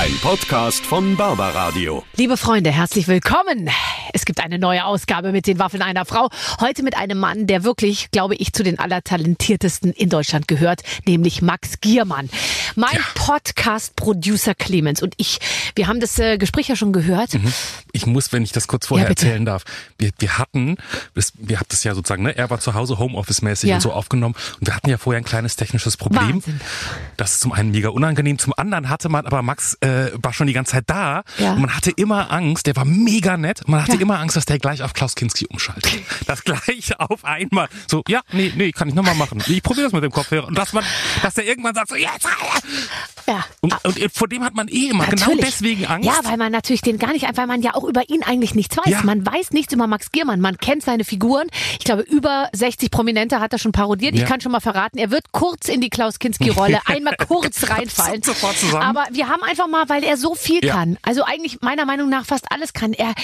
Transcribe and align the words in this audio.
Ein 0.00 0.16
Podcast 0.22 0.86
von 0.86 1.14
Barbaradio. 1.14 2.02
Liebe 2.16 2.38
Freunde, 2.38 2.70
herzlich 2.70 3.06
willkommen. 3.06 3.68
Es 4.14 4.24
gibt 4.24 4.42
eine 4.42 4.58
neue 4.58 4.86
Ausgabe 4.86 5.30
mit 5.30 5.46
den 5.46 5.58
Waffeln 5.58 5.82
einer 5.82 6.06
Frau. 6.06 6.30
Heute 6.58 6.82
mit 6.82 6.96
einem 6.96 7.18
Mann, 7.18 7.46
der 7.46 7.64
wirklich, 7.64 8.10
glaube 8.10 8.34
ich, 8.34 8.54
zu 8.54 8.62
den 8.62 8.78
allertalentiertesten 8.78 9.92
in 9.92 10.08
Deutschland 10.08 10.48
gehört, 10.48 10.80
nämlich 11.06 11.42
Max 11.42 11.82
Giermann. 11.82 12.30
Mein 12.76 12.94
ja. 12.94 13.02
Podcast-Producer 13.14 14.54
Clemens 14.54 15.02
und 15.02 15.12
ich, 15.18 15.38
wir 15.74 15.86
haben 15.86 16.00
das 16.00 16.18
äh, 16.18 16.38
Gespräch 16.38 16.68
ja 16.68 16.76
schon 16.76 16.94
gehört. 16.94 17.34
Mhm. 17.34 17.52
Ich 17.92 18.06
muss, 18.06 18.32
wenn 18.32 18.42
ich 18.42 18.52
das 18.52 18.68
kurz 18.68 18.86
vorher 18.86 19.04
ja, 19.04 19.10
erzählen 19.10 19.44
darf. 19.44 19.64
Wir, 19.98 20.12
wir 20.18 20.38
hatten, 20.38 20.78
das, 21.14 21.34
wir 21.36 21.60
hatten 21.60 21.68
das 21.68 21.84
ja 21.84 21.94
sozusagen, 21.94 22.22
ne, 22.22 22.34
er 22.34 22.48
war 22.48 22.58
zu 22.58 22.72
Hause 22.72 22.98
Homeoffice-mäßig 22.98 23.68
ja. 23.68 23.74
und 23.74 23.82
so 23.82 23.92
aufgenommen 23.92 24.34
und 24.60 24.66
wir 24.66 24.74
hatten 24.74 24.88
ja 24.88 24.96
vorher 24.96 25.20
ein 25.20 25.24
kleines 25.24 25.56
technisches 25.56 25.98
Problem. 25.98 26.36
Wahnsinn. 26.36 26.58
Das 27.18 27.34
ist 27.34 27.40
zum 27.40 27.52
einen 27.52 27.70
mega 27.70 27.90
unangenehm, 27.90 28.38
zum 28.38 28.54
anderen 28.56 28.88
hatte 28.88 29.10
man 29.10 29.26
aber 29.26 29.42
Max 29.42 29.76
äh, 29.82 29.89
war 30.22 30.32
schon 30.32 30.46
die 30.46 30.52
ganze 30.52 30.72
Zeit 30.72 30.84
da. 30.86 31.22
Ja. 31.38 31.52
Und 31.52 31.62
man 31.62 31.76
hatte 31.76 31.90
immer 31.90 32.30
Angst, 32.30 32.66
der 32.66 32.76
war 32.76 32.84
mega 32.84 33.36
nett. 33.36 33.66
Man 33.66 33.82
hatte 33.82 33.96
ja. 33.96 34.00
immer 34.00 34.18
Angst, 34.18 34.36
dass 34.36 34.46
der 34.46 34.58
gleich 34.58 34.82
auf 34.82 34.92
Klaus 34.92 35.14
Kinski 35.14 35.46
umschaltet. 35.46 36.00
Das 36.26 36.44
gleich 36.44 36.98
auf 36.98 37.24
einmal. 37.24 37.68
So, 37.88 38.02
ja, 38.08 38.20
nee, 38.32 38.52
nee, 38.56 38.72
kann 38.72 38.88
ich 38.88 38.94
nochmal 38.94 39.14
machen. 39.14 39.42
Ich 39.46 39.62
probiere 39.62 39.86
das 39.86 39.92
mit 39.92 40.04
dem 40.04 40.12
Kopfhörer. 40.12 40.46
Und 40.48 40.56
dass 40.56 40.72
man, 40.72 40.84
dass 41.22 41.34
der 41.34 41.46
irgendwann 41.46 41.74
sagt 41.74 41.88
so, 41.88 41.96
jetzt! 41.96 42.26
Ja. 43.26 43.44
Und, 43.60 43.74
und 43.84 44.12
vor 44.12 44.28
dem 44.28 44.44
hat 44.44 44.54
man 44.54 44.68
eh 44.68 44.88
immer 44.88 45.04
genau 45.06 45.26
natürlich. 45.26 45.38
genau 45.38 45.46
deswegen 45.46 45.86
Angst. 45.86 46.06
Ja, 46.06 46.18
weil 46.24 46.36
man 46.36 46.52
natürlich 46.52 46.80
den 46.82 46.98
gar 46.98 47.12
nicht, 47.12 47.26
weil 47.36 47.46
man 47.46 47.62
ja 47.62 47.74
auch 47.74 47.84
über 47.84 48.08
ihn 48.08 48.22
eigentlich 48.22 48.54
nichts 48.54 48.76
weiß. 48.76 48.86
Ja. 48.86 49.02
Man 49.04 49.24
weiß 49.24 49.50
nichts 49.52 49.72
über 49.72 49.86
Max 49.86 50.10
Giermann. 50.10 50.40
Man 50.40 50.58
kennt 50.58 50.82
seine 50.82 51.04
Figuren. 51.04 51.46
Ich 51.78 51.84
glaube, 51.84 52.02
über 52.02 52.48
60 52.52 52.90
Prominente 52.90 53.40
hat 53.40 53.52
er 53.52 53.58
schon 53.58 53.72
parodiert. 53.72 54.14
Ja. 54.14 54.22
Ich 54.22 54.28
kann 54.28 54.40
schon 54.40 54.52
mal 54.52 54.60
verraten, 54.60 54.98
er 54.98 55.10
wird 55.10 55.32
kurz 55.32 55.68
in 55.68 55.80
die 55.80 55.90
Klaus 55.90 56.18
Kinski-Rolle 56.18 56.80
einmal 56.86 57.16
kurz 57.16 57.68
reinfallen. 57.68 58.22
Sofort 58.22 58.58
zusammen. 58.58 58.82
Aber 58.82 59.06
wir 59.12 59.28
haben 59.28 59.42
einfach 59.42 59.68
mal, 59.68 59.79
weil 59.88 60.04
er 60.04 60.16
so 60.16 60.34
viel 60.34 60.64
ja. 60.64 60.74
kann, 60.74 60.98
also 61.02 61.24
eigentlich 61.24 61.60
meiner 61.60 61.86
Meinung 61.86 62.08
nach 62.08 62.24
fast 62.24 62.50
alles 62.50 62.72
kann. 62.72 62.92
Er, 62.92 63.14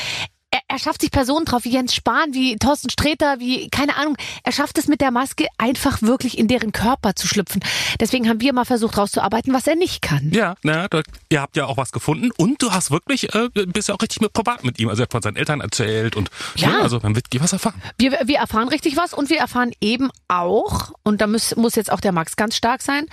er, 0.51 0.61
er 0.69 0.79
schafft 0.79 1.01
sich 1.01 1.11
Personen 1.11 1.45
drauf, 1.45 1.65
wie 1.65 1.73
Jens 1.73 1.95
Spahn, 1.95 2.33
wie 2.33 2.57
Thorsten 2.57 2.91
Sträter, 2.91 3.41
wie, 3.41 3.69
keine 3.69 3.97
Ahnung. 3.97 4.17
Er 4.45 4.53
schafft 4.53 4.79
es 4.79 4.87
mit 4.87 5.01
der 5.01 5.11
Maske 5.11 5.47
einfach 5.59 6.03
wirklich 6.03 6.39
in 6.39 6.49
deren 6.49 6.73
Körper 6.73 7.15
zu 7.15 7.27
schlüpfen. 7.27 7.63
Deswegen 8.01 8.29
haben 8.29 8.41
wir 8.41 8.53
mal 8.53 8.65
versucht 8.65 8.97
rauszuarbeiten, 8.97 9.53
was 9.53 9.67
er 9.67 9.77
nicht 9.77 10.03
kann. 10.03 10.31
Ja, 10.33 10.55
na, 10.63 10.89
da, 10.89 11.03
ihr 11.29 11.41
habt 11.41 11.57
ja 11.57 11.67
auch 11.67 11.77
was 11.77 11.93
gefunden 11.93 12.31
und 12.37 12.63
du 12.63 12.73
hast 12.73 12.91
wirklich, 12.91 13.35
äh, 13.35 13.49
bist 13.67 13.89
ja 13.89 13.95
auch 13.95 14.03
richtig 14.03 14.21
mit 14.21 14.33
privat 14.33 14.65
mit 14.65 14.79
ihm. 14.79 14.89
Also 14.89 15.03
er 15.03 15.05
hat 15.05 15.13
von 15.13 15.23
seinen 15.23 15.37
Eltern 15.37 15.61
erzählt 15.61 16.17
und 16.17 16.31
ja, 16.57 16.71
ja 16.71 16.81
also 16.81 17.01
man 17.03 17.15
wird 17.15 17.27
was 17.39 17.53
erfahren. 17.53 17.83
Wir, 17.99 18.13
wir 18.25 18.39
erfahren 18.39 18.69
richtig 18.69 18.97
was 18.97 19.13
und 19.13 19.31
wir 19.31 19.39
erfahren 19.39 19.73
eben 19.81 20.11
auch, 20.29 20.93
und 21.03 21.21
da 21.21 21.27
muss, 21.27 21.57
muss 21.57 21.75
jetzt 21.75 21.93
auch 21.93 22.01
der 22.01 22.13
Max 22.13 22.37
ganz 22.37 22.57
stark 22.57 22.83
sein, 22.83 23.07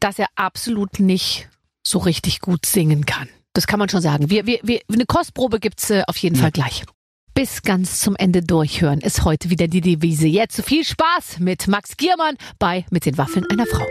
dass 0.00 0.18
er 0.18 0.26
absolut 0.36 1.00
nicht 1.00 1.48
so 1.88 1.98
richtig 1.98 2.40
gut 2.40 2.66
singen 2.66 3.06
kann. 3.06 3.28
Das 3.52 3.66
kann 3.66 3.78
man 3.78 3.88
schon 3.88 4.02
sagen. 4.02 4.30
Wir, 4.30 4.46
wir, 4.46 4.60
wir, 4.62 4.80
eine 4.92 5.06
Kostprobe 5.06 5.58
gibt's 5.58 5.90
äh, 5.90 6.02
auf 6.06 6.16
jeden 6.18 6.36
ja. 6.36 6.42
Fall 6.42 6.52
gleich. 6.52 6.84
Bis 7.34 7.62
ganz 7.62 8.00
zum 8.00 8.16
Ende 8.16 8.42
durchhören 8.42 9.00
ist 9.00 9.24
heute 9.24 9.50
wieder 9.50 9.68
die 9.68 9.80
Devise. 9.80 10.26
Jetzt 10.26 10.62
viel 10.62 10.84
Spaß 10.84 11.38
mit 11.38 11.68
Max 11.68 11.96
Giermann 11.96 12.36
bei 12.58 12.84
Mit 12.90 13.06
den 13.06 13.16
Waffeln 13.16 13.46
einer 13.50 13.66
Frau. 13.66 13.86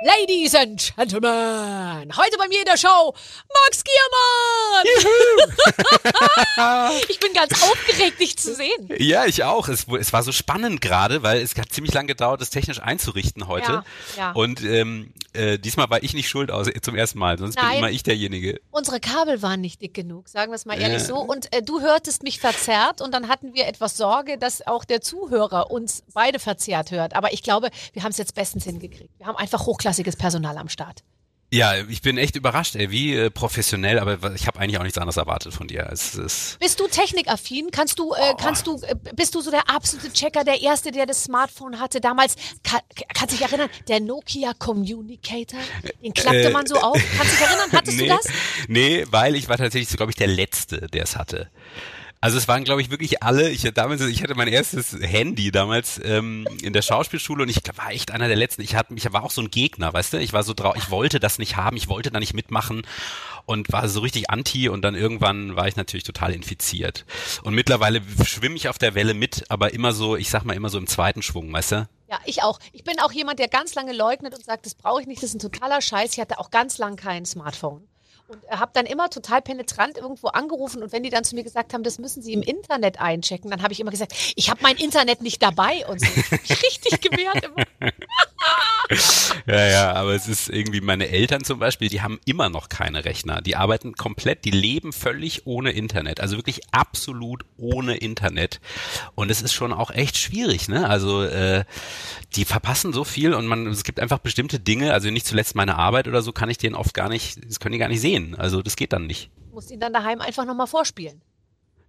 Ladies 0.00 0.54
and 0.54 0.94
Gentlemen, 0.94 2.16
heute 2.16 2.38
bei 2.38 2.46
mir 2.46 2.60
in 2.60 2.66
der 2.66 2.76
Show 2.76 3.12
Max 3.66 3.82
Giermann! 3.82 4.86
ich 7.08 7.18
bin 7.18 7.32
ganz 7.32 7.60
aufgeregt, 7.60 8.20
dich 8.20 8.38
zu 8.38 8.54
sehen. 8.54 8.88
Ja, 8.96 9.26
ich 9.26 9.42
auch. 9.42 9.66
Es, 9.68 9.88
es 9.88 10.12
war 10.12 10.22
so 10.22 10.30
spannend 10.30 10.80
gerade, 10.80 11.24
weil 11.24 11.42
es 11.42 11.56
hat 11.56 11.72
ziemlich 11.72 11.94
lange 11.94 12.06
gedauert, 12.06 12.40
das 12.40 12.50
technisch 12.50 12.80
einzurichten 12.80 13.48
heute. 13.48 13.72
Ja, 13.72 13.84
ja. 14.16 14.32
Und 14.32 14.62
ähm, 14.62 15.12
äh, 15.32 15.58
diesmal 15.58 15.90
war 15.90 16.00
ich 16.00 16.14
nicht 16.14 16.28
schuld 16.28 16.52
aus, 16.52 16.68
zum 16.80 16.94
ersten 16.94 17.18
Mal, 17.18 17.36
sonst 17.36 17.56
Nein, 17.56 17.68
bin 17.70 17.78
immer 17.78 17.90
ich 17.90 18.04
derjenige. 18.04 18.60
Unsere 18.70 19.00
Kabel 19.00 19.42
waren 19.42 19.60
nicht 19.60 19.82
dick 19.82 19.94
genug, 19.94 20.28
sagen 20.28 20.52
wir 20.52 20.56
es 20.56 20.64
mal 20.64 20.80
ehrlich 20.80 21.02
äh. 21.02 21.06
so. 21.06 21.16
Und 21.16 21.52
äh, 21.52 21.60
du 21.60 21.80
hörtest 21.80 22.22
mich 22.22 22.38
verzerrt 22.38 23.00
und 23.00 23.12
dann 23.12 23.26
hatten 23.26 23.52
wir 23.52 23.66
etwas 23.66 23.96
Sorge, 23.96 24.38
dass 24.38 24.64
auch 24.64 24.84
der 24.84 25.00
Zuhörer 25.00 25.72
uns 25.72 26.04
beide 26.14 26.38
verzerrt 26.38 26.92
hört. 26.92 27.16
Aber 27.16 27.32
ich 27.32 27.42
glaube, 27.42 27.70
wir 27.94 28.04
haben 28.04 28.12
es 28.12 28.18
jetzt 28.18 28.36
bestens 28.36 28.62
hingekriegt. 28.62 29.10
Wir 29.18 29.26
haben 29.26 29.36
einfach 29.36 29.66
hochklassig 29.66 29.87
hochklassiges 29.88 30.16
Personal 30.16 30.58
am 30.58 30.68
Start. 30.68 31.02
Ja, 31.50 31.72
ich 31.88 32.02
bin 32.02 32.18
echt 32.18 32.36
überrascht, 32.36 32.76
ey, 32.76 32.90
wie 32.90 33.14
äh, 33.14 33.30
professionell, 33.30 33.98
aber 33.98 34.34
ich 34.34 34.46
habe 34.46 34.60
eigentlich 34.60 34.78
auch 34.78 34.82
nichts 34.82 34.98
anderes 34.98 35.16
erwartet 35.16 35.54
von 35.54 35.66
dir. 35.66 35.88
Es, 35.90 36.14
es 36.14 36.58
bist 36.60 36.78
du 36.78 36.86
technikaffin? 36.88 37.70
Kannst 37.70 37.98
du, 37.98 38.12
äh, 38.12 38.18
oh. 38.20 38.36
kannst 38.36 38.66
du, 38.66 38.78
äh, 38.82 38.94
bist 39.16 39.34
du 39.34 39.40
so 39.40 39.50
der 39.50 39.70
absolute 39.70 40.12
Checker, 40.12 40.44
der 40.44 40.60
erste, 40.60 40.90
der 40.90 41.06
das 41.06 41.24
Smartphone 41.24 41.80
hatte 41.80 42.02
damals? 42.02 42.36
Kann, 42.62 42.80
kannst 43.14 43.32
du 43.32 43.38
dich 43.38 43.46
erinnern? 43.46 43.70
Der 43.88 44.00
Nokia 44.00 44.52
Communicator, 44.58 45.58
den 46.02 46.12
klappte 46.12 46.48
äh, 46.48 46.50
man 46.50 46.66
so 46.66 46.74
auf. 46.74 46.98
Kannst 47.16 47.32
du 47.32 47.36
dich 47.38 47.46
erinnern? 47.46 47.72
Hattest 47.72 47.96
nee, 47.98 48.08
du 48.08 48.14
das? 48.14 48.26
Nee, 48.68 49.06
weil 49.10 49.34
ich 49.34 49.48
war 49.48 49.56
tatsächlich, 49.56 49.88
so, 49.88 49.96
glaube 49.96 50.12
ich, 50.12 50.16
der 50.16 50.28
letzte, 50.28 50.86
der 50.88 51.04
es 51.04 51.16
hatte. 51.16 51.50
Also 52.20 52.36
es 52.36 52.48
waren, 52.48 52.64
glaube 52.64 52.80
ich, 52.80 52.90
wirklich 52.90 53.22
alle. 53.22 53.48
Ich, 53.50 53.62
damals, 53.74 54.00
ich 54.00 54.22
hatte 54.22 54.34
mein 54.34 54.48
erstes 54.48 54.96
Handy 55.00 55.52
damals 55.52 56.00
ähm, 56.04 56.48
in 56.62 56.72
der 56.72 56.82
Schauspielschule 56.82 57.44
und 57.44 57.48
ich 57.48 57.60
war 57.76 57.92
echt 57.92 58.10
einer 58.10 58.26
der 58.26 58.36
letzten. 58.36 58.62
Ich, 58.62 58.74
hatte, 58.74 58.94
ich 58.94 59.12
war 59.12 59.22
auch 59.22 59.30
so 59.30 59.40
ein 59.40 59.50
Gegner, 59.50 59.92
weißt 59.92 60.14
du? 60.14 60.18
Ich 60.18 60.32
war 60.32 60.42
so 60.42 60.52
drauf, 60.52 60.74
ich 60.76 60.90
wollte 60.90 61.20
das 61.20 61.38
nicht 61.38 61.56
haben, 61.56 61.76
ich 61.76 61.88
wollte 61.88 62.10
da 62.10 62.18
nicht 62.18 62.34
mitmachen 62.34 62.82
und 63.46 63.72
war 63.72 63.88
so 63.88 64.00
richtig 64.00 64.30
anti 64.30 64.68
und 64.68 64.82
dann 64.82 64.94
irgendwann 64.94 65.56
war 65.56 65.68
ich 65.68 65.76
natürlich 65.76 66.04
total 66.04 66.32
infiziert. 66.34 67.06
Und 67.44 67.54
mittlerweile 67.54 68.02
schwimme 68.24 68.56
ich 68.56 68.68
auf 68.68 68.78
der 68.78 68.94
Welle 68.94 69.14
mit, 69.14 69.44
aber 69.48 69.72
immer 69.72 69.92
so, 69.92 70.16
ich 70.16 70.28
sag 70.28 70.44
mal 70.44 70.54
immer 70.54 70.70
so 70.70 70.78
im 70.78 70.86
zweiten 70.86 71.22
Schwung, 71.22 71.52
weißt 71.52 71.72
du? 71.72 71.88
Ja, 72.10 72.18
ich 72.24 72.42
auch. 72.42 72.58
Ich 72.72 72.84
bin 72.84 72.98
auch 73.00 73.12
jemand, 73.12 73.38
der 73.38 73.48
ganz 73.48 73.74
lange 73.74 73.92
leugnet 73.92 74.34
und 74.34 74.44
sagt, 74.44 74.66
das 74.66 74.74
brauche 74.74 75.00
ich 75.00 75.06
nicht, 75.06 75.22
das 75.22 75.30
ist 75.30 75.36
ein 75.36 75.52
totaler 75.52 75.80
Scheiß. 75.80 76.12
Ich 76.12 76.20
hatte 76.20 76.38
auch 76.38 76.50
ganz 76.50 76.78
lang 76.78 76.96
kein 76.96 77.24
Smartphone 77.24 77.87
und 78.28 78.42
habe 78.50 78.70
dann 78.74 78.84
immer 78.84 79.08
total 79.08 79.40
penetrant 79.40 79.96
irgendwo 79.96 80.28
angerufen 80.28 80.82
und 80.82 80.92
wenn 80.92 81.02
die 81.02 81.10
dann 81.10 81.24
zu 81.24 81.34
mir 81.34 81.44
gesagt 81.44 81.72
haben, 81.72 81.82
das 81.82 81.98
müssen 81.98 82.22
sie 82.22 82.34
im 82.34 82.42
Internet 82.42 83.00
einchecken, 83.00 83.50
dann 83.50 83.62
habe 83.62 83.72
ich 83.72 83.80
immer 83.80 83.90
gesagt, 83.90 84.14
ich 84.36 84.50
habe 84.50 84.60
mein 84.62 84.76
Internet 84.76 85.22
nicht 85.22 85.42
dabei 85.42 85.86
und 85.86 86.00
so. 86.00 86.06
Ich 86.44 86.62
richtig 86.62 87.00
gewehrt 87.00 87.44
immer. 87.44 87.90
ja, 89.46 89.66
ja, 89.66 89.92
aber 89.92 90.14
es 90.14 90.28
ist 90.28 90.48
irgendwie 90.48 90.80
meine 90.80 91.08
Eltern 91.08 91.44
zum 91.44 91.58
Beispiel, 91.58 91.88
die 91.88 92.02
haben 92.02 92.20
immer 92.24 92.48
noch 92.48 92.68
keine 92.68 93.04
Rechner. 93.04 93.40
Die 93.40 93.56
arbeiten 93.56 93.94
komplett, 93.94 94.44
die 94.44 94.50
leben 94.50 94.92
völlig 94.92 95.46
ohne 95.46 95.72
Internet, 95.72 96.20
also 96.20 96.36
wirklich 96.36 96.60
absolut 96.70 97.44
ohne 97.56 97.96
Internet. 97.96 98.60
Und 99.14 99.30
es 99.30 99.42
ist 99.42 99.52
schon 99.52 99.72
auch 99.72 99.90
echt 99.90 100.16
schwierig, 100.16 100.68
ne? 100.68 100.88
Also 100.88 101.22
äh, 101.22 101.64
die 102.36 102.44
verpassen 102.44 102.92
so 102.92 103.04
viel 103.04 103.34
und 103.34 103.46
man, 103.46 103.66
es 103.66 103.84
gibt 103.84 104.00
einfach 104.00 104.18
bestimmte 104.18 104.60
Dinge, 104.60 104.92
also 104.92 105.10
nicht 105.10 105.26
zuletzt 105.26 105.54
meine 105.54 105.76
Arbeit 105.76 106.08
oder 106.08 106.22
so, 106.22 106.32
kann 106.32 106.50
ich 106.50 106.58
denen 106.58 106.74
oft 106.74 106.94
gar 106.94 107.08
nicht, 107.08 107.38
das 107.46 107.60
können 107.60 107.72
die 107.72 107.78
gar 107.78 107.88
nicht 107.88 108.00
sehen. 108.00 108.17
Also 108.36 108.62
das 108.62 108.76
geht 108.76 108.92
dann 108.92 109.06
nicht. 109.06 109.30
Du 109.48 109.54
musst 109.54 109.70
ihn 109.70 109.80
dann 109.80 109.92
daheim 109.92 110.20
einfach 110.20 110.44
nochmal 110.44 110.66
vorspielen. 110.66 111.22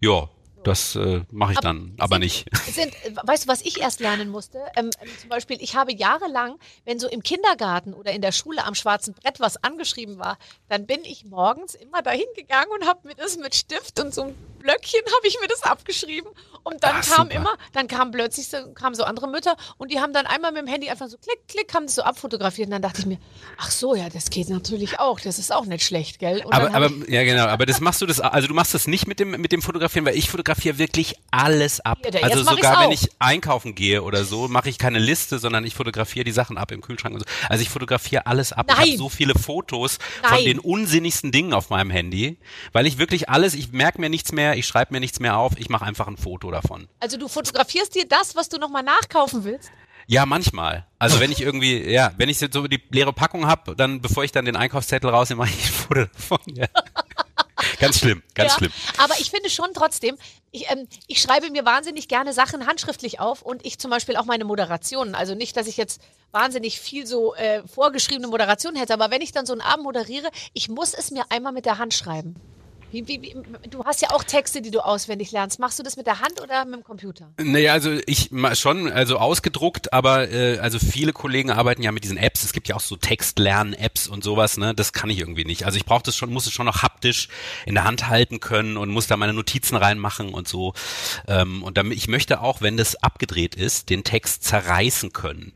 Ja, 0.02 0.30
das 0.64 0.96
äh, 0.96 1.22
mache 1.32 1.54
ich 1.54 1.58
aber 1.60 1.68
dann, 1.68 1.94
aber 2.00 2.16
sind, 2.16 2.22
nicht. 2.22 2.50
Sind, 2.72 2.94
weißt 3.24 3.46
du, 3.46 3.48
was 3.48 3.62
ich 3.62 3.80
erst 3.80 4.00
lernen 4.00 4.30
musste? 4.30 4.60
Ähm, 4.76 4.90
ähm, 5.02 5.10
zum 5.20 5.30
Beispiel, 5.30 5.58
ich 5.62 5.76
habe 5.76 5.94
jahrelang, 5.94 6.58
wenn 6.86 7.00
so 7.00 7.08
im 7.08 7.24
Kindergarten 7.24 7.94
oder 7.94 8.12
in 8.12 8.22
der 8.22 8.32
Schule 8.32 8.66
am 8.66 8.76
schwarzen 8.76 9.14
Brett 9.14 9.40
was 9.40 9.64
angeschrieben 9.64 10.20
war, 10.20 10.38
dann 10.68 10.86
bin 10.86 11.00
ich 11.04 11.26
morgens 11.26 11.76
immer 11.76 12.02
dahin 12.02 12.28
gegangen 12.36 12.72
und 12.78 12.88
habe 12.88 13.08
mir 13.08 13.16
das 13.16 13.38
mit 13.38 13.56
Stift 13.56 14.00
und 14.00 14.14
so 14.14 14.24
einem 14.24 14.36
Blöckchen 14.60 15.02
habe 15.02 15.28
ich 15.28 15.40
mir 15.42 15.48
das 15.48 15.64
abgeschrieben. 15.64 16.30
Und 16.64 16.84
dann 16.84 16.98
Ach, 17.00 17.10
kam 17.10 17.28
super. 17.28 17.36
immer, 17.36 17.58
dann 17.74 17.88
kamen 17.88 18.12
plötzlich 18.12 18.48
so, 18.48 18.58
kamen 18.74 18.94
so 18.94 19.04
andere 19.04 19.28
Mütter 19.28 19.56
und 19.78 19.92
die 19.92 20.00
haben 20.00 20.14
dann 20.14 20.26
einmal 20.26 20.52
mit 20.52 20.62
dem 20.62 20.68
Handy 20.68 20.90
einfach 20.90 21.08
so 21.08 21.18
klick, 21.18 21.48
klick, 21.48 21.74
haben 21.74 21.86
das 21.86 21.96
so 21.96 22.04
abfotografiert. 22.04 22.68
Und 22.68 22.74
dann 22.74 22.82
dachte 22.82 23.00
ich 23.00 23.06
mir, 23.06 23.18
ach 23.58 23.72
so, 23.72 23.96
ja, 23.96 24.10
das 24.10 24.30
geht 24.30 24.50
natürlich 24.50 25.00
auch. 25.00 25.20
Das 25.20 25.40
ist 25.40 25.54
auch 25.54 25.66
nicht 25.66 25.86
schlecht, 25.86 26.20
gell? 26.20 26.44
Und 26.46 26.54
aber, 26.54 26.74
aber 26.74 26.92
ja, 27.08 27.24
genau, 27.24 27.46
aber 27.46 27.66
das 27.66 27.80
machst 27.80 28.02
du 28.02 28.06
das, 28.06 28.20
also 28.20 28.48
du 28.48 28.54
machst 28.54 28.74
das 28.74 28.88
nicht 28.88 29.08
mit 29.08 29.20
dem, 29.20 29.32
mit 29.32 29.52
dem 29.52 29.62
Fotografieren, 29.62 30.06
weil 30.06 30.18
ich 30.18 30.30
fotografiere 30.30 30.78
wirklich 30.78 31.16
alles 31.32 31.80
ab. 31.80 32.00
Ja, 32.04 32.22
also 32.24 32.44
sogar 32.44 32.84
wenn 32.84 32.92
ich 32.92 33.10
einkaufen 33.20 33.74
gehe 33.74 34.04
oder 34.04 34.24
so, 34.26 34.48
mache 34.48 34.70
ich 34.70 34.78
keine 34.78 35.00
Liste, 35.00 35.40
sondern 35.40 35.64
ich 35.66 35.76
fotografiere 35.76 36.26
die 36.26 36.32
Sachen 36.32 36.58
ab 36.58 36.72
im 36.72 36.82
Kühlschrank 36.82 37.16
und 37.16 37.22
so. 37.22 37.26
Also 37.48 37.62
ich 37.62 37.70
fotografiere 37.70 38.28
alles 38.28 38.54
ab. 38.54 38.68
Nein. 38.68 38.78
Ich 38.80 38.90
habe 38.92 38.98
so 38.98 39.10
viele 39.10 39.34
Fotos 39.34 39.98
Nein. 40.22 40.32
von 40.36 40.44
den 40.44 40.60
unsinnigsten 40.60 41.32
Dingen 41.32 41.54
auf 41.54 41.70
meinem 41.70 41.90
Handy, 41.90 42.38
weil 42.74 42.86
ich 42.86 42.98
wirklich 42.98 43.30
alles, 43.30 43.54
ich 43.54 43.72
merke 43.72 44.02
mir 44.02 44.10
nichts 44.10 44.32
mehr, 44.32 44.49
ich 44.56 44.68
schreibe 44.68 44.94
mir 44.94 45.00
nichts 45.00 45.20
mehr 45.20 45.38
auf, 45.38 45.54
ich 45.58 45.70
mache 45.70 45.86
einfach 45.86 46.08
ein 46.08 46.18
Foto 46.18 46.52
davon. 46.52 46.88
Also 47.00 47.18
du 47.18 47.28
fotografierst 47.28 47.96
dir 47.96 48.08
das, 48.08 48.36
was 48.36 48.50
du 48.50 48.58
nochmal 48.58 48.84
nachkaufen 48.84 49.44
willst? 49.44 49.72
Ja, 50.08 50.26
manchmal. 50.26 50.88
Also 50.98 51.20
wenn 51.20 51.32
ich 51.32 51.40
irgendwie, 51.40 51.88
ja, 51.88 52.14
wenn 52.18 52.30
ich 52.30 52.40
so 52.40 52.68
die 52.68 52.82
leere 52.90 53.14
Packung 53.14 53.46
habe, 53.46 53.76
dann 53.76 54.02
bevor 54.02 54.24
ich 54.24 54.32
dann 54.32 54.44
den 54.44 54.56
Einkaufszettel 54.56 55.10
rausnehme, 55.10 55.44
mache 55.44 55.52
ich 55.52 55.66
ein 55.66 55.72
Foto 55.72 56.06
davon. 56.06 56.40
Ja. 56.56 56.66
ganz 57.80 58.00
schlimm, 58.00 58.24
ganz 58.34 58.54
ja, 58.54 58.58
schlimm. 58.58 58.72
Aber 58.98 59.14
ich 59.20 59.30
finde 59.30 59.52
schon 59.52 59.68
trotzdem, 59.76 60.18
ich, 60.50 60.70
ähm, 60.72 60.88
ich 61.06 61.22
schreibe 61.22 61.52
mir 61.52 61.64
wahnsinnig 61.64 62.08
gerne 62.08 62.34
Sachen 62.34 62.66
handschriftlich 62.66 63.20
auf 63.20 63.44
und 63.44 63.64
ich 63.66 63.78
zum 63.78 63.92
Beispiel 63.92 64.16
auch 64.16 64.26
meine 64.26 64.46
Moderationen. 64.46 65.14
Also 65.14 65.36
nicht, 65.36 65.56
dass 65.58 65.68
ich 65.68 65.78
jetzt 65.78 66.02
wahnsinnig 66.32 66.80
viel 66.80 67.06
so 67.06 67.36
äh, 67.36 67.62
vorgeschriebene 67.68 68.28
Moderation 68.28 68.76
hätte, 68.76 68.94
aber 68.94 69.12
wenn 69.12 69.22
ich 69.22 69.32
dann 69.32 69.46
so 69.46 69.54
einen 69.54 69.62
Abend 69.62 69.84
moderiere, 69.84 70.30
ich 70.54 70.70
muss 70.70 70.94
es 70.94 71.12
mir 71.12 71.26
einmal 71.30 71.54
mit 71.54 71.66
der 71.66 71.78
Hand 71.78 71.94
schreiben. 71.94 72.36
Wie, 72.92 73.08
wie, 73.08 73.22
wie, 73.22 73.36
du 73.70 73.84
hast 73.86 74.02
ja 74.02 74.10
auch 74.12 74.24
Texte, 74.24 74.62
die 74.62 74.72
du 74.72 74.80
auswendig 74.80 75.32
lernst. 75.32 75.60
Machst 75.60 75.78
du 75.78 75.84
das 75.84 75.96
mit 75.96 76.08
der 76.08 76.20
Hand 76.20 76.42
oder 76.42 76.66
mit 76.66 76.76
dem 76.76 76.84
Computer? 76.84 77.32
Naja, 77.38 77.74
also 77.74 77.92
ich 78.06 78.32
schon, 78.54 78.92
also 78.92 79.18
ausgedruckt, 79.18 79.94
aber 79.94 80.30
äh, 80.30 80.58
also 80.60 80.80
viele 80.80 81.14
Kollegen 81.14 81.52
arbeiten 81.52 81.84
ja 81.84 81.92
mit 81.92 82.04
diesen 82.04 82.18
Apps. 82.18 82.44
Es 82.44 82.54
gibt 82.54 82.68
ja 82.68 82.76
auch 82.76 82.82
so 82.82 82.96
Textlernen-Apps 82.96 84.08
und 84.08 84.24
sowas, 84.24 84.58
ne? 84.58 84.74
Das 84.74 84.94
kann 84.94 85.10
ich 85.10 85.20
irgendwie 85.20 85.46
nicht. 85.46 85.66
Also 85.66 85.78
ich 85.78 85.86
brauche 85.86 86.04
das 86.04 86.16
schon, 86.16 86.34
muss 86.34 86.48
es 86.48 86.54
schon 86.54 86.66
noch 86.66 86.82
haptisch 86.82 87.30
in 87.66 87.76
der 87.76 87.84
Hand 87.84 88.08
halten 88.08 88.40
können 88.40 88.78
und 88.78 88.90
muss 88.90 89.08
da 89.08 89.18
meine 89.18 89.34
Notizen 89.34 89.76
reinmachen 89.76 90.30
und 90.34 90.48
so. 90.48 90.74
Ähm, 91.28 91.64
und 91.64 91.78
damit, 91.78 91.98
ich 91.98 92.08
möchte 92.08 92.42
auch, 92.42 92.62
wenn 92.62 92.78
das 92.78 92.96
abgedreht 92.96 93.56
ist, 93.56 93.90
den 93.90 94.04
Text 94.04 94.44
zerreißen 94.44 95.14
können. 95.14 95.54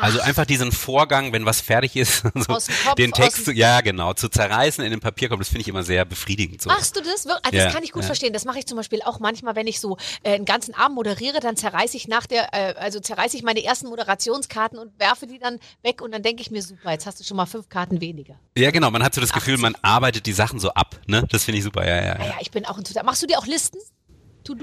Also 0.00 0.20
einfach 0.20 0.46
diesen 0.46 0.72
Vorgang, 0.72 1.32
wenn 1.32 1.46
was 1.46 1.60
fertig 1.60 1.96
ist, 1.96 2.22
so 2.34 2.54
Kopf, 2.54 2.94
den 2.96 3.12
Text, 3.12 3.44
zu, 3.44 3.52
ja 3.52 3.80
genau, 3.80 4.14
zu 4.14 4.28
zerreißen 4.28 4.84
in 4.84 4.90
den 4.90 5.00
Papierkorb, 5.00 5.40
das 5.40 5.48
finde 5.48 5.62
ich 5.62 5.68
immer 5.68 5.82
sehr 5.82 6.04
befriedigend. 6.04 6.62
So. 6.62 6.70
Machst 6.70 6.96
du 6.96 7.00
das? 7.00 7.26
Also 7.26 7.38
das 7.42 7.52
ja, 7.52 7.70
kann 7.70 7.82
ich 7.82 7.92
gut 7.92 8.02
ja. 8.02 8.06
verstehen. 8.06 8.32
Das 8.32 8.44
mache 8.44 8.58
ich 8.58 8.66
zum 8.66 8.76
Beispiel 8.76 9.02
auch 9.02 9.20
manchmal, 9.20 9.56
wenn 9.56 9.66
ich 9.66 9.80
so 9.80 9.96
äh, 10.22 10.34
einen 10.34 10.44
ganzen 10.44 10.74
Abend 10.74 10.96
moderiere, 10.96 11.40
dann 11.40 11.56
zerreiße 11.56 11.96
ich 11.96 12.08
nach 12.08 12.26
der, 12.26 12.52
äh, 12.52 12.74
also 12.78 13.00
zerreiße 13.00 13.36
ich 13.36 13.42
meine 13.42 13.62
ersten 13.62 13.88
Moderationskarten 13.88 14.78
und 14.78 14.98
werfe 14.98 15.26
die 15.26 15.38
dann 15.38 15.58
weg 15.82 16.02
und 16.02 16.12
dann 16.12 16.22
denke 16.22 16.42
ich 16.42 16.50
mir, 16.50 16.62
super, 16.62 16.92
jetzt 16.92 17.06
hast 17.06 17.20
du 17.20 17.24
schon 17.24 17.36
mal 17.36 17.46
fünf 17.46 17.68
Karten 17.68 18.00
weniger. 18.00 18.34
Ja 18.56 18.70
genau, 18.70 18.90
man 18.90 19.02
hat 19.02 19.14
so 19.14 19.20
das 19.20 19.32
Gefühl, 19.32 19.58
man 19.58 19.76
arbeitet 19.82 20.26
die 20.26 20.32
Sachen 20.32 20.60
so 20.60 20.70
ab, 20.70 20.98
ne? 21.06 21.24
Das 21.30 21.44
finde 21.44 21.58
ich 21.58 21.64
super, 21.64 21.86
ja, 21.86 21.96
ja. 21.96 22.18
Ja, 22.18 22.24
ja 22.26 22.34
ich 22.40 22.50
bin 22.50 22.64
auch 22.66 22.78
ein 22.78 22.84
total. 22.84 23.04
Machst 23.04 23.22
du 23.22 23.26
dir 23.26 23.38
auch 23.38 23.46
Listen? 23.46 23.78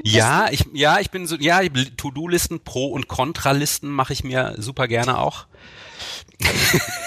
Ja, 0.03 0.47
ich, 0.51 0.65
ja, 0.73 0.99
ich 0.99 1.11
bin 1.11 1.27
so, 1.27 1.35
ja, 1.35 1.61
To-Do-Listen, 1.97 2.61
Pro- 2.61 2.87
und 2.87 3.07
Kontralisten 3.07 3.89
mache 3.89 4.13
ich 4.13 4.23
mir 4.23 4.55
super 4.57 4.87
gerne 4.87 5.17
auch. 5.17 5.45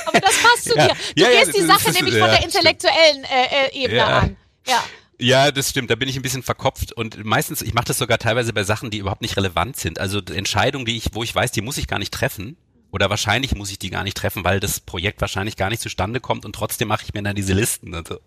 Aber 0.06 0.20
das 0.20 0.36
passt 0.42 0.64
zu 0.64 0.74
ja. 0.76 0.88
dir. 0.88 0.94
Du 1.16 1.22
ja, 1.22 1.30
gehst 1.30 1.46
ja, 1.46 1.52
die 1.52 1.66
Sache 1.66 1.92
nämlich 1.92 2.18
von 2.18 2.30
der 2.30 2.42
intellektuellen 2.42 3.24
äh, 3.24 3.66
äh, 3.68 3.84
Ebene 3.84 4.04
an. 4.04 4.36
Ja. 4.66 4.82
Ja, 5.22 5.50
das 5.50 5.68
stimmt. 5.68 5.90
Da 5.90 5.96
bin 5.96 6.08
ich 6.08 6.16
ein 6.16 6.22
bisschen 6.22 6.42
verkopft 6.42 6.92
und 6.92 7.22
meistens, 7.24 7.60
ich 7.60 7.74
mache 7.74 7.84
das 7.84 7.98
sogar 7.98 8.16
teilweise 8.16 8.54
bei 8.54 8.64
Sachen, 8.64 8.90
die 8.90 8.98
überhaupt 8.98 9.20
nicht 9.20 9.36
relevant 9.36 9.76
sind. 9.76 9.98
Also 10.00 10.20
Entscheidungen, 10.20 10.86
die 10.86 10.96
ich, 10.96 11.10
wo 11.12 11.22
ich 11.22 11.34
weiß, 11.34 11.52
die 11.52 11.60
muss 11.60 11.76
ich 11.76 11.86
gar 11.86 11.98
nicht 11.98 12.12
treffen. 12.12 12.56
Oder 12.90 13.10
wahrscheinlich 13.10 13.54
muss 13.54 13.70
ich 13.70 13.78
die 13.78 13.90
gar 13.90 14.02
nicht 14.02 14.16
treffen, 14.16 14.44
weil 14.44 14.60
das 14.60 14.80
Projekt 14.80 15.20
wahrscheinlich 15.20 15.56
gar 15.56 15.68
nicht 15.68 15.80
zustande 15.80 16.20
kommt 16.20 16.44
und 16.44 16.54
trotzdem 16.54 16.88
mache 16.88 17.04
ich 17.04 17.14
mir 17.14 17.22
dann 17.22 17.36
diese 17.36 17.52
Listen. 17.52 17.94
Also. 17.94 18.18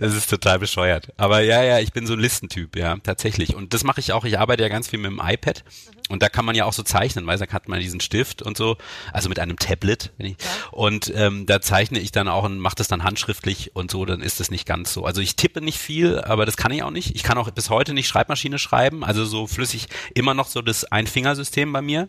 Das 0.00 0.14
ist 0.14 0.30
total 0.30 0.58
bescheuert. 0.58 1.12
Aber 1.18 1.40
ja, 1.42 1.62
ja, 1.62 1.78
ich 1.78 1.92
bin 1.92 2.06
so 2.06 2.14
ein 2.14 2.20
Listentyp, 2.20 2.74
ja, 2.74 2.96
tatsächlich. 2.96 3.54
Und 3.54 3.74
das 3.74 3.84
mache 3.84 4.00
ich 4.00 4.14
auch. 4.14 4.24
Ich 4.24 4.38
arbeite 4.38 4.62
ja 4.62 4.70
ganz 4.70 4.88
viel 4.88 4.98
mit 4.98 5.10
dem 5.10 5.20
iPad. 5.22 5.62
Mhm. 5.62 6.00
Und 6.08 6.22
da 6.22 6.30
kann 6.30 6.46
man 6.46 6.54
ja 6.54 6.64
auch 6.64 6.72
so 6.72 6.82
zeichnen, 6.82 7.26
weil 7.26 7.36
da 7.36 7.46
hat 7.46 7.68
man 7.68 7.80
diesen 7.80 8.00
Stift 8.00 8.40
und 8.40 8.56
so, 8.56 8.78
also 9.12 9.28
mit 9.28 9.38
einem 9.38 9.58
Tablet. 9.58 10.10
Wenn 10.16 10.26
ich, 10.28 10.36
ja. 10.40 10.48
Und 10.72 11.12
ähm, 11.14 11.44
da 11.44 11.60
zeichne 11.60 11.98
ich 11.98 12.12
dann 12.12 12.28
auch 12.28 12.44
und 12.44 12.58
mache 12.58 12.76
das 12.76 12.88
dann 12.88 13.04
handschriftlich 13.04 13.76
und 13.76 13.90
so, 13.90 14.06
dann 14.06 14.22
ist 14.22 14.40
das 14.40 14.50
nicht 14.50 14.66
ganz 14.66 14.94
so. 14.94 15.04
Also 15.04 15.20
ich 15.20 15.36
tippe 15.36 15.60
nicht 15.60 15.78
viel, 15.78 16.18
aber 16.18 16.46
das 16.46 16.56
kann 16.56 16.72
ich 16.72 16.82
auch 16.82 16.90
nicht. 16.90 17.14
Ich 17.14 17.22
kann 17.22 17.36
auch 17.36 17.50
bis 17.50 17.68
heute 17.68 17.92
nicht 17.92 18.08
Schreibmaschine 18.08 18.58
schreiben, 18.58 19.04
also 19.04 19.26
so 19.26 19.46
flüssig 19.46 19.88
immer 20.14 20.32
noch 20.32 20.48
so 20.48 20.62
das 20.62 20.84
Einfingersystem 20.84 21.70
bei 21.72 21.82
mir. 21.82 22.08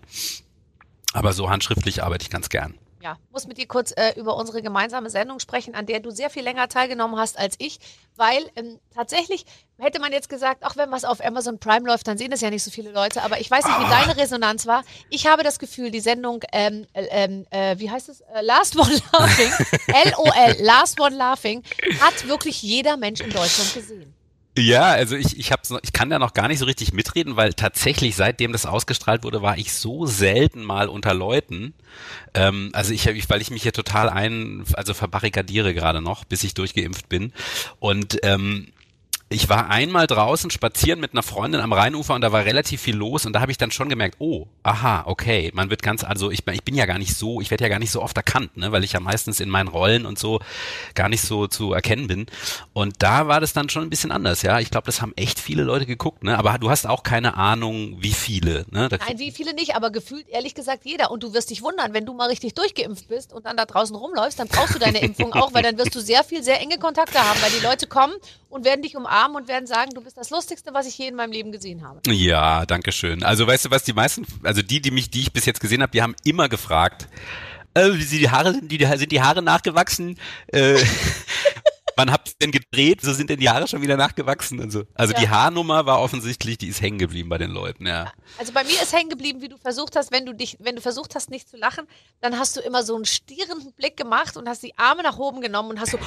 Aber 1.12 1.34
so 1.34 1.50
handschriftlich 1.50 2.04
arbeite 2.04 2.24
ich 2.24 2.30
ganz 2.30 2.48
gern 2.48 2.74
ja, 3.02 3.18
muss 3.32 3.48
mit 3.48 3.58
dir 3.58 3.68
kurz 3.68 3.92
äh, 3.92 4.14
über 4.18 4.36
unsere 4.36 4.62
gemeinsame 4.62 5.10
Sendung 5.10 5.40
sprechen, 5.40 5.76
an 5.76 5.86
der 5.86 6.00
du 6.00 6.12
sehr 6.12 6.30
viel 6.30 6.44
länger 6.44 6.68
teilgenommen 6.70 7.18
hast 7.18 7.38
als 7.38 7.56
ich, 7.58 7.80
weil 8.16 8.50
ähm, 8.56 8.80
tatsächlich 8.94 9.46
hätte 9.78 10.00
man 10.00 10.12
jetzt 10.12 10.30
gesagt, 10.30 10.64
auch 10.64 10.76
wenn 10.76 10.92
was 10.92 11.06
auf 11.06 11.24
Amazon 11.24 11.60
Prime 11.60 11.88
läuft, 11.88 12.08
dann 12.08 12.18
sehen 12.18 12.32
das 12.32 12.42
ja 12.42 12.50
nicht 12.50 12.64
so 12.64 12.72
viele 12.72 12.92
Leute, 12.92 13.24
aber 13.24 13.40
ich 13.40 13.50
weiß 13.50 13.66
nicht, 13.66 13.80
wie 13.80 13.86
ah. 13.86 13.90
deine 13.90 14.18
Resonanz 14.18 14.68
war. 14.68 14.84
Ich 15.10 15.28
habe 15.28 15.44
das 15.44 15.58
Gefühl, 15.60 15.92
die 15.92 16.00
Sendung, 16.00 16.44
ähm, 16.52 16.86
ähm, 16.94 17.46
äh, 17.50 17.78
wie 17.80 17.90
heißt 17.90 18.10
es, 18.10 18.22
äh, 18.22 18.42
Last 18.42 18.78
One 18.78 19.02
Laughing, 19.12 19.52
LOL, 20.12 20.56
Last 20.60 21.00
One 21.00 21.16
Laughing, 21.16 21.64
hat 22.00 22.28
wirklich 22.28 22.62
jeder 22.62 22.98
Mensch 22.98 23.22
in 23.22 23.32
Deutschland 23.32 23.74
gesehen. 23.74 24.14
Ja, 24.58 24.84
also 24.90 25.16
ich, 25.16 25.40
ich, 25.40 25.54
hab's 25.54 25.70
noch, 25.70 25.80
ich 25.82 25.94
kann 25.94 26.10
da 26.10 26.20
noch 26.20 26.34
gar 26.34 26.50
nicht 26.50 26.60
so 26.60 26.66
richtig 26.66 26.92
mitreden, 26.92 27.38
weil 27.38 27.54
tatsächlich 27.54 28.18
seitdem 28.18 28.52
das 28.52 28.66
ausgestrahlt 28.66 29.24
wurde, 29.24 29.42
war 29.42 29.58
ich 29.58 29.72
so 29.72 30.06
selten 30.06 30.64
mal 30.66 30.90
unter 30.90 31.14
Leuten. 31.14 31.74
Ähm, 32.34 32.70
also 32.74 32.94
ich, 32.94 33.08
weil 33.30 33.42
ich 33.42 33.50
mich 33.50 33.64
hier 33.64 33.72
total 33.72 34.10
ein, 34.10 34.66
also 34.74 34.94
verbarrikadiere 34.94 35.74
gerade 35.74 36.02
noch, 36.02 36.26
bis 36.26 36.44
ich 36.44 36.54
durchgeimpft 36.54 37.08
bin. 37.08 37.32
Und 37.80 38.20
ähm, 38.24 38.74
ich 39.32 39.48
war 39.48 39.70
einmal 39.70 40.08
draußen 40.08 40.52
spazieren 40.52 41.00
mit 41.00 41.14
einer 41.14 41.24
Freundin 41.24 41.62
am 41.62 41.72
Rheinufer 41.72 42.16
und 42.16 42.22
da 42.22 42.34
war 42.34 42.44
relativ 42.44 42.82
viel 42.82 42.98
los 42.98 43.26
und 43.26 43.32
da 43.32 43.40
habe 43.40 43.52
ich 43.52 43.58
dann 43.58 43.72
schon 43.72 43.88
gemerkt, 43.88 44.18
oh, 44.20 44.48
aha, 44.62 45.04
okay, 45.06 45.52
man 45.54 45.70
wird 45.70 45.82
ganz, 45.82 46.04
also 46.04 46.32
ich, 46.32 46.46
ich 46.48 46.64
bin 46.64 46.76
ja 46.76 46.86
gar 46.86 46.98
nicht 46.98 47.16
so, 47.16 47.40
ich 47.40 47.50
werde 47.50 47.64
ja 47.64 47.70
gar 47.70 47.80
nicht 47.80 47.92
so 47.92 48.02
oft 48.02 48.18
erkannt, 48.18 48.58
ne, 48.58 48.74
weil 48.74 48.84
ich 48.84 48.92
ja 48.92 49.00
meistens 49.00 49.40
in 49.40 49.48
meinen 49.48 49.70
Rollen 49.70 50.06
und 50.06 50.20
so 50.20 50.42
gar 50.96 51.08
nicht 51.08 51.22
so 51.22 51.48
zu 51.48 51.72
erkennen 51.72 52.08
bin. 52.08 52.26
Und 52.74 52.96
da 53.00 53.30
war 53.30 53.40
das 53.40 53.54
dann 53.54 53.70
schon 53.70 53.84
ein 53.84 53.90
bisschen 53.90 54.12
anders, 54.12 54.42
ja. 54.42 54.60
Ich 54.60 54.70
glaube, 54.70 54.86
das 54.86 55.02
haben 55.02 55.14
echt 55.16 55.40
viele 55.40 55.64
Leute 55.64 55.86
geguckt, 55.86 56.24
ne, 56.24 56.38
aber 56.38 56.58
du 56.58 56.70
hast 56.70 56.86
auch 56.86 57.04
keine 57.04 57.38
Ahnung, 57.38 57.98
wie 58.02 58.14
viele, 58.14 58.66
ne. 58.70 58.90
Da 58.90 58.98
Nein, 58.98 59.18
wie 59.18 59.32
viele 59.32 59.54
nicht, 59.54 59.76
aber 59.76 59.92
gefühlt 59.92 60.28
ehrlich 60.28 60.56
gesagt 60.56 60.86
jeder. 60.86 61.10
Und 61.10 61.24
du 61.24 61.34
wirst 61.34 61.52
dich 61.52 61.62
wundern, 61.62 61.94
wenn 61.94 62.06
du 62.06 62.14
mal 62.14 62.28
richtig 62.28 62.54
durchgeimpft 62.54 63.08
bist 63.08 63.32
und 63.32 63.46
dann 63.46 63.56
da 63.56 63.66
draußen 63.66 63.96
rumläufst, 63.96 64.40
dann 64.40 64.50
brauchst 64.50 64.76
du 64.76 64.80
deine 64.80 65.00
Impfung 65.02 65.32
auch, 65.34 65.54
weil 65.54 65.64
dann 65.64 65.78
wirst 65.78 65.96
du 65.96 66.02
sehr 66.02 66.26
viel, 66.26 66.44
sehr 66.44 66.60
enge 66.60 66.78
Kontakte 66.80 67.20
haben, 67.20 67.42
weil 67.42 67.52
die 67.52 67.66
Leute 67.66 67.88
kommen 67.88 68.14
und 68.52 68.66
werden 68.66 68.82
dich 68.82 68.96
umarmen 68.96 69.38
und 69.38 69.48
werden 69.48 69.66
sagen, 69.66 69.92
du 69.94 70.02
bist 70.02 70.18
das 70.18 70.30
Lustigste, 70.30 70.74
was 70.74 70.86
ich 70.86 70.98
je 70.98 71.08
in 71.08 71.16
meinem 71.16 71.32
Leben 71.32 71.52
gesehen 71.52 71.84
habe. 71.84 72.02
Ja, 72.08 72.66
danke 72.66 72.92
schön. 72.92 73.24
Also 73.24 73.48
weißt 73.48 73.66
du 73.66 73.72
was, 73.72 73.84
die 73.84 73.94
meisten, 73.94 74.26
also 74.44 74.62
die, 74.62 74.82
die 74.82 74.92
mich, 74.92 75.10
die 75.10 75.22
ich 75.22 75.34
bis 75.34 75.46
jetzt 75.46 75.60
gesehen 75.60 75.82
habe, 75.82 75.92
die 75.92 76.02
haben 76.02 76.16
immer 76.24 76.50
gefragt, 76.50 77.08
äh, 77.74 77.94
wie 77.94 78.04
sie 78.04 78.20
die 78.20 78.30
Haare 78.30 78.54
sind, 78.54 78.72
die, 78.72 78.86
sind 78.98 79.12
die 79.12 79.22
Haare 79.22 79.42
nachgewachsen? 79.42 80.20
Äh, 80.48 80.78
wann 81.96 82.12
habt 82.12 82.30
ihr 82.30 82.34
denn 82.42 82.52
gedreht? 82.52 83.02
So 83.02 83.14
sind 83.14 83.30
denn 83.30 83.40
die 83.40 83.50
Haare 83.50 83.68
schon 83.68 83.82
wieder 83.82 83.96
nachgewachsen 83.96 84.60
und 84.60 84.72
so. 84.72 84.84
Also 84.96 85.14
ja. 85.14 85.20
die 85.20 85.30
Haarnummer 85.30 85.86
war 85.86 86.02
offensichtlich, 86.02 86.58
die 86.58 86.68
ist 86.68 86.82
hängen 86.82 87.00
geblieben 87.00 87.30
bei 87.30 87.38
den 87.38 87.52
Leuten, 87.52 87.88
ja. 87.88 88.12
Also 88.38 88.52
bei 88.54 88.64
mir 88.64 88.82
ist 88.82 88.94
hängen 88.94 89.10
geblieben, 89.10 89.42
wie 89.42 89.50
du 89.50 89.58
versucht 89.58 89.96
hast, 89.96 90.12
wenn 90.12 90.26
du 90.26 90.34
dich, 90.34 90.58
wenn 90.60 90.76
du 90.76 90.82
versucht 90.82 91.16
hast, 91.16 91.30
nicht 91.30 91.50
zu 91.50 91.58
lachen, 91.58 91.88
dann 92.20 92.38
hast 92.38 92.58
du 92.58 92.62
immer 92.62 92.84
so 92.84 92.96
einen 92.96 93.06
stierenden 93.06 93.72
Blick 93.74 93.98
gemacht 93.98 94.36
und 94.36 94.50
hast 94.50 94.64
die 94.64 94.78
Arme 94.78 95.04
nach 95.04 95.18
oben 95.18 95.42
genommen 95.42 95.70
und 95.70 95.80
hast 95.80 95.92
so 95.92 96.00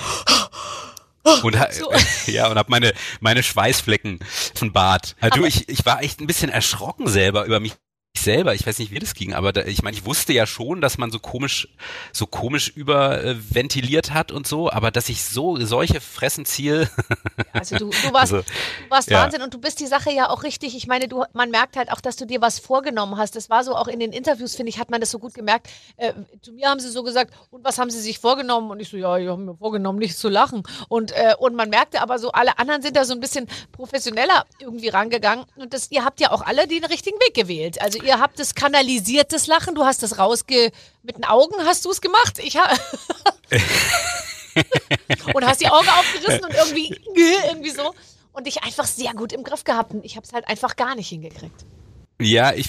und 1.25 1.57
so. 1.73 1.91
ja 2.31 2.49
und 2.49 2.59
hab 2.59 2.69
meine 2.69 2.93
meine 3.21 3.43
Schweißflecken 3.43 4.21
von 4.55 4.73
Bart. 4.73 5.17
Also 5.21 5.41
du, 5.41 5.47
ich 5.47 5.69
ich 5.69 5.85
war 5.85 6.03
echt 6.03 6.21
ein 6.21 6.27
bisschen 6.27 6.51
erschrocken 6.51 7.09
selber 7.09 7.45
über 7.45 7.61
mich 7.61 7.75
selber, 8.17 8.55
ich 8.55 8.67
weiß 8.67 8.79
nicht, 8.79 8.91
wie 8.91 8.99
das 8.99 9.15
ging, 9.15 9.35
aber 9.35 9.53
da, 9.53 9.63
ich 9.65 9.83
meine, 9.83 9.97
ich 9.97 10.07
wusste 10.07 10.33
ja 10.33 10.47
schon, 10.47 10.81
dass 10.81 10.99
man 10.99 11.11
so 11.11 11.19
komisch, 11.19 11.69
so 12.13 12.27
komisch 12.27 12.69
überventiliert 12.69 14.13
hat 14.13 14.33
und 14.33 14.47
so, 14.47 14.71
aber 14.71 14.91
dass 14.91 15.09
ich 15.09 15.23
so 15.25 15.57
solche 15.65 16.01
Fressen 16.01 16.45
ziehe. 16.45 16.89
Also 17.53 17.77
du, 17.77 17.91
du 17.91 18.13
warst, 18.13 18.33
also, 18.33 18.39
du 18.43 18.91
warst 18.91 19.11
ja. 19.11 19.23
Wahnsinn 19.23 19.43
und 19.43 19.55
du 19.55 19.59
bist 19.59 19.79
die 19.81 19.87
Sache 19.87 20.11
ja 20.11 20.29
auch 20.29 20.43
richtig. 20.43 20.77
Ich 20.77 20.87
meine, 20.87 21.07
du, 21.07 21.25
man 21.35 21.51
merkt 21.51 21.77
halt 21.77 21.93
auch, 21.93 22.01
dass 22.01 22.17
du 22.17 22.27
dir 22.27 22.41
was 22.41 22.59
vorgenommen 22.59 23.17
hast. 23.17 23.37
Das 23.37 23.49
war 23.49 23.63
so 23.63 23.77
auch 23.77 23.87
in 23.87 24.01
den 24.01 24.13
Interviews, 24.13 24.57
finde 24.57 24.71
ich, 24.71 24.79
hat 24.79 24.91
man 24.91 25.01
das 25.01 25.11
so 25.11 25.19
gut 25.19 25.35
gemerkt. 25.35 25.69
Äh, 25.97 26.15
zu 26.43 26.53
mir 26.53 26.69
haben 26.69 26.81
sie 26.81 26.91
so 26.91 27.03
gesagt, 27.03 27.33
und 27.51 27.65
was 27.65 27.79
haben 27.79 27.91
sie 27.91 28.01
sich 28.01 28.19
vorgenommen? 28.19 28.71
Und 28.71 28.81
ich 28.81 28.89
so, 28.89 28.97
ja, 28.97 29.17
ich 29.19 29.29
habe 29.29 29.41
mir 29.41 29.55
vorgenommen, 29.55 29.99
nicht 29.99 30.19
zu 30.19 30.29
lachen. 30.29 30.63
Und, 30.89 31.13
äh, 31.13 31.35
und 31.39 31.55
man 31.55 31.71
merkte 31.71 32.01
aber 32.01 32.19
so, 32.19 32.33
alle 32.33 32.59
anderen 32.59 32.83
sind 32.83 32.97
da 32.97 33.05
so 33.05 33.13
ein 33.13 33.21
bisschen 33.21 33.47
professioneller 33.73 34.47
irgendwie 34.59 34.89
rangegangen. 34.89 35.45
Und 35.57 35.75
das, 35.75 35.91
ihr 35.91 36.05
habt 36.05 36.21
ja 36.21 36.33
auch 36.33 36.43
alle 36.43 36.67
den 36.67 36.85
richtigen 36.85 37.19
Weg 37.21 37.35
gewählt. 37.35 37.81
Also 37.81 38.03
ihr 38.05 38.21
habt 38.21 38.39
das 38.39 38.55
kanalisiertes 38.55 39.47
Lachen, 39.47 39.75
du 39.75 39.85
hast 39.85 40.03
das 40.03 40.19
rausge... 40.19 40.73
Mit 41.03 41.17
den 41.17 41.25
Augen 41.25 41.55
hast 41.65 41.85
du 41.85 41.91
es 41.91 42.01
gemacht. 42.01 42.39
Ich 42.39 42.57
habe... 42.57 42.79
und 45.35 45.45
hast 45.47 45.61
die 45.61 45.69
Augen 45.69 45.89
aufgerissen 45.89 46.45
und 46.45 46.55
irgendwie, 46.55 46.97
irgendwie 47.47 47.71
so. 47.71 47.95
Und 48.33 48.47
dich 48.47 48.63
einfach 48.63 48.87
sehr 48.87 49.13
gut 49.13 49.33
im 49.33 49.45
Griff 49.45 49.65
gehabt. 49.65 49.93
Und 49.93 50.05
ich 50.05 50.17
habe 50.17 50.27
es 50.27 50.33
halt 50.33 50.49
einfach 50.49 50.77
gar 50.77 50.95
nicht 50.95 51.09
hingekriegt. 51.09 51.65
Ja, 52.25 52.55
ich 52.55 52.69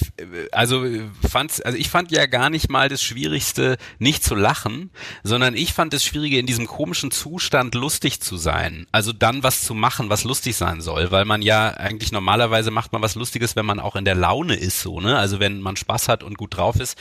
also 0.52 0.84
fand's 1.26 1.60
also 1.62 1.78
ich 1.78 1.88
fand 1.88 2.10
ja 2.12 2.26
gar 2.26 2.50
nicht 2.50 2.68
mal 2.68 2.88
das 2.88 3.02
schwierigste 3.02 3.78
nicht 3.98 4.22
zu 4.22 4.34
lachen, 4.34 4.90
sondern 5.22 5.54
ich 5.56 5.72
fand 5.72 5.94
das 5.94 6.04
schwierige 6.04 6.38
in 6.38 6.46
diesem 6.46 6.66
komischen 6.66 7.10
Zustand 7.10 7.74
lustig 7.74 8.20
zu 8.20 8.36
sein. 8.36 8.86
Also 8.92 9.12
dann 9.12 9.42
was 9.42 9.62
zu 9.62 9.74
machen, 9.74 10.10
was 10.10 10.24
lustig 10.24 10.56
sein 10.56 10.82
soll, 10.82 11.10
weil 11.10 11.24
man 11.24 11.40
ja 11.40 11.68
eigentlich 11.70 12.12
normalerweise 12.12 12.70
macht 12.70 12.92
man 12.92 13.00
was 13.00 13.14
lustiges, 13.14 13.56
wenn 13.56 13.66
man 13.66 13.80
auch 13.80 13.96
in 13.96 14.04
der 14.04 14.14
Laune 14.14 14.56
ist 14.56 14.80
so, 14.82 15.00
ne? 15.00 15.16
Also 15.18 15.40
wenn 15.40 15.60
man 15.60 15.76
Spaß 15.76 16.08
hat 16.08 16.22
und 16.22 16.36
gut 16.36 16.56
drauf 16.56 16.78
ist. 16.78 16.98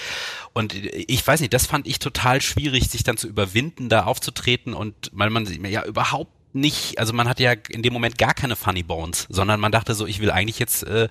Und 0.53 0.73
ich 0.73 1.25
weiß 1.25 1.41
nicht, 1.41 1.53
das 1.53 1.65
fand 1.65 1.87
ich 1.87 1.99
total 1.99 2.41
schwierig 2.41 2.89
sich 2.89 3.03
dann 3.03 3.17
zu 3.17 3.27
überwinden, 3.27 3.89
da 3.89 4.05
aufzutreten 4.05 4.73
und 4.73 4.95
weil 5.11 5.29
man 5.29 5.45
ja 5.65 5.83
überhaupt 5.83 6.31
nicht, 6.55 6.97
also 6.99 7.13
man 7.13 7.27
hat 7.27 7.39
ja 7.39 7.53
in 7.69 7.83
dem 7.83 7.93
Moment 7.93 8.17
gar 8.17 8.33
keine 8.33 8.55
Funny 8.55 8.81
Bones, 8.81 9.27
sondern 9.29 9.59
man 9.59 9.71
dachte 9.71 9.93
so, 9.93 10.07
ich 10.07 10.21
will 10.21 10.31
eigentlich 10.31 10.57
jetzt 10.57 10.83
äh, 10.83 11.09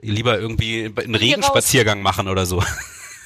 lieber 0.00 0.38
irgendwie 0.38 0.92
einen 0.96 1.14
Regenspaziergang 1.14 2.02
machen 2.02 2.28
oder 2.28 2.46
so. 2.46 2.62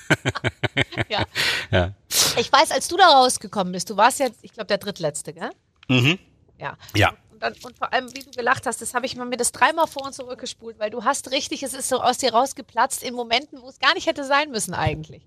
ja. 1.09 1.25
ja. 1.71 1.93
Ich 2.39 2.53
weiß, 2.53 2.71
als 2.71 2.89
du 2.89 2.97
da 2.97 3.07
rausgekommen 3.07 3.73
bist, 3.73 3.91
du 3.91 3.97
warst 3.97 4.21
jetzt, 4.21 4.39
ich 4.43 4.53
glaube, 4.53 4.69
der 4.69 4.79
drittletzte, 4.79 5.33
gell? 5.33 5.51
Mhm. 5.89 6.19
Ja. 6.59 6.77
Ja. 6.95 7.13
Und, 7.37 7.43
dann, 7.43 7.53
und 7.65 7.77
vor 7.77 7.93
allem, 7.93 8.09
wie 8.15 8.21
du 8.21 8.31
gelacht 8.31 8.65
hast, 8.65 8.81
das 8.81 8.95
habe 8.95 9.05
ich 9.05 9.15
mir 9.15 9.37
das 9.37 9.53
dreimal 9.53 9.87
vor 9.87 10.07
und 10.07 10.15
zurückgespult, 10.15 10.79
weil 10.79 10.89
du 10.89 11.05
hast 11.05 11.33
richtig, 11.33 11.63
es 11.63 11.75
ist 11.75 11.91
so 11.91 12.01
aus 12.01 12.17
dir 12.17 12.33
rausgeplatzt 12.33 13.03
in 13.03 13.13
Momenten, 13.13 13.61
wo 13.61 13.69
es 13.69 13.79
gar 13.79 13.93
nicht 13.93 14.07
hätte 14.07 14.25
sein 14.25 14.51
müssen 14.51 14.73
eigentlich. 14.73 15.23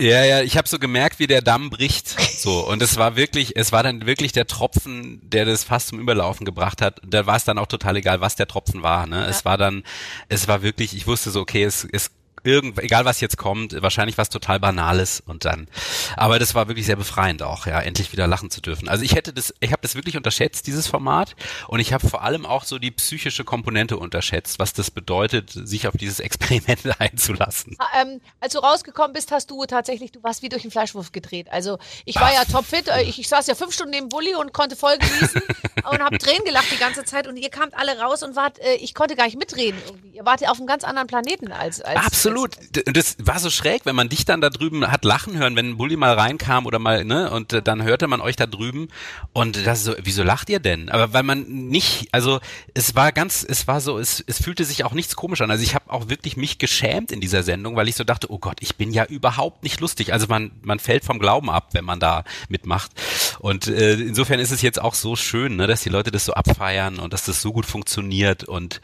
Ja, 0.00 0.24
ja, 0.24 0.42
ich 0.42 0.56
habe 0.56 0.66
so 0.66 0.80
gemerkt, 0.80 1.20
wie 1.20 1.28
der 1.28 1.42
Damm 1.42 1.70
bricht. 1.70 2.16
So 2.36 2.66
und 2.68 2.82
es 2.82 2.96
war 2.96 3.14
wirklich, 3.14 3.56
es 3.56 3.70
war 3.70 3.84
dann 3.84 4.06
wirklich 4.06 4.32
der 4.32 4.48
Tropfen, 4.48 5.20
der 5.22 5.44
das 5.44 5.62
fast 5.62 5.88
zum 5.88 6.00
Überlaufen 6.00 6.44
gebracht 6.44 6.82
hat. 6.82 7.00
Da 7.06 7.26
war 7.26 7.36
es 7.36 7.44
dann 7.44 7.58
auch 7.58 7.66
total 7.66 7.96
egal, 7.96 8.20
was 8.20 8.34
der 8.34 8.48
Tropfen 8.48 8.82
war. 8.82 9.06
Ne? 9.06 9.20
Ja. 9.20 9.28
Es 9.28 9.44
war 9.44 9.56
dann, 9.56 9.84
es 10.28 10.48
war 10.48 10.62
wirklich, 10.62 10.96
ich 10.96 11.06
wusste 11.06 11.30
so, 11.30 11.40
okay, 11.40 11.62
es, 11.62 11.86
es 11.92 12.10
irgend, 12.46 12.78
egal 12.78 13.04
was 13.04 13.20
jetzt 13.20 13.36
kommt, 13.36 13.80
wahrscheinlich 13.82 14.16
was 14.16 14.28
total 14.28 14.60
Banales 14.60 15.22
und 15.26 15.44
dann. 15.44 15.68
Aber 16.16 16.38
das 16.38 16.54
war 16.54 16.68
wirklich 16.68 16.86
sehr 16.86 16.96
befreiend 16.96 17.42
auch, 17.42 17.66
ja, 17.66 17.80
endlich 17.80 18.12
wieder 18.12 18.26
lachen 18.26 18.50
zu 18.50 18.60
dürfen. 18.60 18.88
Also 18.88 19.04
ich 19.04 19.14
hätte 19.14 19.32
das, 19.32 19.52
ich 19.60 19.72
habe 19.72 19.82
das 19.82 19.94
wirklich 19.94 20.16
unterschätzt, 20.16 20.66
dieses 20.66 20.86
Format, 20.86 21.34
und 21.68 21.80
ich 21.80 21.92
habe 21.92 22.08
vor 22.08 22.22
allem 22.22 22.46
auch 22.46 22.64
so 22.64 22.78
die 22.78 22.90
psychische 22.90 23.44
Komponente 23.44 23.96
unterschätzt, 23.96 24.58
was 24.58 24.72
das 24.72 24.90
bedeutet, 24.90 25.50
sich 25.50 25.88
auf 25.88 25.96
dieses 25.96 26.20
Experiment 26.20 26.80
einzulassen. 27.00 27.76
Ähm, 28.00 28.20
als 28.40 28.52
du 28.52 28.60
rausgekommen 28.60 29.12
bist, 29.12 29.32
hast 29.32 29.50
du 29.50 29.64
tatsächlich, 29.66 30.12
du 30.12 30.22
warst 30.22 30.42
wie 30.42 30.48
durch 30.48 30.62
den 30.62 30.70
Fleischwurf 30.70 31.12
gedreht. 31.12 31.48
Also 31.50 31.78
ich 32.04 32.16
war 32.16 32.30
Ach. 32.32 32.34
ja 32.34 32.44
topfit, 32.44 32.88
äh, 32.88 33.02
ich, 33.02 33.18
ich 33.18 33.28
saß 33.28 33.46
ja 33.46 33.54
fünf 33.54 33.74
Stunden 33.74 33.90
neben 33.90 34.08
Bulli 34.08 34.34
und 34.34 34.52
konnte 34.52 34.76
voll 34.76 34.96
genießen 34.98 35.42
und 35.90 36.00
habe 36.00 36.18
Tränen 36.18 36.44
gelacht 36.44 36.70
die 36.70 36.78
ganze 36.78 37.04
Zeit 37.04 37.26
und 37.26 37.36
ihr 37.36 37.50
kamt 37.50 37.76
alle 37.76 37.98
raus 37.98 38.22
und 38.22 38.36
wart, 38.36 38.58
äh, 38.60 38.74
ich 38.74 38.94
konnte 38.94 39.16
gar 39.16 39.24
nicht 39.24 39.38
mitreden 39.38 39.80
irgendwie. 39.86 40.10
Ihr 40.10 40.24
wart 40.24 40.40
ja 40.40 40.50
auf 40.50 40.58
einem 40.58 40.66
ganz 40.66 40.84
anderen 40.84 41.08
Planeten 41.08 41.52
als, 41.52 41.80
als 41.80 42.06
Absolut 42.06 42.35
absolut. 42.36 42.58
Das 42.96 43.16
war 43.22 43.38
so 43.38 43.50
schräg, 43.50 43.86
wenn 43.86 43.96
man 43.96 44.08
dich 44.08 44.24
dann 44.24 44.40
da 44.40 44.50
drüben 44.50 44.90
hat 44.90 45.04
lachen 45.04 45.38
hören, 45.38 45.56
wenn 45.56 45.76
Bulli 45.76 45.96
mal 45.96 46.14
reinkam 46.14 46.66
oder 46.66 46.78
mal, 46.78 47.04
ne, 47.04 47.30
und 47.30 47.52
äh, 47.52 47.62
dann 47.62 47.82
hörte 47.82 48.06
man 48.08 48.20
euch 48.20 48.36
da 48.36 48.46
drüben 48.46 48.88
und 49.32 49.66
das 49.66 49.84
so, 49.84 49.94
wieso 50.02 50.22
lacht 50.22 50.50
ihr 50.50 50.60
denn? 50.60 50.88
Aber 50.88 51.12
weil 51.12 51.22
man 51.22 51.46
nicht, 51.48 52.08
also 52.12 52.40
es 52.74 52.94
war 52.94 53.12
ganz, 53.12 53.44
es 53.48 53.66
war 53.66 53.80
so, 53.80 53.98
es, 53.98 54.22
es 54.26 54.42
fühlte 54.42 54.64
sich 54.64 54.84
auch 54.84 54.92
nichts 54.92 55.16
komisch 55.16 55.40
an. 55.40 55.50
Also 55.50 55.62
ich 55.62 55.74
habe 55.74 55.90
auch 55.90 56.08
wirklich 56.08 56.36
mich 56.36 56.58
geschämt 56.58 57.12
in 57.12 57.20
dieser 57.20 57.42
Sendung, 57.42 57.76
weil 57.76 57.88
ich 57.88 57.96
so 57.96 58.04
dachte, 58.04 58.30
oh 58.30 58.38
Gott, 58.38 58.58
ich 58.60 58.76
bin 58.76 58.92
ja 58.92 59.04
überhaupt 59.04 59.62
nicht 59.62 59.80
lustig. 59.80 60.12
Also 60.12 60.26
man, 60.28 60.52
man 60.62 60.78
fällt 60.78 61.04
vom 61.04 61.18
Glauben 61.18 61.50
ab, 61.50 61.68
wenn 61.72 61.84
man 61.84 62.00
da 62.00 62.24
mitmacht. 62.48 62.90
Und 63.38 63.66
äh, 63.68 63.94
insofern 63.94 64.40
ist 64.40 64.50
es 64.50 64.62
jetzt 64.62 64.80
auch 64.80 64.94
so 64.94 65.16
schön, 65.16 65.56
ne, 65.56 65.66
dass 65.66 65.82
die 65.82 65.88
Leute 65.88 66.10
das 66.10 66.24
so 66.24 66.34
abfeiern 66.34 66.98
und 66.98 67.12
dass 67.12 67.24
das 67.24 67.40
so 67.40 67.52
gut 67.52 67.66
funktioniert 67.66 68.44
und 68.44 68.80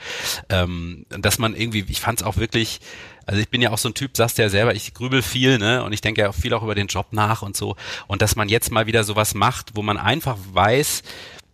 ähm, 0.49 1.07
dass 1.09 1.39
man 1.39 1.55
irgendwie, 1.55 1.85
ich 1.89 2.01
fand 2.01 2.21
es 2.21 2.27
auch 2.27 2.37
wirklich 2.37 2.81
also 3.27 3.41
ich 3.41 3.49
bin 3.49 3.63
ja 3.63 3.71
auch 3.71 3.79
so 3.79 3.89
ein 3.89 3.95
Typ, 3.95 4.17
sagst 4.17 4.39
ja 4.39 4.49
selber, 4.49 4.75
ich 4.75 4.95
grübel 4.95 5.23
viel, 5.23 5.59
ne? 5.59 5.85
Und 5.85 5.93
ich 5.93 6.01
denke 6.01 6.23
ja 6.23 6.29
auch 6.31 6.35
viel 6.35 6.53
auch 6.55 6.63
über 6.63 6.75
den 6.75 6.87
Job 6.87 7.07
nach 7.11 7.43
und 7.43 7.57
so. 7.57 7.77
Und 8.07 8.23
dass 8.23 8.37
man 8.37 8.49
jetzt 8.49 8.71
mal 8.71 8.87
wieder 8.87 9.05
sowas 9.05 9.35
macht, 9.35 9.75
wo 9.75 9.83
man 9.83 9.99
einfach 9.99 10.37
weiß, 10.53 11.03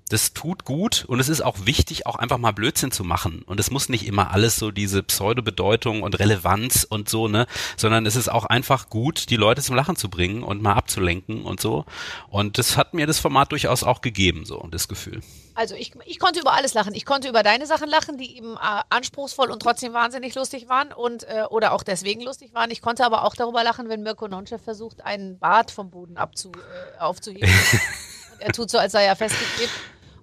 das 0.08 0.32
tut 0.32 0.64
gut 0.64 1.04
und 1.06 1.20
es 1.20 1.28
ist 1.28 1.40
auch 1.40 1.66
wichtig, 1.66 2.06
auch 2.06 2.16
einfach 2.16 2.38
mal 2.38 2.52
Blödsinn 2.52 2.90
zu 2.90 3.04
machen. 3.04 3.42
Und 3.46 3.60
es 3.60 3.70
muss 3.70 3.88
nicht 3.88 4.06
immer 4.06 4.30
alles 4.30 4.56
so 4.56 4.70
diese 4.70 5.02
Pseudo-Bedeutung 5.02 6.02
und 6.02 6.18
Relevanz 6.18 6.86
und 6.88 7.08
so, 7.08 7.28
ne, 7.28 7.46
sondern 7.76 8.06
es 8.06 8.16
ist 8.16 8.28
auch 8.28 8.44
einfach 8.44 8.88
gut, 8.88 9.30
die 9.30 9.36
Leute 9.36 9.62
zum 9.62 9.76
Lachen 9.76 9.96
zu 9.96 10.08
bringen 10.08 10.42
und 10.42 10.62
mal 10.62 10.74
abzulenken 10.74 11.44
und 11.44 11.60
so. 11.60 11.84
Und 12.28 12.58
das 12.58 12.76
hat 12.76 12.94
mir 12.94 13.06
das 13.06 13.18
Format 13.18 13.52
durchaus 13.52 13.82
auch 13.82 14.00
gegeben, 14.00 14.44
so, 14.44 14.66
das 14.70 14.88
Gefühl. 14.88 15.20
Also 15.54 15.74
ich, 15.74 15.92
ich 16.06 16.20
konnte 16.20 16.38
über 16.38 16.52
alles 16.52 16.72
lachen. 16.74 16.94
Ich 16.94 17.04
konnte 17.04 17.28
über 17.28 17.42
deine 17.42 17.66
Sachen 17.66 17.88
lachen, 17.88 18.16
die 18.16 18.36
eben 18.36 18.54
äh, 18.54 18.82
anspruchsvoll 18.90 19.50
und 19.50 19.60
trotzdem 19.60 19.92
wahnsinnig 19.92 20.34
lustig 20.36 20.68
waren 20.68 20.92
und 20.92 21.24
äh, 21.24 21.46
oder 21.50 21.72
auch 21.72 21.82
deswegen 21.82 22.20
lustig 22.20 22.54
waren. 22.54 22.70
Ich 22.70 22.80
konnte 22.80 23.04
aber 23.04 23.24
auch 23.24 23.34
darüber 23.34 23.64
lachen, 23.64 23.88
wenn 23.88 24.04
Mirko 24.04 24.28
Nonchev 24.28 24.62
versucht, 24.62 25.04
einen 25.04 25.38
Bart 25.40 25.72
vom 25.72 25.90
Boden 25.90 26.16
abzu, 26.16 26.52
äh, 26.52 27.00
aufzuheben. 27.00 27.50
er 28.38 28.52
tut 28.52 28.70
so, 28.70 28.78
als 28.78 28.92
sei 28.92 29.04
er 29.04 29.16
festgeklebt. 29.16 29.72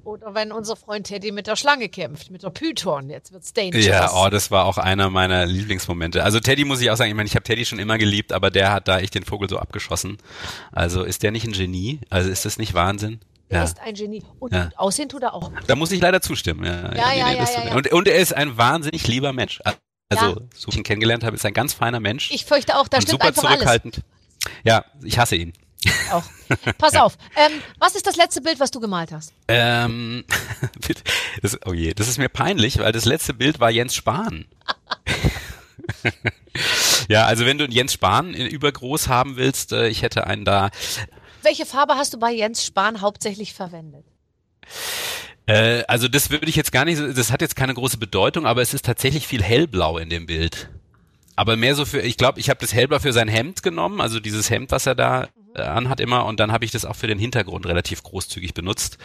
Oder 0.06 0.36
wenn 0.36 0.52
unser 0.52 0.76
Freund 0.76 1.08
Teddy 1.08 1.32
mit 1.32 1.48
der 1.48 1.56
Schlange 1.56 1.90
kämpft, 1.90 2.30
mit 2.30 2.44
der 2.44 2.52
Python. 2.52 3.10
Jetzt 3.10 3.34
wird's 3.34 3.54
dangerous. 3.54 3.86
Ja, 3.86 4.12
oh, 4.14 4.30
das 4.30 4.52
war 4.52 4.66
auch 4.66 4.78
einer 4.78 5.10
meiner 5.10 5.46
Lieblingsmomente. 5.48 6.24
Also 6.24 6.40
Teddy 6.40 6.64
muss 6.64 6.80
ich 6.80 6.92
auch 6.92 6.96
sagen, 6.96 7.10
ich 7.10 7.16
meine, 7.16 7.28
ich 7.28 7.36
habe 7.36 7.44
Teddy 7.44 7.66
schon 7.66 7.80
immer 7.80 7.98
geliebt, 7.98 8.32
aber 8.32 8.52
der 8.52 8.72
hat 8.72 8.88
da 8.88 9.00
echt 9.00 9.16
den 9.16 9.26
Vogel 9.26 9.50
so 9.50 9.58
abgeschossen. 9.58 10.18
Also 10.72 11.04
ist 11.04 11.24
der 11.24 11.32
nicht 11.32 11.48
ein 11.48 11.54
Genie? 11.54 12.00
Also 12.12 12.30
ist 12.30 12.46
das 12.46 12.60
nicht 12.60 12.76
Wahnsinn? 12.76 13.20
Er 13.50 13.60
ja. 13.60 13.64
ist 13.64 13.80
ein 13.80 13.96
Genie. 13.96 14.24
Und 14.40 14.54
ja. 14.54 14.70
aussehen 14.78 15.10
tut 15.10 15.24
er 15.24 15.34
auch. 15.34 15.52
Da 15.66 15.76
muss 15.76 15.92
ich 15.92 16.02
leider 16.02 16.22
zustimmen. 16.22 16.66
Ja, 16.66 16.94
ja, 16.94 17.14
ja, 17.14 17.32
ja, 17.32 17.66
ja, 17.66 17.76
Und, 17.76 17.92
und 17.92 18.08
er 18.08 18.18
ist 18.18 18.34
ein 18.34 18.58
wahnsinnig 18.58 19.08
lieber 19.08 19.34
Mensch. 19.34 19.60
Also, 20.10 20.42
so 20.54 20.68
wie 20.68 20.72
ich 20.72 20.78
ihn 20.78 20.84
kennengelernt 20.84 21.24
habe, 21.24 21.36
ist 21.36 21.46
ein 21.46 21.54
ganz 21.54 21.74
feiner 21.74 22.00
Mensch. 22.00 22.30
Ich 22.32 22.46
fürchte 22.46 22.78
auch, 22.78 22.88
da 22.88 23.02
stimmt 23.02 23.22
super 23.22 23.28
einfach 23.28 23.42
zurückhaltend. 23.42 23.96
Alles. 23.96 24.54
Ja, 24.64 24.86
ich 25.04 25.18
hasse 25.18 25.36
ihn. 25.36 25.54
Auch. 26.12 26.24
Pass 26.78 26.96
auf. 26.96 27.18
Ähm, 27.36 27.62
was 27.80 27.96
ist 27.96 28.06
das 28.06 28.16
letzte 28.16 28.42
Bild, 28.42 28.60
was 28.60 28.72
du 28.72 28.80
gemalt 28.80 29.12
hast? 29.12 29.34
Ähm, 29.48 30.24
das, 31.42 31.58
oh 31.66 31.74
je, 31.74 31.94
das 31.94 32.08
ist 32.08 32.18
mir 32.18 32.30
peinlich, 32.30 32.80
weil 32.80 32.92
das 32.92 33.06
letzte 33.06 33.34
Bild 33.34 33.60
war 33.60 33.70
Jens 33.70 33.96
Spahn. 33.96 34.46
ja, 37.10 37.26
also 37.26 37.46
wenn 37.46 37.58
du 37.58 37.66
Jens 37.66 37.94
Spahn 37.94 38.34
übergroß 38.34 39.08
haben 39.08 39.36
willst, 39.38 39.72
äh, 39.72 39.88
ich 39.88 40.02
hätte 40.02 40.28
einen 40.28 40.46
da. 40.46 40.70
Welche 41.42 41.66
Farbe 41.66 41.96
hast 41.96 42.14
du 42.14 42.20
bei 42.20 42.32
Jens 42.32 42.66
Spahn 42.66 43.02
hauptsächlich 43.02 43.54
verwendet? 43.54 44.06
Äh, 45.48 45.84
also 45.88 46.08
das 46.08 46.30
würde 46.30 46.48
ich 46.48 46.56
jetzt 46.56 46.72
gar 46.72 46.86
nicht, 46.86 47.00
das 47.00 47.32
hat 47.32 47.42
jetzt 47.42 47.56
keine 47.56 47.74
große 47.74 47.98
Bedeutung, 47.98 48.46
aber 48.46 48.62
es 48.62 48.74
ist 48.74 48.86
tatsächlich 48.86 49.28
viel 49.28 49.44
hellblau 49.44 49.98
in 49.98 50.10
dem 50.10 50.26
Bild. 50.26 50.70
Aber 51.36 51.56
mehr 51.56 51.76
so 51.76 51.86
für, 51.86 52.00
ich 52.00 52.18
glaube, 52.18 52.40
ich 52.40 52.50
habe 52.50 52.60
das 52.60 52.74
hellblau 52.74 53.00
für 53.00 53.14
sein 53.14 53.28
Hemd 53.28 53.62
genommen, 53.62 54.02
also 54.02 54.20
dieses 54.20 54.50
Hemd, 54.50 54.72
was 54.72 54.86
er 54.86 54.96
da 54.96 55.24
äh, 55.24 55.28
anhat 55.64 56.00
immer 56.00 56.26
und 56.26 56.40
dann 56.40 56.52
habe 56.52 56.66
ich 56.66 56.72
das 56.72 56.86
auch 56.86 56.96
für 56.96 57.08
den 57.08 57.20
Hintergrund 57.20 57.66
relativ 57.66 58.04
großzügig 58.04 58.54
benutzt 58.54 58.98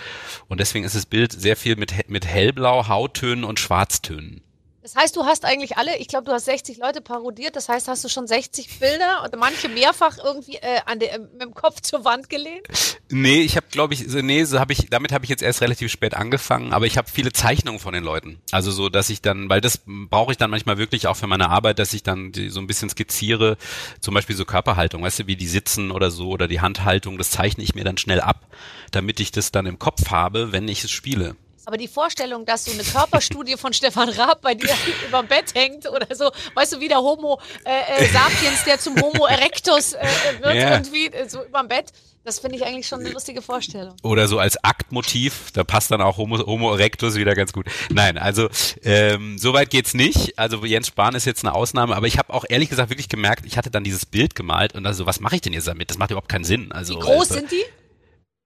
und 0.49 0.61
deswegen 0.61 0.85
ist 0.85 0.97
das 0.97 1.07
Bild 1.07 1.33
sehr 1.33 1.57
viel 1.57 1.77
mit, 1.77 2.09
mit 2.09 2.27
hellblau, 2.27 2.89
Hauttönen 2.89 3.45
und 3.45 3.61
Schwarztönen. 3.61 4.43
Das 4.83 4.97
heißt, 4.97 5.15
du 5.15 5.25
hast 5.25 5.45
eigentlich 5.45 5.77
alle, 5.77 5.99
ich 5.99 6.09
glaube, 6.09 6.25
du 6.25 6.33
hast 6.33 6.47
60 6.47 6.79
Leute 6.79 7.03
parodiert, 7.03 7.55
das 7.55 7.69
heißt, 7.69 7.87
hast 7.87 8.03
du 8.03 8.09
schon 8.09 8.27
60 8.27 8.79
Bilder 8.79 9.23
oder 9.23 9.37
manche 9.37 9.69
mehrfach 9.69 10.17
irgendwie 10.25 10.57
äh, 10.57 10.81
an 10.87 10.99
der, 10.99 11.19
mit 11.19 11.43
dem 11.43 11.53
Kopf 11.53 11.83
zur 11.83 12.07
Wand 12.07 12.31
gelehnt? 12.31 12.67
Nee, 13.11 13.43
ich 13.43 13.57
habe, 13.57 13.67
glaube 13.71 13.93
ich, 13.93 14.07
nee, 14.07 14.45
so 14.45 14.59
hab 14.59 14.71
ich, 14.71 14.89
damit 14.89 15.13
habe 15.13 15.25
ich 15.25 15.29
jetzt 15.29 15.43
erst 15.43 15.61
relativ 15.61 15.93
spät 15.93 16.15
angefangen, 16.15 16.73
aber 16.73 16.87
ich 16.87 16.97
habe 16.97 17.11
viele 17.11 17.31
Zeichnungen 17.33 17.79
von 17.79 17.93
den 17.93 18.05
Leuten. 18.05 18.41
Also 18.53 18.71
so, 18.71 18.89
dass 18.89 19.11
ich 19.11 19.21
dann, 19.21 19.51
weil 19.51 19.61
das 19.61 19.81
brauche 19.85 20.33
ich 20.33 20.39
dann 20.39 20.51
manchmal 20.51 20.79
wirklich 20.79 21.09
auch 21.09 21.17
für 21.17 21.27
meine 21.27 21.51
Arbeit, 21.51 21.79
dass 21.79 21.93
ich 21.93 22.03
dann 22.03 22.33
die, 22.33 22.49
so 22.49 22.61
ein 22.61 22.67
bisschen 22.67 22.89
skizziere, 22.89 23.59
zum 24.01 24.15
Beispiel 24.15 24.37
so 24.37 24.47
Körperhaltung, 24.47 25.03
weißt 25.03 25.19
du, 25.21 25.27
wie 25.27 25.37
die 25.37 25.49
sitzen 25.49 25.91
oder 25.91 26.11
so, 26.11 26.31
oder 26.31 26.49
die 26.49 26.61
Handhaltung, 26.61 27.19
das 27.19 27.31
zeichne 27.31 27.63
ich 27.65 27.75
mir 27.75 27.85
dann 27.85 27.99
schnell 27.99 28.21
ab, 28.21 28.47
damit 28.93 29.21
ich 29.21 29.31
das 29.31 29.53
dann 29.53 29.67
im 29.67 29.79
Kopf 29.79 30.11
habe, 30.11 30.53
wenn 30.53 30.69
ich 30.69 30.85
es 30.85 30.91
spiele. 30.91 31.37
Aber 31.67 31.77
die 31.77 31.89
Vorstellung, 31.89 32.47
dass 32.47 32.65
so 32.65 32.73
eine 32.73 32.83
Körperstudie 32.83 33.57
von 33.57 33.73
Stefan 33.73 34.09
Raab 34.09 34.41
bei 34.43 34.55
dir 34.55 34.69
über 35.09 35.23
dem 35.23 35.29
Bett 35.29 35.55
hängt 35.55 35.89
oder 35.89 36.15
so, 36.15 36.31
weißt 36.55 36.75
du, 36.75 36.81
wie 36.81 36.89
der 36.89 36.99
Homo 36.99 37.41
äh, 37.65 38.05
äh, 38.05 38.09
sapiens, 38.13 38.65
der 38.65 38.79
zum 38.79 39.01
Homo 39.01 39.27
erectus 39.27 39.93
äh, 39.93 40.07
wird, 40.41 40.55
ja. 40.55 40.73
irgendwie 40.73 41.07
äh, 41.07 41.29
so 41.29 41.45
über 41.45 41.61
dem 41.61 41.69
Bett. 41.69 41.93
Das 42.23 42.39
finde 42.39 42.57
ich 42.57 42.67
eigentlich 42.67 42.87
schon 42.87 43.01
eine 43.01 43.09
lustige 43.09 43.41
Vorstellung. 43.41 43.97
Oder 44.03 44.29
so 44.29 44.39
als 44.39 44.63
Aktmotiv, 44.63 45.53
da 45.53 45.65
passt 45.65 45.91
dann 45.91 46.03
auch 46.03 46.19
Homo, 46.19 46.39
Homo 46.45 46.71
erectus 46.73 47.15
wieder 47.15 47.35
ganz 47.35 47.53
gut. 47.55 47.65
Nein, 47.89 48.19
also 48.19 48.51
ähm, 48.83 49.39
so 49.39 49.55
weit 49.55 49.71
geht's 49.71 49.95
nicht. 49.95 50.39
Also 50.39 50.63
Jens 50.67 50.89
Spahn 50.89 51.15
ist 51.15 51.25
jetzt 51.25 51.45
eine 51.45 51.55
Ausnahme, 51.55 51.97
aber 51.97 52.07
ich 52.07 52.19
habe 52.19 52.35
auch 52.35 52.45
ehrlich 52.47 52.69
gesagt 52.69 52.91
wirklich 52.91 53.09
gemerkt, 53.09 53.47
ich 53.47 53.57
hatte 53.57 53.71
dann 53.71 53.85
dieses 53.85 54.05
Bild 54.05 54.35
gemalt 54.35 54.75
und 54.75 54.85
also 54.87 55.07
was 55.07 55.21
mache 55.21 55.37
ich 55.37 55.41
denn 55.41 55.55
jetzt 55.55 55.67
damit? 55.67 55.89
Das 55.89 55.97
macht 55.97 56.11
überhaupt 56.11 56.29
keinen 56.29 56.45
Sinn. 56.45 56.73
Also, 56.73 56.97
Wie 56.97 57.01
groß 57.01 57.31
äh, 57.31 57.35
sind 57.35 57.53
die? 57.53 57.65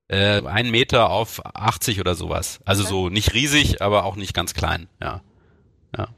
Äh, 0.09 0.43
ein 0.47 0.71
Meter 0.71 1.11
auf 1.11 1.45
80 1.45 2.01
oder 2.01 2.15
sowas. 2.15 2.61
Also 2.65 2.83
okay. 2.83 2.91
so 2.91 3.09
nicht 3.09 3.35
riesig, 3.35 3.83
aber 3.83 4.05
auch 4.05 4.17
nicht 4.17 4.35
ganz 4.35 4.55
klein, 4.55 4.89
ja. 5.01 5.23
Ja. 5.97 6.09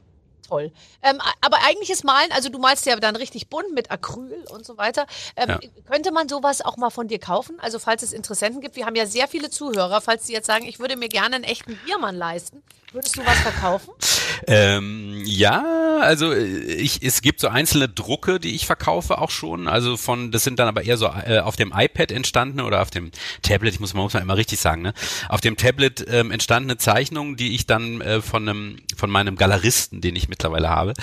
Toll. 0.47 0.71
Ähm, 1.01 1.19
aber 1.41 1.57
eigentliches 1.65 2.03
Malen, 2.03 2.31
also 2.31 2.49
du 2.49 2.57
malst 2.57 2.85
ja 2.85 2.95
dann 2.97 3.15
richtig 3.15 3.49
bunt 3.49 3.73
mit 3.73 3.91
Acryl 3.91 4.45
und 4.49 4.65
so 4.65 4.77
weiter. 4.77 5.05
Ähm, 5.35 5.49
ja. 5.49 5.59
Könnte 5.89 6.11
man 6.11 6.29
sowas 6.29 6.61
auch 6.61 6.77
mal 6.77 6.89
von 6.89 7.07
dir 7.07 7.19
kaufen? 7.19 7.59
Also 7.59 7.79
falls 7.79 8.03
es 8.03 8.13
Interessenten 8.13 8.61
gibt, 8.61 8.75
wir 8.75 8.85
haben 8.85 8.95
ja 8.95 9.05
sehr 9.05 9.27
viele 9.27 9.49
Zuhörer, 9.49 10.01
falls 10.01 10.25
die 10.25 10.33
jetzt 10.33 10.47
sagen, 10.47 10.65
ich 10.65 10.79
würde 10.79 10.95
mir 10.95 11.09
gerne 11.09 11.35
einen 11.35 11.43
echten 11.43 11.77
Biermann 11.85 12.15
leisten. 12.15 12.63
Würdest 12.93 13.17
du 13.17 13.25
was 13.25 13.37
verkaufen? 13.39 13.93
Ähm, 14.47 15.21
ja, 15.25 15.97
also 15.99 16.31
äh, 16.31 16.45
ich, 16.45 17.03
es 17.03 17.21
gibt 17.21 17.41
so 17.41 17.49
einzelne 17.49 17.89
Drucke, 17.89 18.39
die 18.39 18.55
ich 18.55 18.65
verkaufe 18.65 19.17
auch 19.17 19.29
schon. 19.29 19.67
Also 19.67 19.97
von, 19.97 20.31
das 20.31 20.45
sind 20.45 20.57
dann 20.59 20.69
aber 20.69 20.85
eher 20.85 20.95
so 20.95 21.07
äh, 21.07 21.39
auf 21.39 21.57
dem 21.57 21.73
iPad 21.75 22.13
entstandene 22.13 22.63
oder 22.63 22.81
auf 22.81 22.89
dem 22.89 23.11
Tablet, 23.41 23.73
ich 23.73 23.79
muss 23.81 23.93
man 23.93 24.03
muss 24.03 24.13
man 24.13 24.23
immer 24.23 24.37
richtig 24.37 24.59
sagen, 24.61 24.83
ne? 24.83 24.93
Auf 25.27 25.41
dem 25.41 25.57
Tablet 25.57 26.05
ähm, 26.09 26.31
entstandene 26.31 26.77
Zeichnungen, 26.77 27.35
die 27.35 27.55
ich 27.55 27.65
dann 27.65 27.99
äh, 27.99 28.21
von 28.21 28.47
einem, 28.47 28.77
von 28.95 29.09
meinem 29.09 29.35
Galeristen, 29.35 29.99
den 29.99 30.15
ich 30.15 30.29
mittlerweile 30.29 30.69
habe. 30.69 30.93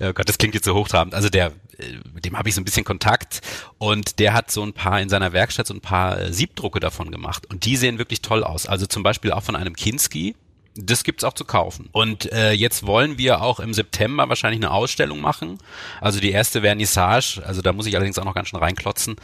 Oh 0.00 0.12
Gott, 0.12 0.28
das 0.28 0.38
klingt 0.38 0.54
jetzt 0.54 0.64
so 0.64 0.74
hochtrabend. 0.74 1.14
Also 1.14 1.28
der, 1.28 1.52
äh, 1.78 1.84
mit 2.12 2.24
dem 2.24 2.36
habe 2.36 2.48
ich 2.48 2.54
so 2.56 2.60
ein 2.60 2.64
bisschen 2.64 2.84
Kontakt 2.84 3.42
und 3.78 4.18
der 4.18 4.32
hat 4.32 4.50
so 4.50 4.64
ein 4.64 4.72
paar 4.72 5.00
in 5.00 5.08
seiner 5.08 5.32
Werkstatt 5.32 5.68
so 5.68 5.74
ein 5.74 5.80
paar 5.80 6.18
äh, 6.18 6.32
Siebdrucke 6.32 6.80
davon 6.80 7.12
gemacht 7.12 7.46
und 7.48 7.64
die 7.64 7.76
sehen 7.76 7.98
wirklich 7.98 8.22
toll 8.22 8.42
aus. 8.42 8.66
Also 8.66 8.86
zum 8.86 9.04
Beispiel 9.04 9.30
auch 9.30 9.44
von 9.44 9.54
einem 9.54 9.76
Kinski 9.76 10.34
das 10.74 11.04
gibt's 11.04 11.24
auch 11.24 11.32
zu 11.32 11.44
kaufen. 11.44 11.88
Und 11.92 12.30
äh, 12.32 12.52
jetzt 12.52 12.86
wollen 12.86 13.18
wir 13.18 13.42
auch 13.42 13.60
im 13.60 13.74
September 13.74 14.28
wahrscheinlich 14.28 14.60
eine 14.60 14.70
Ausstellung 14.70 15.20
machen. 15.20 15.58
Also 16.00 16.20
die 16.20 16.30
erste 16.30 16.60
Vernissage, 16.62 17.42
also 17.44 17.62
da 17.62 17.72
muss 17.72 17.86
ich 17.86 17.96
allerdings 17.96 18.18
auch 18.18 18.24
noch 18.24 18.34
ganz 18.34 18.48
schön 18.48 18.60
reinklotzen. 18.60 19.16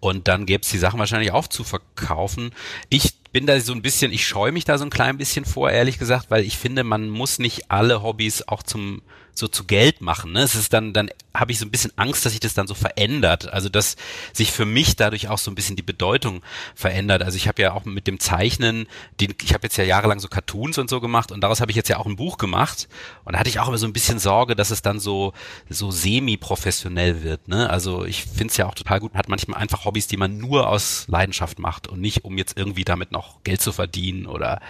Und 0.00 0.28
dann 0.28 0.44
gäbe 0.44 0.62
es 0.62 0.68
die 0.68 0.78
Sachen 0.78 0.98
wahrscheinlich 0.98 1.32
auch 1.32 1.46
zu 1.46 1.64
verkaufen. 1.64 2.52
Ich 2.90 3.14
bin 3.32 3.46
da 3.46 3.58
so 3.60 3.72
ein 3.72 3.82
bisschen, 3.82 4.12
ich 4.12 4.26
scheue 4.26 4.52
mich 4.52 4.64
da 4.64 4.78
so 4.78 4.84
ein 4.84 4.90
klein 4.90 5.18
bisschen 5.18 5.44
vor, 5.44 5.70
ehrlich 5.70 5.98
gesagt, 5.98 6.30
weil 6.30 6.44
ich 6.44 6.58
finde, 6.58 6.84
man 6.84 7.08
muss 7.08 7.38
nicht 7.38 7.70
alle 7.70 8.02
Hobbys 8.02 8.46
auch 8.48 8.62
zum 8.62 9.02
so 9.38 9.48
zu 9.48 9.64
Geld 9.64 10.00
machen. 10.00 10.32
Ne? 10.32 10.42
Es 10.42 10.54
ist 10.54 10.72
dann, 10.72 10.92
dann 10.92 11.10
habe 11.34 11.52
ich 11.52 11.58
so 11.58 11.66
ein 11.66 11.70
bisschen 11.70 11.92
Angst, 11.96 12.24
dass 12.24 12.32
sich 12.32 12.40
das 12.40 12.54
dann 12.54 12.66
so 12.66 12.74
verändert. 12.74 13.52
Also 13.52 13.68
dass 13.68 13.96
sich 14.32 14.52
für 14.52 14.64
mich 14.64 14.96
dadurch 14.96 15.28
auch 15.28 15.38
so 15.38 15.50
ein 15.50 15.54
bisschen 15.54 15.76
die 15.76 15.82
Bedeutung 15.82 16.42
verändert. 16.74 17.22
Also 17.22 17.36
ich 17.36 17.48
habe 17.48 17.62
ja 17.62 17.72
auch 17.72 17.84
mit 17.84 18.06
dem 18.06 18.20
Zeichnen, 18.20 18.86
die, 19.20 19.28
ich 19.42 19.54
habe 19.54 19.64
jetzt 19.64 19.76
ja 19.76 19.84
jahrelang 19.84 20.20
so 20.20 20.28
Cartoons 20.28 20.78
und 20.78 20.90
so 20.90 21.00
gemacht 21.00 21.32
und 21.32 21.40
daraus 21.40 21.60
habe 21.60 21.70
ich 21.70 21.76
jetzt 21.76 21.88
ja 21.88 21.98
auch 21.98 22.06
ein 22.06 22.16
Buch 22.16 22.38
gemacht. 22.38 22.88
Und 23.24 23.34
da 23.34 23.38
hatte 23.38 23.50
ich 23.50 23.60
auch 23.60 23.68
immer 23.68 23.78
so 23.78 23.86
ein 23.86 23.92
bisschen 23.92 24.18
Sorge, 24.18 24.56
dass 24.56 24.70
es 24.70 24.82
dann 24.82 25.00
so 25.00 25.32
so 25.68 25.90
semi-professionell 25.90 27.22
wird. 27.22 27.48
Ne? 27.48 27.70
Also 27.70 28.04
ich 28.04 28.24
finde 28.24 28.48
es 28.48 28.56
ja 28.56 28.66
auch 28.66 28.74
total 28.74 29.00
gut, 29.00 29.12
man 29.12 29.20
hat 29.20 29.28
manchmal 29.28 29.60
einfach 29.60 29.84
Hobbys, 29.84 30.06
die 30.06 30.16
man 30.16 30.38
nur 30.38 30.68
aus 30.68 31.06
Leidenschaft 31.08 31.58
macht 31.58 31.86
und 31.86 32.00
nicht, 32.00 32.24
um 32.24 32.36
jetzt 32.38 32.56
irgendwie 32.56 32.84
damit 32.84 33.12
noch 33.12 33.42
Geld 33.44 33.60
zu 33.60 33.72
verdienen 33.72 34.26
oder 34.26 34.60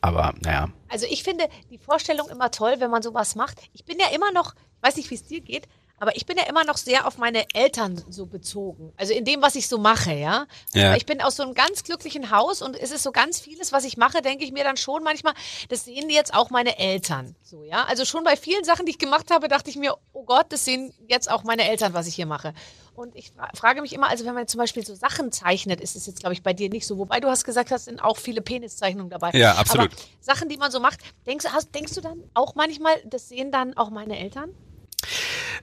aber 0.00 0.34
naja. 0.40 0.68
Also 0.88 1.06
ich 1.08 1.22
finde 1.22 1.48
die 1.70 1.78
Vorstellung 1.78 2.28
immer 2.28 2.50
toll, 2.50 2.76
wenn 2.78 2.90
man 2.90 3.02
sowas 3.02 3.34
macht. 3.34 3.60
Ich 3.72 3.84
bin 3.84 3.98
ja 3.98 4.08
immer 4.14 4.32
noch, 4.32 4.54
weiß 4.82 4.96
nicht, 4.96 5.10
wie 5.10 5.14
es 5.16 5.24
dir 5.24 5.40
geht, 5.40 5.68
aber 5.98 6.14
ich 6.16 6.26
bin 6.26 6.36
ja 6.36 6.44
immer 6.44 6.64
noch 6.64 6.76
sehr 6.76 7.06
auf 7.06 7.16
meine 7.16 7.46
Eltern 7.54 8.02
so 8.10 8.26
bezogen. 8.26 8.92
Also 8.96 9.14
in 9.14 9.24
dem, 9.24 9.40
was 9.40 9.54
ich 9.54 9.66
so 9.66 9.78
mache, 9.78 10.12
ja. 10.12 10.46
ja. 10.74 10.94
Ich 10.94 11.06
bin 11.06 11.22
aus 11.22 11.36
so 11.36 11.42
einem 11.42 11.54
ganz 11.54 11.84
glücklichen 11.84 12.30
Haus 12.30 12.60
und 12.60 12.76
es 12.76 12.90
ist 12.90 13.02
so 13.02 13.12
ganz 13.12 13.40
vieles, 13.40 13.72
was 13.72 13.84
ich 13.84 13.96
mache, 13.96 14.20
denke 14.20 14.44
ich 14.44 14.52
mir 14.52 14.64
dann 14.64 14.76
schon 14.76 15.02
manchmal, 15.02 15.32
das 15.70 15.84
sehen 15.84 16.10
jetzt 16.10 16.34
auch 16.34 16.50
meine 16.50 16.78
Eltern. 16.78 17.34
So, 17.42 17.64
ja. 17.64 17.84
Also 17.84 18.04
schon 18.04 18.24
bei 18.24 18.36
vielen 18.36 18.64
Sachen, 18.64 18.84
die 18.84 18.92
ich 18.92 18.98
gemacht 18.98 19.30
habe, 19.30 19.48
dachte 19.48 19.70
ich 19.70 19.76
mir, 19.76 19.96
oh 20.12 20.24
Gott, 20.24 20.46
das 20.50 20.66
sehen 20.66 20.92
jetzt 21.08 21.30
auch 21.30 21.44
meine 21.44 21.68
Eltern, 21.68 21.94
was 21.94 22.06
ich 22.06 22.14
hier 22.14 22.26
mache. 22.26 22.52
Und 22.96 23.14
ich 23.14 23.32
frage 23.54 23.82
mich 23.82 23.92
immer, 23.92 24.08
also 24.08 24.24
wenn 24.24 24.34
man 24.34 24.48
zum 24.48 24.58
Beispiel 24.58 24.84
so 24.84 24.94
Sachen 24.94 25.30
zeichnet, 25.30 25.82
ist 25.82 25.96
es 25.96 26.06
jetzt, 26.06 26.20
glaube 26.20 26.32
ich, 26.32 26.42
bei 26.42 26.54
dir 26.54 26.70
nicht 26.70 26.86
so. 26.86 26.96
Wobei 26.96 27.20
du 27.20 27.28
hast 27.28 27.44
gesagt, 27.44 27.70
hast 27.70 27.84
sind 27.84 28.02
auch 28.02 28.16
viele 28.16 28.40
Peniszeichnungen 28.40 29.10
dabei. 29.10 29.30
Ja, 29.32 29.54
absolut. 29.54 29.92
Aber 29.92 30.02
Sachen, 30.20 30.48
die 30.48 30.56
man 30.56 30.70
so 30.70 30.80
macht, 30.80 31.00
denkst, 31.26 31.44
hast, 31.52 31.74
denkst 31.74 31.94
du 31.94 32.00
dann 32.00 32.22
auch 32.32 32.54
manchmal, 32.54 32.94
das 33.04 33.28
sehen 33.28 33.52
dann 33.52 33.76
auch 33.76 33.90
meine 33.90 34.18
Eltern? 34.18 34.50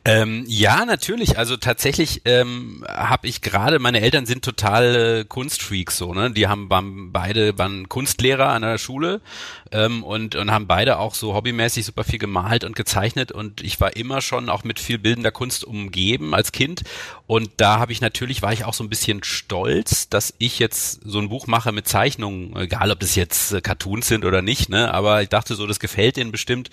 Ähm, 0.06 0.44
ja, 0.48 0.84
natürlich. 0.84 1.38
Also 1.38 1.56
tatsächlich 1.56 2.24
ähm, 2.25 2.84
habe 2.90 3.28
ich 3.28 3.42
gerade, 3.42 3.80
meine 3.80 4.02
Eltern 4.02 4.25
sind 4.25 4.44
total 4.44 4.96
äh, 4.96 5.25
Kunstfreaks 5.25 5.98
so, 5.98 6.13
ne? 6.13 6.30
Die 6.32 6.48
haben 6.48 6.70
waren 6.70 7.13
beide 7.13 7.58
waren 7.58 7.88
Kunstlehrer 7.88 8.50
an 8.50 8.63
der 8.63 8.78
Schule 8.78 9.22
ähm, 9.72 10.04
und 10.04 10.36
und 10.36 10.52
haben 10.52 10.68
beide 10.68 11.00
auch 11.00 11.16
so 11.16 11.34
hobbymäßig 11.34 11.86
super 11.86 12.04
viel 12.04 12.20
gemalt 12.20 12.66
und 12.66 12.75
gezeichnet 12.75 13.32
und 13.32 13.62
ich 13.62 13.80
war 13.80 13.96
immer 13.96 14.20
schon 14.20 14.50
auch 14.50 14.66
mit 14.66 14.78
viel 14.78 14.98
bildender 14.98 15.32
Kunst 15.32 15.63
umgeben 15.63 16.36
als 16.36 16.52
Kind 16.52 16.84
und 17.25 17.50
da 17.58 17.80
habe 17.80 17.94
ich 17.94 18.02
natürlich 18.02 18.42
war 18.42 18.52
ich 18.52 18.66
auch 18.66 18.74
so 18.74 18.84
ein 18.84 18.90
bisschen 18.90 19.24
stolz, 19.24 20.10
dass 20.10 20.34
ich 20.38 20.60
jetzt 20.60 21.00
so 21.06 21.20
ein 21.20 21.30
Buch 21.30 21.48
mache 21.48 21.72
mit 21.72 21.88
Zeichnungen, 21.88 22.54
egal 22.58 22.92
ob 22.92 23.00
das 23.00 23.16
jetzt 23.16 23.54
äh, 23.54 23.62
Cartoons 23.62 24.08
sind 24.08 24.25
oder 24.25 24.42
nicht, 24.42 24.68
ne? 24.68 24.94
Aber 24.94 25.22
ich 25.22 25.30
dachte 25.30 25.56
so, 25.56 25.66
das 25.66 25.80
gefällt 25.80 26.18
ihnen 26.18 26.34
bestimmt 26.34 26.70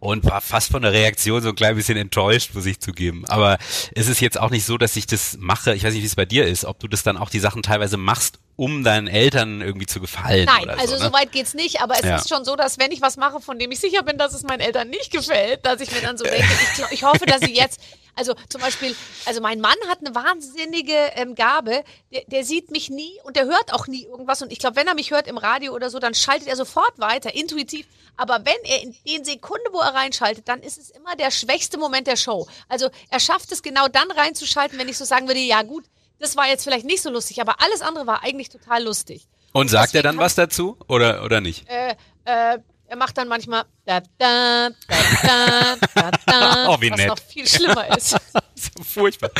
und 0.00 0.24
war 0.24 0.40
fast 0.40 0.70
von 0.70 0.82
der 0.82 0.92
Reaktion 0.92 1.42
so 1.42 1.50
ein 1.50 1.54
klein 1.54 1.76
bisschen 1.76 1.96
enttäuscht, 1.96 2.50
muss 2.54 2.66
ich 2.66 2.80
zugeben. 2.80 3.24
Aber 3.26 3.58
es 3.94 4.08
ist 4.08 4.20
jetzt 4.20 4.38
auch 4.38 4.50
nicht 4.50 4.64
so, 4.64 4.78
dass 4.78 4.96
ich 4.96 5.06
das 5.06 5.36
mache. 5.38 5.74
Ich 5.74 5.84
weiß 5.84 5.94
nicht, 5.94 6.02
wie 6.02 6.06
es 6.06 6.16
bei 6.16 6.26
dir 6.26 6.46
ist, 6.46 6.64
ob 6.64 6.78
du 6.80 6.88
das 6.88 7.02
dann 7.02 7.16
auch 7.16 7.30
die 7.30 7.40
Sachen 7.40 7.62
teilweise 7.62 7.96
machst, 7.96 8.38
um 8.56 8.84
deinen 8.84 9.08
Eltern 9.08 9.60
irgendwie 9.60 9.86
zu 9.86 10.00
gefallen. 10.00 10.46
Nein, 10.46 10.70
also 10.70 10.96
so, 10.96 11.02
ne? 11.02 11.08
so 11.08 11.12
weit 11.12 11.32
geht's 11.32 11.54
nicht, 11.54 11.80
aber 11.82 11.94
es 11.94 12.04
ja. 12.04 12.16
ist 12.16 12.28
schon 12.28 12.44
so, 12.44 12.56
dass 12.56 12.78
wenn 12.78 12.92
ich 12.92 13.00
was 13.00 13.16
mache, 13.16 13.40
von 13.40 13.58
dem 13.58 13.70
ich 13.70 13.80
sicher 13.80 14.02
bin, 14.02 14.18
dass 14.18 14.32
es 14.32 14.42
meinen 14.42 14.60
Eltern 14.60 14.88
nicht 14.88 15.10
gefällt, 15.10 15.66
dass 15.66 15.80
ich 15.80 15.90
mir 15.90 16.00
dann 16.00 16.16
so 16.16 16.24
denke, 16.24 16.46
ich, 16.46 16.92
ich 16.92 17.04
hoffe, 17.04 17.26
dass 17.26 17.40
sie 17.40 17.54
jetzt 17.54 17.80
also 18.16 18.34
zum 18.48 18.60
Beispiel, 18.60 18.94
also 19.24 19.40
mein 19.40 19.60
Mann 19.60 19.76
hat 19.88 19.98
eine 20.00 20.14
wahnsinnige 20.14 20.94
ähm, 21.14 21.34
Gabe, 21.34 21.82
der, 22.12 22.22
der 22.26 22.44
sieht 22.44 22.70
mich 22.70 22.90
nie 22.90 23.12
und 23.24 23.36
der 23.36 23.46
hört 23.46 23.72
auch 23.72 23.86
nie 23.86 24.04
irgendwas. 24.04 24.40
Und 24.42 24.52
ich 24.52 24.58
glaube, 24.58 24.76
wenn 24.76 24.86
er 24.86 24.94
mich 24.94 25.10
hört 25.10 25.26
im 25.26 25.38
Radio 25.38 25.74
oder 25.74 25.90
so, 25.90 25.98
dann 25.98 26.14
schaltet 26.14 26.48
er 26.48 26.56
sofort 26.56 26.98
weiter, 26.98 27.34
intuitiv. 27.34 27.86
Aber 28.16 28.44
wenn 28.44 28.54
er 28.64 28.82
in 28.82 28.94
den 29.06 29.24
Sekunden, 29.24 29.66
wo 29.72 29.80
er 29.80 29.94
reinschaltet, 29.94 30.48
dann 30.48 30.60
ist 30.60 30.78
es 30.78 30.90
immer 30.90 31.16
der 31.16 31.32
schwächste 31.32 31.78
Moment 31.78 32.06
der 32.06 32.16
Show. 32.16 32.46
Also 32.68 32.88
er 33.10 33.18
schafft 33.18 33.50
es 33.50 33.62
genau 33.62 33.88
dann 33.88 34.10
reinzuschalten, 34.10 34.78
wenn 34.78 34.88
ich 34.88 34.96
so 34.96 35.04
sagen 35.04 35.26
würde, 35.26 35.40
ja 35.40 35.62
gut, 35.62 35.84
das 36.18 36.36
war 36.36 36.46
jetzt 36.46 36.64
vielleicht 36.64 36.86
nicht 36.86 37.02
so 37.02 37.10
lustig, 37.10 37.40
aber 37.40 37.60
alles 37.60 37.82
andere 37.82 38.06
war 38.06 38.22
eigentlich 38.22 38.48
total 38.48 38.82
lustig. 38.82 39.26
Und 39.52 39.68
sagt 39.68 39.94
er 39.94 40.02
dann 40.02 40.18
was 40.18 40.34
dazu 40.34 40.76
oder, 40.88 41.22
oder 41.24 41.40
nicht? 41.40 41.68
Äh, 41.68 41.94
äh, 42.24 42.58
er 42.86 42.96
macht 42.96 43.16
dann 43.16 43.28
manchmal 43.28 43.64
da, 43.84 44.00
da, 44.18 44.70
da, 44.88 44.96
da, 45.22 45.76
da, 45.94 46.10
da, 46.26 46.68
oh, 46.74 46.80
wie 46.80 46.90
was 46.90 46.98
nett. 46.98 47.08
noch 47.08 47.18
viel 47.18 47.46
schlimmer 47.46 47.96
ist. 47.96 48.16
furchtbar. 48.82 49.30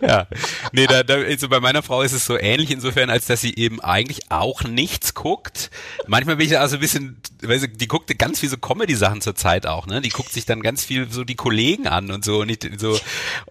Ja. 0.00 0.26
Nee, 0.72 0.86
da, 0.86 1.02
da, 1.02 1.14
also 1.14 1.48
bei 1.48 1.60
meiner 1.60 1.82
Frau 1.82 2.02
ist 2.02 2.12
es 2.12 2.24
so 2.24 2.38
ähnlich 2.38 2.70
insofern, 2.70 3.10
als 3.10 3.26
dass 3.26 3.40
sie 3.40 3.54
eben 3.54 3.80
eigentlich 3.80 4.30
auch 4.30 4.62
nichts 4.64 5.14
guckt. 5.14 5.70
Manchmal 6.06 6.36
bin 6.36 6.46
ich 6.46 6.58
also 6.58 6.76
ein 6.76 6.80
bisschen, 6.80 7.20
weil 7.42 7.58
sie, 7.58 7.68
die 7.68 7.88
guckte 7.88 8.14
ganz 8.14 8.40
viel 8.40 8.48
so 8.48 8.56
Comedy-Sachen 8.56 9.20
zur 9.20 9.34
Zeit 9.34 9.66
auch, 9.66 9.86
ne? 9.86 10.00
Die 10.00 10.08
guckt 10.08 10.32
sich 10.32 10.46
dann 10.46 10.62
ganz 10.62 10.84
viel 10.84 11.10
so 11.10 11.24
die 11.24 11.36
Kollegen 11.36 11.86
an 11.86 12.10
und 12.10 12.24
so 12.24 12.40
und 12.40 12.50
ich, 12.50 12.58
so 12.78 12.98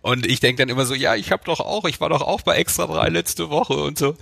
und 0.01 0.25
ich 0.25 0.39
denke 0.39 0.61
dann 0.61 0.69
immer 0.69 0.85
so, 0.85 0.93
ja, 0.93 1.15
ich 1.15 1.31
habe 1.31 1.43
doch 1.45 1.59
auch, 1.59 1.85
ich 1.85 2.01
war 2.01 2.09
doch 2.09 2.21
auch 2.21 2.41
bei 2.41 2.55
Extra 2.55 2.87
3 2.87 3.09
letzte 3.09 3.49
Woche 3.49 3.73
und 3.73 3.97
so. 3.97 4.15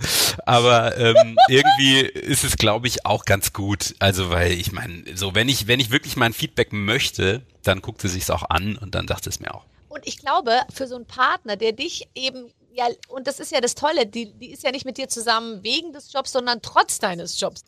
Aber 0.46 0.96
ähm, 0.96 1.36
irgendwie 1.48 2.00
ist 2.00 2.44
es, 2.44 2.56
glaube 2.56 2.86
ich, 2.86 3.06
auch 3.06 3.24
ganz 3.24 3.52
gut. 3.52 3.94
Also, 3.98 4.30
weil 4.30 4.52
ich 4.52 4.72
meine, 4.72 5.04
so 5.14 5.34
wenn 5.34 5.48
ich, 5.48 5.66
wenn 5.66 5.80
ich 5.80 5.90
wirklich 5.90 6.16
mein 6.16 6.32
Feedback 6.32 6.72
möchte, 6.72 7.42
dann 7.62 7.82
guckt 7.82 8.00
sie 8.00 8.08
sich's 8.08 8.30
auch 8.30 8.48
an 8.48 8.76
und 8.76 8.94
dann 8.94 9.08
sagt 9.08 9.26
es 9.26 9.40
mir 9.40 9.54
auch. 9.54 9.64
Und 9.98 10.06
ich 10.06 10.18
glaube, 10.18 10.52
für 10.72 10.86
so 10.86 10.94
einen 10.94 11.06
Partner, 11.06 11.56
der 11.56 11.72
dich 11.72 12.08
eben, 12.14 12.52
ja, 12.72 12.86
und 13.08 13.26
das 13.26 13.40
ist 13.40 13.50
ja 13.50 13.60
das 13.60 13.74
Tolle, 13.74 14.06
die, 14.06 14.32
die 14.32 14.52
ist 14.52 14.62
ja 14.62 14.70
nicht 14.70 14.84
mit 14.84 14.96
dir 14.96 15.08
zusammen 15.08 15.64
wegen 15.64 15.92
des 15.92 16.12
Jobs, 16.12 16.30
sondern 16.30 16.62
trotz 16.62 17.00
deines 17.00 17.40
Jobs. 17.40 17.64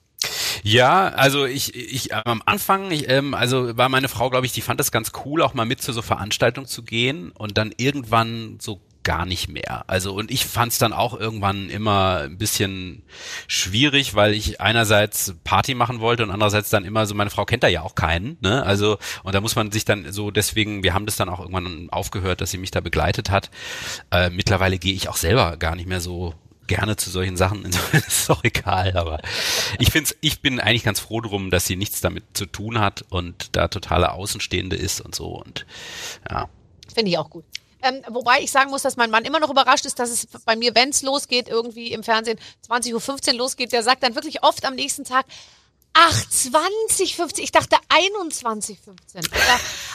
Ja, 0.63 1.09
also 1.09 1.45
ich, 1.45 1.75
ich 1.75 2.15
am 2.15 2.41
Anfang, 2.47 2.93
ich, 2.93 3.09
ähm, 3.09 3.35
also 3.35 3.77
war 3.77 3.89
meine 3.89 4.09
Frau, 4.09 4.31
glaube 4.31 4.47
ich, 4.47 4.53
die 4.53 4.61
fand 4.61 4.79
das 4.79 4.93
ganz 4.93 5.11
cool, 5.25 5.43
auch 5.43 5.55
mal 5.55 5.65
mit 5.65 5.83
zu 5.83 5.93
so 5.93 6.03
Veranstaltungen 6.03 6.69
zu 6.69 6.85
gehen 6.85 7.33
und 7.33 7.59
dann 7.59 7.73
irgendwann 7.77 8.59
so 8.61 8.81
gar 9.11 9.27
nicht 9.27 9.49
mehr. 9.49 9.83
Also 9.89 10.13
und 10.15 10.31
ich 10.31 10.47
fand 10.47 10.71
es 10.71 10.79
dann 10.79 10.93
auch 10.93 11.19
irgendwann 11.19 11.69
immer 11.69 12.19
ein 12.19 12.39
bisschen 12.39 13.03
schwierig, 13.49 14.15
weil 14.15 14.35
ich 14.35 14.61
einerseits 14.61 15.35
Party 15.43 15.75
machen 15.75 15.99
wollte 15.99 16.23
und 16.23 16.31
andererseits 16.31 16.71
dann 16.71 16.85
immer 16.85 17.07
so, 17.07 17.17
meine 17.17 17.31
Frau 17.31 17.45
kennt 17.45 17.65
da 17.65 17.67
ja 17.67 17.83
auch 17.83 17.97
keinen, 17.97 18.37
ne? 18.41 18.65
Also 18.65 18.99
und 19.25 19.35
da 19.35 19.41
muss 19.41 19.57
man 19.57 19.73
sich 19.73 19.85
dann 19.85 20.13
so 20.13 20.31
deswegen, 20.31 20.85
wir 20.85 20.95
haben 20.95 21.07
das 21.07 21.17
dann 21.17 21.29
auch 21.29 21.41
irgendwann 21.41 21.91
aufgehört, 21.91 22.41
dass 22.41 22.53
sie 22.53 22.59
mich 22.59 22.71
da 22.71 22.79
begleitet 22.79 23.31
hat. 23.31 23.51
Äh, 24.13 24.31
mittlerweile 24.31 24.79
gehe 24.79 24.95
ich 24.95 25.09
auch 25.09 25.17
selber 25.17 25.57
gar 25.57 25.75
nicht 25.75 25.89
mehr 25.89 26.01
so 26.01 26.35
gerne 26.69 26.95
zu 26.95 27.11
solchen 27.11 27.37
Sachen. 27.37 27.65
Insofern 27.65 28.01
ist 28.07 28.23
es 28.23 28.31
auch 28.31 28.45
egal, 28.45 28.97
aber 28.97 29.21
ich 29.81 29.91
finde 29.91 30.09
ich 30.21 30.41
bin 30.41 30.61
eigentlich 30.61 30.85
ganz 30.85 31.01
froh 31.01 31.21
drum, 31.21 31.51
dass 31.51 31.67
sie 31.67 31.75
nichts 31.75 32.01
damit 32.01 32.23
zu 32.35 32.47
tun 32.47 32.79
hat 32.79 33.05
und 33.11 33.57
da 33.57 33.67
totale 33.67 34.13
Außenstehende 34.13 34.77
ist 34.77 35.01
und 35.01 35.17
so 35.17 35.31
und 35.31 35.67
ja. 36.31 36.49
Finde 36.95 37.11
ich 37.11 37.19
auch 37.19 37.31
gut. 37.31 37.45
Ähm, 37.83 38.03
wobei 38.09 38.41
ich 38.41 38.51
sagen 38.51 38.71
muss, 38.71 38.83
dass 38.83 38.97
mein 38.97 39.11
Mann 39.11 39.25
immer 39.25 39.41
noch 39.41 39.51
überrascht 39.51 39.87
ist, 39.87 39.99
dass 39.99 40.11
es 40.11 40.27
bei 40.45 40.57
mir, 40.57 40.75
wenn 40.75 40.91
es 40.91 41.03
losgeht, 41.03 41.49
irgendwie 41.49 41.93
im 41.93 42.03
Fernsehen 42.03 42.39
20.15 42.69 43.33
Uhr 43.33 43.39
losgeht, 43.39 43.73
der 43.73 43.83
sagt 43.83 44.03
dann 44.03 44.15
wirklich 44.15 44.43
oft 44.43 44.65
am 44.65 44.75
nächsten 44.75 45.05
Tag, 45.05 45.27
Ach, 46.03 46.29
2015. 46.31 47.45
Ich 47.45 47.53
dachte 47.53 47.77
2115. 47.91 48.79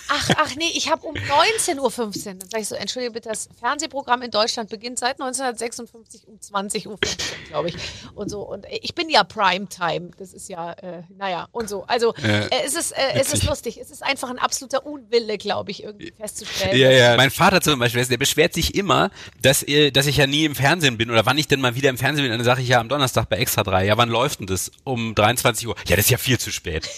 ach, 0.08 0.30
ach 0.38 0.56
nee, 0.56 0.70
ich 0.76 0.92
habe 0.92 1.08
um 1.08 1.16
19.15 1.16 1.80
Uhr. 1.80 1.90
Dann 2.36 2.50
sage 2.50 2.62
ich 2.62 2.68
so, 2.68 2.76
entschuldige 2.76 3.12
bitte, 3.12 3.30
das 3.30 3.50
Fernsehprogramm 3.60 4.22
in 4.22 4.30
Deutschland 4.30 4.70
beginnt 4.70 5.00
seit 5.00 5.20
1956 5.20 6.28
um 6.28 6.36
20.15 6.36 6.88
Uhr, 6.88 7.00
glaube 7.48 7.70
ich. 7.70 7.76
Und 8.14 8.30
so. 8.30 8.42
Und 8.42 8.68
ich 8.70 8.94
bin 8.94 9.10
ja 9.10 9.24
Primetime. 9.24 10.12
Das 10.20 10.34
ist 10.34 10.48
ja, 10.48 10.74
äh, 10.74 11.02
naja, 11.18 11.48
und 11.52 11.70
so. 11.70 11.86
Also 11.88 12.14
äh, 12.18 12.50
es, 12.64 12.76
ist, 12.76 12.92
äh, 12.92 13.14
es 13.16 13.34
ist 13.34 13.44
lustig. 13.46 13.80
Es 13.82 13.90
ist 13.90 14.04
einfach 14.04 14.30
ein 14.30 14.38
absoluter 14.38 14.86
Unwille, 14.86 15.40
glaube 15.40 15.72
ich, 15.72 15.82
irgendwie 15.82 16.14
festzustellen. 16.16 16.78
Ja, 16.78 16.92
ja. 16.92 17.18
Mein 17.18 17.32
Vater 17.32 17.62
zum 17.62 17.80
Beispiel, 17.80 18.06
der 18.06 18.18
beschwert 18.18 18.54
sich 18.54 18.76
immer, 18.76 19.10
dass, 19.42 19.66
dass 19.94 20.06
ich 20.06 20.18
ja 20.18 20.28
nie 20.28 20.46
im 20.46 20.54
Fernsehen 20.54 20.98
bin 20.98 21.10
oder 21.10 21.26
wann 21.26 21.40
ich 21.40 21.48
denn 21.48 21.62
mal 21.62 21.74
wieder 21.74 21.90
im 21.90 21.98
Fernsehen 21.98 22.26
bin. 22.26 22.32
Dann 22.32 22.44
sage 22.44 22.62
ich 22.62 22.68
ja 22.68 22.80
am 22.80 22.90
Donnerstag 22.90 23.28
bei 23.28 23.38
Extra 23.38 23.64
3. 23.64 23.86
Ja, 23.86 23.98
wann 23.98 24.10
läuft 24.10 24.42
denn 24.42 24.48
das? 24.48 24.70
Um 24.84 25.16
23 25.16 25.68
Uhr 25.68 25.76
ja, 25.88 25.95
das 25.96 26.06
ist 26.06 26.12
ja 26.12 26.18
viel 26.18 26.40
zu 26.40 26.52
spät. 26.52 26.90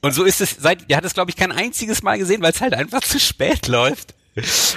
Und 0.00 0.12
so 0.12 0.24
ist 0.24 0.40
es 0.40 0.56
seit, 0.58 0.90
er 0.90 0.96
hat 0.96 1.04
es 1.04 1.14
glaube 1.14 1.30
ich 1.30 1.36
kein 1.36 1.52
einziges 1.52 2.02
Mal 2.02 2.18
gesehen, 2.18 2.42
weil 2.42 2.52
es 2.52 2.60
halt 2.60 2.74
einfach 2.74 3.02
zu 3.02 3.20
spät 3.20 3.68
läuft. 3.68 4.14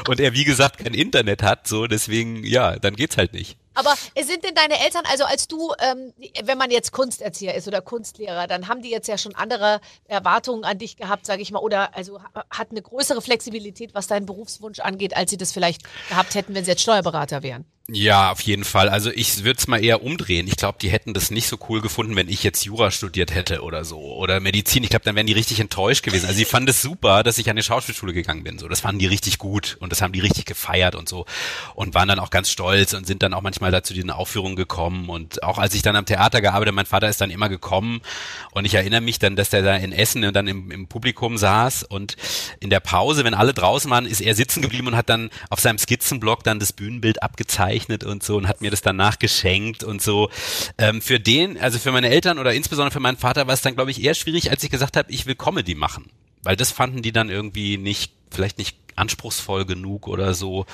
Und 0.07 0.19
er, 0.19 0.33
wie 0.33 0.43
gesagt, 0.43 0.79
kein 0.79 0.93
Internet 0.93 1.41
hat, 1.41 1.67
so, 1.67 1.87
deswegen, 1.87 2.43
ja, 2.43 2.77
dann 2.77 2.95
geht's 2.95 3.17
halt 3.17 3.33
nicht. 3.33 3.57
Aber 3.73 3.93
sind 4.21 4.43
denn 4.43 4.55
deine 4.55 4.79
Eltern, 4.79 5.03
also 5.09 5.25
als 5.25 5.47
du, 5.47 5.73
ähm, 5.79 6.13
wenn 6.43 6.57
man 6.57 6.71
jetzt 6.71 6.91
Kunsterzieher 6.91 7.55
ist 7.55 7.67
oder 7.67 7.81
Kunstlehrer, 7.81 8.47
dann 8.47 8.67
haben 8.67 8.81
die 8.81 8.89
jetzt 8.89 9.07
ja 9.07 9.17
schon 9.17 9.35
andere 9.35 9.81
Erwartungen 10.05 10.63
an 10.63 10.77
dich 10.77 10.97
gehabt, 10.97 11.25
sage 11.25 11.41
ich 11.41 11.51
mal, 11.51 11.59
oder 11.59 11.95
also 11.95 12.19
hat 12.49 12.71
eine 12.71 12.81
größere 12.81 13.21
Flexibilität, 13.21 13.93
was 13.93 14.07
deinen 14.07 14.25
Berufswunsch 14.25 14.79
angeht, 14.79 15.15
als 15.15 15.29
sie 15.29 15.37
das 15.37 15.51
vielleicht 15.51 15.81
gehabt 16.09 16.35
hätten, 16.35 16.55
wenn 16.55 16.63
sie 16.63 16.71
jetzt 16.71 16.81
Steuerberater 16.81 17.43
wären? 17.43 17.65
Ja, 17.87 18.31
auf 18.31 18.41
jeden 18.41 18.63
Fall. 18.63 18.89
Also 18.89 19.11
ich 19.11 19.43
würde 19.43 19.59
es 19.59 19.67
mal 19.67 19.83
eher 19.83 20.01
umdrehen. 20.01 20.47
Ich 20.47 20.55
glaube, 20.55 20.79
die 20.81 20.89
hätten 20.89 21.13
das 21.13 21.29
nicht 21.29 21.47
so 21.47 21.59
cool 21.69 21.81
gefunden, 21.81 22.15
wenn 22.15 22.29
ich 22.29 22.41
jetzt 22.41 22.65
Jura 22.65 22.89
studiert 22.89 23.35
hätte 23.35 23.61
oder 23.61 23.85
so. 23.85 23.99
Oder 23.99 24.39
Medizin. 24.39 24.83
Ich 24.83 24.89
glaube, 24.89 25.05
dann 25.05 25.15
wären 25.15 25.27
die 25.27 25.33
richtig 25.33 25.59
enttäuscht 25.59 26.03
gewesen. 26.03 26.25
Also 26.25 26.35
sie 26.35 26.45
fanden 26.45 26.69
es 26.69 26.81
super, 26.81 27.21
dass 27.21 27.37
ich 27.37 27.47
an 27.47 27.55
die 27.57 27.61
Schauspielschule 27.61 28.11
gegangen 28.11 28.43
bin. 28.43 28.57
So, 28.57 28.67
das 28.67 28.79
fanden 28.79 28.97
die 28.97 29.05
richtig 29.05 29.37
gut 29.37 29.77
und 29.81 29.91
das 29.91 30.01
haben 30.01 30.13
die 30.13 30.19
richtig 30.19 30.45
gefeiert 30.45 30.95
und 30.95 31.07
so. 31.07 31.27
Und 31.75 31.93
waren 31.93 32.07
dann 32.07 32.17
auch 32.17 32.31
ganz 32.31 32.49
stolz 32.49 32.93
und 32.93 33.05
sind 33.05 33.21
dann 33.21 33.35
auch 33.35 33.43
manchmal 33.43 33.69
dazu 33.69 33.93
diesen 33.93 34.09
Aufführungen 34.09 34.55
gekommen. 34.55 35.09
Und 35.09 35.43
auch 35.43 35.59
als 35.59 35.75
ich 35.75 35.83
dann 35.83 35.95
am 35.95 36.07
Theater 36.07 36.41
gearbeitet, 36.41 36.73
mein 36.73 36.87
Vater 36.87 37.07
ist 37.07 37.21
dann 37.21 37.29
immer 37.29 37.49
gekommen. 37.49 38.01
Und 38.49 38.65
ich 38.65 38.73
erinnere 38.73 39.01
mich 39.01 39.19
dann, 39.19 39.35
dass 39.35 39.51
der 39.51 39.61
da 39.61 39.75
in 39.75 39.91
Essen 39.91 40.33
dann 40.33 40.47
im, 40.47 40.71
im 40.71 40.87
Publikum 40.87 41.37
saß 41.37 41.83
und 41.83 42.15
in 42.59 42.71
der 42.71 42.79
Pause, 42.79 43.23
wenn 43.25 43.35
alle 43.35 43.53
draußen 43.53 43.91
waren, 43.91 44.07
ist 44.07 44.21
er 44.21 44.33
sitzen 44.33 44.63
geblieben 44.63 44.87
und 44.87 44.95
hat 44.95 45.09
dann 45.09 45.29
auf 45.51 45.59
seinem 45.59 45.77
Skizzenblock 45.77 46.43
dann 46.43 46.57
das 46.57 46.73
Bühnenbild 46.73 47.21
abgezeigt 47.21 47.74
gezeichnet 47.75 48.03
und 48.03 48.23
so 48.23 48.37
und 48.37 48.47
hat 48.47 48.61
mir 48.61 48.71
das 48.71 48.81
danach 48.81 49.19
geschenkt 49.19 49.83
und 49.83 50.01
so. 50.01 50.29
Ähm, 50.77 51.01
für 51.01 51.19
den, 51.19 51.57
also 51.57 51.79
für 51.79 51.91
meine 51.91 52.09
Eltern 52.09 52.39
oder 52.39 52.53
insbesondere 52.53 52.91
für 52.91 52.99
meinen 52.99 53.17
Vater 53.17 53.47
war 53.47 53.53
es 53.53 53.61
dann, 53.61 53.75
glaube 53.75 53.91
ich, 53.91 54.03
eher 54.03 54.15
schwierig, 54.15 54.51
als 54.51 54.63
ich 54.63 54.71
gesagt 54.71 54.97
habe, 54.97 55.11
ich 55.11 55.25
will 55.25 55.35
Comedy 55.35 55.75
machen. 55.75 56.09
Weil 56.43 56.55
das 56.55 56.71
fanden 56.71 57.01
die 57.01 57.11
dann 57.11 57.29
irgendwie 57.29 57.77
nicht, 57.77 58.13
vielleicht 58.31 58.57
nicht 58.57 58.77
anspruchsvoll 58.95 59.65
genug 59.65 60.07
oder 60.07 60.33
so. 60.33 60.65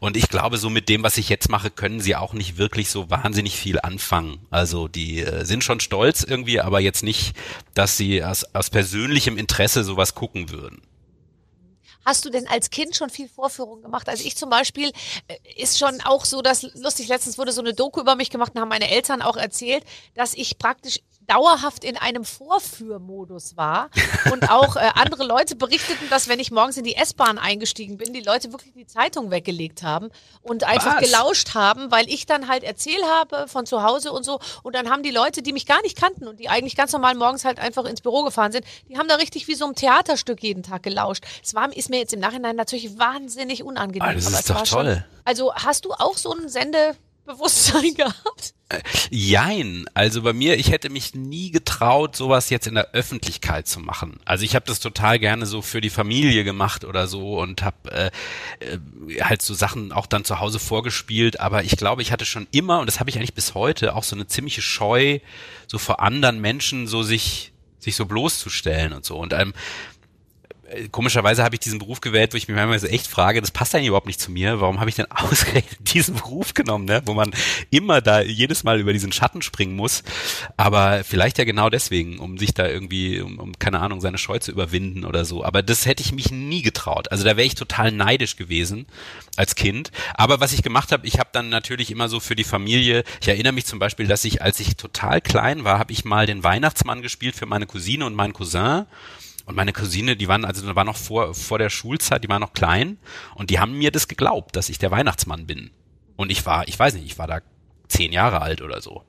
Und 0.00 0.16
ich 0.16 0.28
glaube, 0.28 0.56
so 0.58 0.70
mit 0.70 0.88
dem, 0.88 1.04
was 1.04 1.18
ich 1.18 1.28
jetzt 1.28 1.48
mache, 1.48 1.70
können 1.70 2.00
sie 2.00 2.16
auch 2.16 2.32
nicht 2.32 2.58
wirklich 2.58 2.90
so 2.90 3.10
wahnsinnig 3.10 3.56
viel 3.56 3.78
anfangen. 3.78 4.38
Also 4.50 4.88
die 4.88 5.20
äh, 5.20 5.44
sind 5.44 5.62
schon 5.62 5.78
stolz 5.78 6.24
irgendwie, 6.24 6.60
aber 6.60 6.80
jetzt 6.80 7.04
nicht, 7.04 7.36
dass 7.74 7.96
sie 7.96 8.24
aus, 8.24 8.44
aus 8.54 8.70
persönlichem 8.70 9.38
Interesse 9.38 9.84
sowas 9.84 10.16
gucken 10.16 10.50
würden. 10.50 10.82
Hast 12.04 12.24
du 12.24 12.30
denn 12.30 12.48
als 12.48 12.70
Kind 12.70 12.96
schon 12.96 13.10
viel 13.10 13.28
Vorführung 13.28 13.82
gemacht? 13.82 14.08
Also 14.08 14.24
ich 14.24 14.36
zum 14.36 14.50
Beispiel 14.50 14.90
äh, 15.28 15.36
ist 15.56 15.78
schon 15.78 16.00
auch 16.02 16.24
so, 16.24 16.42
dass 16.42 16.62
lustig, 16.74 17.08
letztens 17.08 17.38
wurde 17.38 17.52
so 17.52 17.60
eine 17.60 17.74
Doku 17.74 18.00
über 18.00 18.14
mich 18.14 18.30
gemacht 18.30 18.52
und 18.54 18.60
haben 18.60 18.68
meine 18.68 18.90
Eltern 18.90 19.22
auch 19.22 19.36
erzählt, 19.36 19.84
dass 20.14 20.34
ich 20.34 20.58
praktisch 20.58 21.00
dauerhaft 21.30 21.84
in 21.84 21.96
einem 21.96 22.24
Vorführmodus 22.24 23.56
war. 23.56 23.90
Und 24.32 24.50
auch 24.50 24.76
äh, 24.76 24.90
andere 24.94 25.24
Leute 25.24 25.54
berichteten, 25.54 26.08
dass 26.10 26.28
wenn 26.28 26.40
ich 26.40 26.50
morgens 26.50 26.76
in 26.76 26.84
die 26.84 26.96
S-Bahn 26.96 27.38
eingestiegen 27.38 27.96
bin, 27.96 28.12
die 28.12 28.20
Leute 28.20 28.52
wirklich 28.52 28.72
die 28.74 28.86
Zeitung 28.86 29.30
weggelegt 29.30 29.82
haben 29.82 30.10
und 30.42 30.64
einfach 30.64 30.96
Was? 31.00 31.04
gelauscht 31.04 31.54
haben, 31.54 31.90
weil 31.90 32.08
ich 32.08 32.26
dann 32.26 32.48
halt 32.48 32.64
erzählt 32.64 33.04
habe 33.04 33.46
von 33.46 33.64
zu 33.64 33.82
Hause 33.82 34.12
und 34.12 34.24
so. 34.24 34.40
Und 34.62 34.74
dann 34.74 34.90
haben 34.90 35.02
die 35.02 35.10
Leute, 35.10 35.42
die 35.42 35.52
mich 35.52 35.66
gar 35.66 35.80
nicht 35.82 35.96
kannten 35.96 36.26
und 36.26 36.40
die 36.40 36.48
eigentlich 36.48 36.74
ganz 36.76 36.92
normal 36.92 37.14
morgens 37.14 37.44
halt 37.44 37.60
einfach 37.60 37.84
ins 37.84 38.00
Büro 38.00 38.24
gefahren 38.24 38.52
sind, 38.52 38.64
die 38.88 38.98
haben 38.98 39.08
da 39.08 39.16
richtig 39.16 39.46
wie 39.46 39.54
so 39.54 39.66
ein 39.66 39.74
Theaterstück 39.74 40.42
jeden 40.42 40.62
Tag 40.62 40.82
gelauscht. 40.82 41.24
Es 41.42 41.54
war, 41.54 41.74
ist 41.74 41.90
mir 41.90 41.98
jetzt 41.98 42.12
im 42.12 42.20
Nachhinein 42.20 42.56
natürlich 42.56 42.98
wahnsinnig 42.98 43.62
unangenehm. 43.62 44.08
Ah, 44.08 44.14
das 44.14 44.28
ist 44.28 44.50
doch 44.50 44.62
toll. 44.62 44.94
Schon, 44.94 45.04
also 45.24 45.54
hast 45.54 45.84
du 45.84 45.92
auch 45.92 46.16
so 46.16 46.32
einen 46.32 46.48
Sende 46.48 46.96
Bewusstsein 47.30 47.94
gehabt? 47.94 48.54
Äh, 48.68 48.80
jein. 49.10 49.86
Also 49.94 50.22
bei 50.22 50.32
mir, 50.32 50.58
ich 50.58 50.70
hätte 50.70 50.90
mich 50.90 51.14
nie 51.14 51.50
getraut, 51.50 52.16
sowas 52.16 52.50
jetzt 52.50 52.66
in 52.66 52.74
der 52.74 52.92
Öffentlichkeit 52.92 53.66
zu 53.66 53.80
machen. 53.80 54.20
Also 54.24 54.44
ich 54.44 54.54
habe 54.54 54.66
das 54.66 54.80
total 54.80 55.18
gerne 55.18 55.46
so 55.46 55.62
für 55.62 55.80
die 55.80 55.90
Familie 55.90 56.44
gemacht 56.44 56.84
oder 56.84 57.06
so 57.06 57.40
und 57.40 57.62
habe 57.62 57.90
äh, 57.90 58.10
äh, 58.60 59.22
halt 59.22 59.42
so 59.42 59.54
Sachen 59.54 59.92
auch 59.92 60.06
dann 60.06 60.24
zu 60.24 60.40
Hause 60.40 60.58
vorgespielt. 60.58 61.40
Aber 61.40 61.64
ich 61.64 61.76
glaube, 61.76 62.02
ich 62.02 62.12
hatte 62.12 62.24
schon 62.24 62.46
immer, 62.50 62.80
und 62.80 62.86
das 62.86 63.00
habe 63.00 63.10
ich 63.10 63.16
eigentlich 63.16 63.34
bis 63.34 63.54
heute, 63.54 63.94
auch 63.96 64.04
so 64.04 64.16
eine 64.16 64.26
ziemliche 64.26 64.62
Scheu, 64.62 65.18
so 65.66 65.78
vor 65.78 66.00
anderen 66.00 66.40
Menschen 66.40 66.86
so 66.86 67.02
sich 67.02 67.52
sich 67.80 67.96
so 67.96 68.06
bloßzustellen 68.06 68.92
und 68.92 69.04
so. 69.04 69.16
Und 69.16 69.32
ähm, 69.32 69.50
äh, 69.50 69.52
komischerweise 70.90 71.42
habe 71.42 71.54
ich 71.54 71.60
diesen 71.60 71.78
Beruf 71.78 72.00
gewählt, 72.00 72.32
wo 72.32 72.36
ich 72.36 72.48
mich 72.48 72.56
manchmal 72.56 72.78
so 72.78 72.86
echt 72.86 73.06
frage, 73.06 73.40
das 73.40 73.50
passt 73.50 73.74
eigentlich 73.74 73.88
überhaupt 73.88 74.06
nicht 74.06 74.20
zu 74.20 74.30
mir. 74.30 74.60
Warum 74.60 74.80
habe 74.80 74.90
ich 74.90 74.96
denn 74.96 75.06
ausgerechnet 75.10 75.94
diesen 75.94 76.14
Beruf 76.14 76.54
genommen, 76.54 76.84
ne? 76.84 77.02
wo 77.06 77.14
man 77.14 77.32
immer 77.70 78.00
da 78.00 78.20
jedes 78.20 78.64
Mal 78.64 78.80
über 78.80 78.92
diesen 78.92 79.12
Schatten 79.12 79.42
springen 79.42 79.76
muss? 79.76 80.02
Aber 80.56 81.04
vielleicht 81.04 81.38
ja 81.38 81.44
genau 81.44 81.70
deswegen, 81.70 82.18
um 82.18 82.38
sich 82.38 82.54
da 82.54 82.66
irgendwie, 82.66 83.20
um, 83.20 83.38
um 83.38 83.58
keine 83.58 83.80
Ahnung, 83.80 84.00
seine 84.00 84.18
Scheu 84.18 84.38
zu 84.38 84.52
überwinden 84.52 85.04
oder 85.04 85.24
so. 85.24 85.44
Aber 85.44 85.62
das 85.62 85.86
hätte 85.86 86.02
ich 86.02 86.12
mich 86.12 86.30
nie 86.30 86.62
getraut. 86.62 87.10
Also 87.10 87.24
da 87.24 87.36
wäre 87.36 87.46
ich 87.46 87.54
total 87.54 87.92
neidisch 87.92 88.36
gewesen 88.36 88.86
als 89.36 89.54
Kind. 89.54 89.90
Aber 90.14 90.40
was 90.40 90.52
ich 90.52 90.62
gemacht 90.62 90.92
habe, 90.92 91.06
ich 91.06 91.18
habe 91.18 91.30
dann 91.32 91.48
natürlich 91.48 91.90
immer 91.90 92.08
so 92.08 92.20
für 92.20 92.36
die 92.36 92.44
Familie, 92.44 93.04
ich 93.20 93.28
erinnere 93.28 93.52
mich 93.52 93.66
zum 93.66 93.78
Beispiel, 93.78 94.06
dass 94.06 94.24
ich, 94.24 94.42
als 94.42 94.60
ich 94.60 94.76
total 94.76 95.20
klein 95.20 95.64
war, 95.64 95.78
habe 95.78 95.92
ich 95.92 96.04
mal 96.04 96.26
den 96.26 96.44
Weihnachtsmann 96.44 97.02
gespielt 97.02 97.34
für 97.34 97.46
meine 97.46 97.66
Cousine 97.66 98.06
und 98.06 98.14
meinen 98.14 98.32
Cousin. 98.32 98.86
Und 99.50 99.56
meine 99.56 99.72
Cousine, 99.72 100.14
die 100.14 100.28
waren, 100.28 100.44
also 100.44 100.76
war 100.76 100.84
noch 100.84 100.96
vor, 100.96 101.34
vor 101.34 101.58
der 101.58 101.70
Schulzeit, 101.70 102.22
die 102.22 102.28
waren 102.28 102.40
noch 102.40 102.52
klein 102.52 102.98
und 103.34 103.50
die 103.50 103.58
haben 103.58 103.76
mir 103.76 103.90
das 103.90 104.06
geglaubt, 104.06 104.54
dass 104.54 104.68
ich 104.68 104.78
der 104.78 104.92
Weihnachtsmann 104.92 105.48
bin. 105.48 105.72
Und 106.14 106.30
ich 106.30 106.46
war, 106.46 106.68
ich 106.68 106.78
weiß 106.78 106.94
nicht, 106.94 107.04
ich 107.04 107.18
war 107.18 107.26
da 107.26 107.40
zehn 107.88 108.12
Jahre 108.12 108.42
alt 108.42 108.62
oder 108.62 108.80
so. 108.80 109.02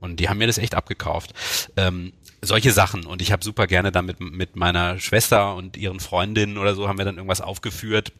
Und 0.00 0.18
die 0.18 0.28
haben 0.28 0.38
mir 0.38 0.48
das 0.48 0.58
echt 0.58 0.74
abgekauft. 0.74 1.32
Ähm, 1.76 2.12
solche 2.42 2.72
Sachen. 2.72 3.06
Und 3.06 3.22
ich 3.22 3.30
habe 3.30 3.44
super 3.44 3.68
gerne 3.68 3.92
dann 3.92 4.04
mit, 4.04 4.18
mit 4.18 4.56
meiner 4.56 4.98
Schwester 4.98 5.54
und 5.54 5.76
ihren 5.76 6.00
Freundinnen 6.00 6.58
oder 6.58 6.74
so 6.74 6.88
haben 6.88 6.98
wir 6.98 7.04
dann 7.04 7.16
irgendwas 7.16 7.40
aufgeführt 7.40 8.12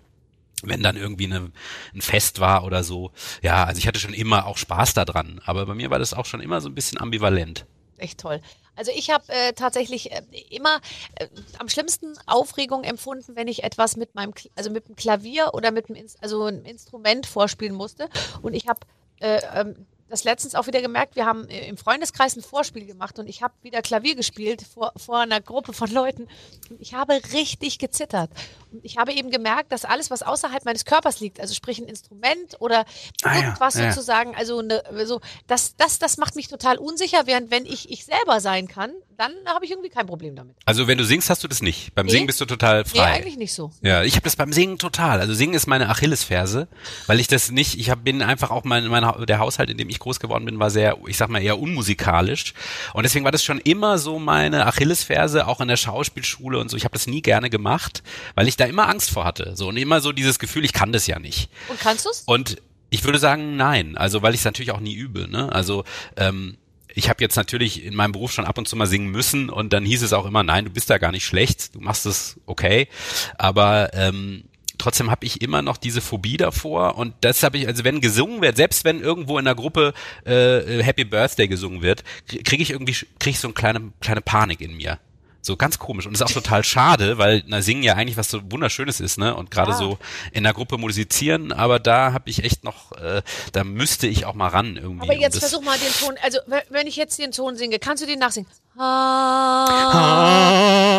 wenn 0.63 0.83
dann 0.83 0.97
irgendwie 0.97 1.27
eine, 1.27 1.51
ein 1.93 2.01
Fest 2.01 2.41
war 2.41 2.65
oder 2.65 2.85
so. 2.85 3.13
Ja, 3.43 3.65
also 3.65 3.79
ich 3.79 3.87
hatte 3.87 3.99
schon 3.99 4.15
immer 4.15 4.47
auch 4.47 4.57
Spaß 4.57 4.95
daran, 4.95 5.43
aber 5.45 5.67
bei 5.67 5.75
mir 5.75 5.91
war 5.91 5.99
das 5.99 6.15
auch 6.15 6.25
schon 6.25 6.41
immer 6.41 6.63
so 6.63 6.71
ein 6.71 6.75
bisschen 6.75 6.99
ambivalent. 6.99 7.67
Echt 7.99 8.21
toll. 8.21 8.41
Also 8.77 8.93
ich 8.95 9.11
habe 9.11 9.25
äh, 9.29 9.53
tatsächlich 9.53 10.13
äh, 10.13 10.23
immer 10.51 10.81
äh, 11.17 11.27
am 11.59 11.69
schlimmsten 11.69 12.15
Aufregung 12.27 12.85
empfunden, 12.85 13.37
wenn 13.37 13.49
ich 13.49 13.65
etwas 13.65 13.97
mit 13.97 14.15
meinem, 14.15 14.33
also 14.57 14.71
mit 14.71 14.89
dem 14.89 14.97
Klavier 14.97 15.51
oder 15.55 15.71
mit 15.71 15.89
dem, 15.89 15.97
also 16.21 16.45
einem 16.45 16.65
Instrument 16.65 17.27
vorspielen 17.27 17.75
musste. 17.75 18.09
Und 18.43 18.55
ich 18.55 18.69
habe 18.69 18.81
äh, 19.21 19.41
ähm, 19.55 19.87
das 20.15 20.23
letztens 20.23 20.55
auch 20.55 20.69
wieder 20.69 20.81
gemerkt, 20.81 21.17
wir 21.17 21.27
haben 21.27 21.49
äh, 21.49 21.67
im 21.67 21.77
Freundeskreis 21.77 22.37
ein 22.37 22.43
Vorspiel 22.43 22.87
gemacht 22.87 23.19
und 23.19 23.29
ich 23.29 23.43
habe 23.43 23.53
wieder 23.63 23.83
Klavier 23.83 24.15
gespielt 24.15 24.63
vor, 24.63 24.93
vor 24.97 25.19
einer 25.19 25.41
Gruppe 25.41 25.73
von 25.73 25.91
Leuten 25.91 26.29
und 26.71 26.81
ich 26.81 26.95
habe 26.95 27.21
richtig 27.33 27.81
gezittert. 27.81 28.31
Und 28.71 28.85
ich 28.85 28.97
habe 28.97 29.13
eben 29.13 29.31
gemerkt, 29.31 29.73
dass 29.73 29.85
alles, 29.85 30.13
was 30.13 30.23
außerhalb 30.23 30.65
meines 30.65 30.85
Körpers 30.85 31.19
liegt, 31.19 31.41
also 31.41 31.53
sprich 31.53 31.81
ein 31.81 31.89
Instrument 31.89 32.61
oder 32.61 32.85
ah, 33.25 33.37
irgendwas 33.37 33.75
ja, 33.75 33.87
ja. 33.87 33.93
sozusagen, 33.93 34.37
also 34.37 34.61
eine, 34.61 34.85
so, 35.05 35.21
das, 35.49 35.75
das, 35.77 35.99
das 35.99 36.17
macht 36.17 36.37
mich 36.37 36.47
total 36.47 36.79
unsicher, 36.79 37.27
während 37.27 37.51
wenn 37.51 37.67
ich 37.67 37.91
ich 37.91 38.05
selber 38.05 38.41
sein 38.41 38.69
kann, 38.69 38.93
dann 39.17 39.33
habe 39.47 39.65
ich 39.65 39.71
irgendwie 39.71 39.89
kein 39.89 40.07
Problem 40.07 40.37
damit. 40.37 40.57
Also 40.65 40.87
wenn 40.87 40.99
du 40.99 41.05
singst, 41.05 41.31
hast 41.31 41.45
du 41.45 41.49
das 41.49 41.63
nicht. 41.63 41.95
Beim 41.95 42.07
nee. 42.07 42.13
Singen 42.13 42.27
bist 42.27 42.41
du 42.41 42.45
total 42.45 42.85
frei. 42.85 42.99
Nee, 42.99 43.17
eigentlich 43.17 43.37
nicht 43.37 43.53
so. 43.53 43.71
Ja, 43.83 44.03
ich 44.03 44.15
habe 44.15 44.25
das 44.25 44.37
beim 44.37 44.53
Singen 44.53 44.79
total. 44.79 45.21
Also 45.21 45.35
Singen 45.35 45.55
ist 45.55 45.67
meine 45.67 45.89
Achillesferse, 45.89 46.69
weil 47.07 47.21
ich 47.21 47.29
das 47.29 47.51
nicht, 47.51 47.79
ich 47.79 47.91
hab, 47.91 48.05
bin 48.05 48.23
einfach 48.23 48.51
auch 48.51 48.65
mein, 48.65 48.87
mein, 48.89 49.05
der 49.27 49.39
Haushalt, 49.39 49.71
in 49.71 49.77
dem 49.77 49.89
ich 49.89 49.99
groß 49.99 50.21
geworden 50.21 50.45
bin, 50.45 50.59
war 50.59 50.71
sehr, 50.71 50.99
ich 51.07 51.17
sag 51.17 51.29
mal, 51.29 51.43
eher 51.43 51.59
unmusikalisch. 51.59 52.55
Und 52.93 53.05
deswegen 53.05 53.25
war 53.25 53.33
das 53.33 53.45
schon 53.45 53.59
immer 53.59 53.99
so 53.99 54.19
meine 54.19 54.67
Achillesferse, 54.67 55.47
auch 55.47 55.61
in 55.61 55.69
der 55.69 55.77
Schauspielschule 55.77 56.59
und 56.59 56.71
so. 56.71 56.77
Ich 56.77 56.85
habe 56.85 56.95
das 56.95 57.07
nie 57.07 57.23
gerne 57.23 57.51
gemacht, 57.51 58.03
weil 58.35 58.49
ich 58.49 58.57
da 58.57 58.65
immer 58.65 58.89
Angst 58.89 59.11
vor 59.11 59.25
hatte. 59.25 59.57
So 59.57 59.69
und 59.69 59.77
immer 59.77 60.01
so 60.01 60.13
dieses 60.13 60.39
Gefühl, 60.39 60.65
ich 60.65 60.73
kann 60.73 60.93
das 60.93 61.07
ja 61.07 61.19
nicht. 61.19 61.51
Und 61.69 61.81
kannst 61.81 62.07
du's? 62.07 62.23
Und 62.27 62.57
ich 62.91 63.05
würde 63.05 63.19
sagen, 63.19 63.57
nein. 63.57 63.97
Also 63.97 64.23
weil 64.23 64.35
ich 64.35 64.41
es 64.41 64.45
natürlich 64.45 64.71
auch 64.71 64.81
nie 64.81 64.95
übe. 64.95 65.29
Ne? 65.29 65.53
Also 65.53 65.85
ähm, 66.17 66.57
ich 66.95 67.09
habe 67.09 67.23
jetzt 67.23 67.37
natürlich 67.37 67.85
in 67.85 67.95
meinem 67.95 68.13
Beruf 68.13 68.33
schon 68.33 68.45
ab 68.45 68.57
und 68.57 68.69
zu 68.69 68.77
mal 68.77 68.87
singen 68.87 69.11
müssen 69.11 69.51
und 69.51 69.73
dann 69.73 69.85
hieß 69.85 70.03
es 70.03 70.13
auch 70.13 70.27
immer, 70.27 70.43
nein, 70.43 70.65
du 70.65 70.71
bist 70.71 70.89
da 70.91 70.99
gar 70.99 71.13
nicht 71.13 71.25
schlecht, 71.27 71.75
du 71.75 71.81
machst 71.81 72.07
es 72.07 72.41
okay. 72.47 72.89
Aber 73.37 73.91
ähm, 73.95 74.45
trotzdem 74.79 75.11
habe 75.11 75.27
ich 75.27 75.43
immer 75.43 75.63
noch 75.63 75.77
diese 75.77 76.01
Phobie 76.01 76.37
davor 76.37 76.97
und 76.97 77.15
das 77.21 77.43
habe 77.43 77.59
ich, 77.59 77.67
also 77.67 77.85
wenn 77.85 78.01
gesungen 78.01 78.43
wird, 78.43 78.57
selbst 78.57 78.85
wenn 78.85 79.01
irgendwo 79.01 79.39
in 79.39 79.45
der 79.45 79.55
Gruppe 79.55 79.93
äh, 80.25 80.83
Happy 80.83 81.05
Birthday 81.05 81.49
gesungen 81.49 81.83
wird, 81.83 82.05
kriege 82.27 82.63
ich 82.63 82.71
irgendwie, 82.71 82.95
kriege 83.19 83.31
ich 83.31 83.41
so 83.41 83.49
eine 83.49 83.55
kleine, 83.55 83.93
kleine 84.01 84.21
Panik 84.21 84.61
in 84.61 84.77
mir. 84.77 84.99
So 85.45 85.57
ganz 85.59 85.79
komisch. 85.79 86.07
Und 86.07 86.15
ist 86.15 86.23
auch 86.23 86.31
total 86.31 86.65
schade, 86.65 87.19
weil 87.19 87.43
na, 87.47 87.61
Singen 87.61 87.83
ja 87.83 87.97
eigentlich 87.97 88.17
was 88.17 88.31
so 88.31 88.41
Wunderschönes 88.51 88.99
ist, 89.01 89.19
ne? 89.19 89.37
Und 89.37 89.51
gerade 89.51 89.73
ja. 89.73 89.77
so 89.77 89.99
in 90.33 90.43
der 90.43 90.55
Gruppe 90.55 90.79
musizieren, 90.79 91.53
aber 91.53 91.79
da 91.79 92.15
habe 92.15 92.31
ich 92.31 92.43
echt 92.45 92.65
noch, 92.65 92.93
äh, 92.93 93.21
da 93.53 93.63
müsste 93.63 94.07
ich 94.07 94.25
auch 94.25 94.33
mal 94.33 94.49
ran 94.49 94.79
irgendwie. 94.79 95.03
Aber 95.03 95.15
jetzt 95.15 95.39
versuch 95.39 95.61
mal 95.61 95.77
den 95.77 95.93
Ton, 95.93 96.15
also 96.23 96.39
wenn 96.71 96.87
ich 96.87 96.97
jetzt 96.97 97.19
den 97.19 97.31
Ton 97.31 97.57
singe, 97.57 97.79
kannst 97.79 98.03
du 98.03 98.07
den 98.07 98.21
nachsingen? 98.21 98.49
Ha. 98.79 100.25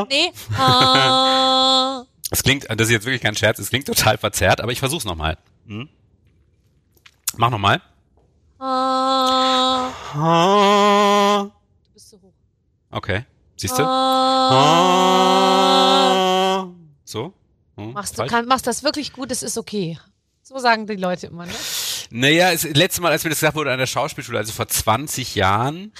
Nee. 0.10 0.32
Ha. 0.56 2.06
Es 2.32 2.42
klingt, 2.42 2.66
das 2.68 2.88
ist 2.88 2.92
jetzt 2.92 3.06
wirklich 3.06 3.22
kein 3.22 3.36
Scherz, 3.36 3.60
es 3.60 3.70
klingt 3.70 3.86
total 3.86 4.18
verzerrt, 4.18 4.60
aber 4.60 4.72
ich 4.72 4.80
versuch's 4.80 5.06
nochmal. 5.06 5.38
Hm? 5.68 5.88
Mach 7.38 7.52
nochmal. 7.52 7.82
Ha. 8.60 9.94
Ha. 10.16 11.44
Du 11.44 11.94
bist 11.94 12.10
zu 12.10 12.20
hoch. 12.20 12.34
Okay. 12.90 13.26
Siehst 13.68 13.80
du? 13.80 13.84
Ah. 13.84 15.56
So? 17.04 17.34
Hm, 17.78 17.94
machst, 17.94 18.20
du 18.20 18.28
kann, 18.28 18.46
machst 18.46 18.68
das 18.68 18.84
wirklich 18.84 19.12
gut, 19.12 19.32
es 19.32 19.42
ist 19.42 19.58
okay. 19.58 19.98
So 20.44 20.60
sagen 20.60 20.86
die 20.86 20.98
Leute 20.98 21.26
immer, 21.28 21.48
ne? 21.48 21.54
Naja, 22.12 22.52
das 22.52 22.62
letzte 22.64 23.02
Mal, 23.02 23.12
als 23.12 23.24
mir 23.24 23.32
das 23.32 23.40
gesagt 23.40 23.56
wurde 23.56 23.72
an 23.72 23.80
der 23.80 23.88
Schauspielschule, 23.88 24.38
also 24.38 24.54
vor 24.54 24.68
20 24.68 25.34
Jahren. 25.34 25.92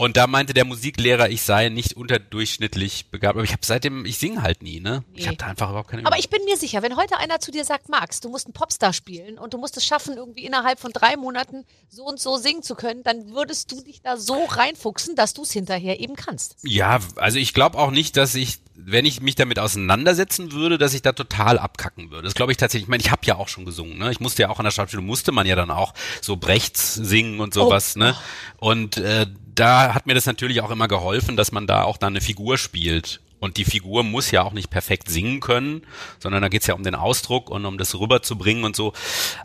Und 0.00 0.16
da 0.16 0.26
meinte 0.26 0.54
der 0.54 0.64
Musiklehrer, 0.64 1.28
ich 1.28 1.42
sei 1.42 1.68
nicht 1.68 1.92
unterdurchschnittlich 1.94 3.10
begabt. 3.10 3.36
Aber 3.36 3.44
ich 3.44 3.52
habe 3.52 3.60
seitdem, 3.66 4.06
ich 4.06 4.16
singe 4.16 4.40
halt 4.40 4.62
nie, 4.62 4.80
ne? 4.80 5.04
Nee. 5.12 5.20
Ich 5.20 5.26
habe 5.26 5.36
da 5.36 5.44
einfach 5.44 5.68
überhaupt 5.68 5.90
keine. 5.90 6.06
Aber 6.06 6.18
ich 6.18 6.30
bin 6.30 6.42
mir 6.46 6.56
sicher, 6.56 6.80
wenn 6.80 6.96
heute 6.96 7.18
einer 7.18 7.38
zu 7.38 7.50
dir 7.50 7.66
sagt, 7.66 7.90
Max, 7.90 8.20
du 8.20 8.30
musst 8.30 8.46
einen 8.46 8.54
Popstar 8.54 8.94
spielen 8.94 9.38
und 9.38 9.52
du 9.52 9.58
musst 9.58 9.76
es 9.76 9.84
schaffen, 9.84 10.16
irgendwie 10.16 10.46
innerhalb 10.46 10.80
von 10.80 10.92
drei 10.92 11.18
Monaten 11.18 11.66
so 11.90 12.04
und 12.04 12.18
so 12.18 12.38
singen 12.38 12.62
zu 12.62 12.76
können, 12.76 13.02
dann 13.02 13.34
würdest 13.34 13.72
du 13.72 13.82
dich 13.82 14.00
da 14.00 14.16
so 14.16 14.42
reinfuchsen, 14.46 15.16
dass 15.16 15.34
du 15.34 15.42
es 15.42 15.52
hinterher 15.52 16.00
eben 16.00 16.16
kannst. 16.16 16.56
Ja, 16.62 17.00
also 17.16 17.38
ich 17.38 17.52
glaube 17.52 17.76
auch 17.76 17.90
nicht, 17.90 18.16
dass 18.16 18.34
ich 18.34 18.60
wenn 18.82 19.04
ich 19.04 19.20
mich 19.20 19.34
damit 19.34 19.58
auseinandersetzen 19.58 20.52
würde, 20.52 20.78
dass 20.78 20.94
ich 20.94 21.02
da 21.02 21.12
total 21.12 21.58
abkacken 21.58 22.10
würde. 22.10 22.22
Das 22.22 22.34
glaube 22.34 22.52
ich 22.52 22.56
tatsächlich. 22.56 22.84
Ich 22.84 22.88
meine, 22.88 23.02
ich 23.02 23.10
habe 23.10 23.20
ja 23.26 23.36
auch 23.36 23.48
schon 23.48 23.66
gesungen. 23.66 23.98
Ne? 23.98 24.10
Ich 24.10 24.20
musste 24.20 24.40
ja 24.40 24.48
auch 24.48 24.58
an 24.58 24.64
der 24.64 24.70
Schauspielschule, 24.70 25.06
musste 25.06 25.32
man 25.32 25.46
ja 25.46 25.54
dann 25.54 25.70
auch 25.70 25.92
so 26.22 26.36
Brechts 26.36 26.94
singen 26.94 27.40
und 27.40 27.52
sowas. 27.52 27.94
Oh. 27.96 27.98
Ne? 27.98 28.16
Und 28.56 28.96
äh, 28.96 29.26
da 29.54 29.89
hat 29.94 30.06
mir 30.06 30.14
das 30.14 30.26
natürlich 30.26 30.60
auch 30.60 30.70
immer 30.70 30.88
geholfen, 30.88 31.36
dass 31.36 31.52
man 31.52 31.66
da 31.66 31.84
auch 31.84 31.96
dann 31.96 32.12
eine 32.12 32.20
Figur 32.20 32.58
spielt. 32.58 33.20
Und 33.38 33.56
die 33.56 33.64
Figur 33.64 34.04
muss 34.04 34.30
ja 34.30 34.42
auch 34.42 34.52
nicht 34.52 34.70
perfekt 34.70 35.08
singen 35.08 35.40
können, 35.40 35.86
sondern 36.18 36.42
da 36.42 36.48
geht's 36.48 36.66
ja 36.66 36.74
um 36.74 36.82
den 36.82 36.94
Ausdruck 36.94 37.48
und 37.48 37.64
um 37.64 37.78
das 37.78 37.98
rüberzubringen 37.98 38.64
und 38.64 38.76
so. 38.76 38.92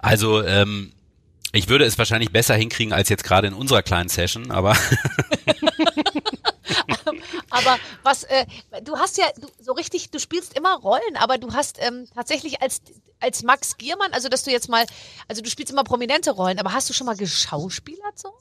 Also 0.02 0.44
ähm, 0.44 0.92
ich 1.54 1.70
würde 1.70 1.86
es 1.86 1.98
wahrscheinlich 1.98 2.32
besser 2.32 2.56
hinkriegen 2.56 2.92
als 2.92 3.08
jetzt 3.08 3.24
gerade 3.24 3.48
in 3.48 3.54
unserer 3.54 3.84
kleinen 3.84 4.10
Session, 4.10 4.52
aber 4.52 4.76
Aber 7.50 7.78
was, 8.04 8.24
äh, 8.24 8.46
du 8.84 8.98
hast 8.98 9.18
ja 9.18 9.26
du, 9.38 9.48
so 9.62 9.72
richtig, 9.74 10.10
du 10.10 10.20
spielst 10.20 10.58
immer 10.58 10.76
Rollen, 10.76 11.16
aber 11.16 11.38
du 11.38 11.54
hast 11.54 11.78
ähm, 11.80 12.06
tatsächlich 12.14 12.62
als, 12.62 12.82
als 13.22 13.44
Max 13.44 13.78
Giermann, 13.78 14.12
also 14.12 14.28
dass 14.28 14.44
du 14.44 14.52
jetzt 14.52 14.68
mal, 14.68 14.86
also 15.28 15.42
du 15.42 15.50
spielst 15.50 15.72
immer 15.72 15.84
prominente 15.84 16.32
Rollen, 16.32 16.60
aber 16.60 16.74
hast 16.74 16.90
du 16.90 16.94
schon 16.94 17.06
mal 17.06 17.16
geschauspielert 17.16 18.20
so? 18.20 18.34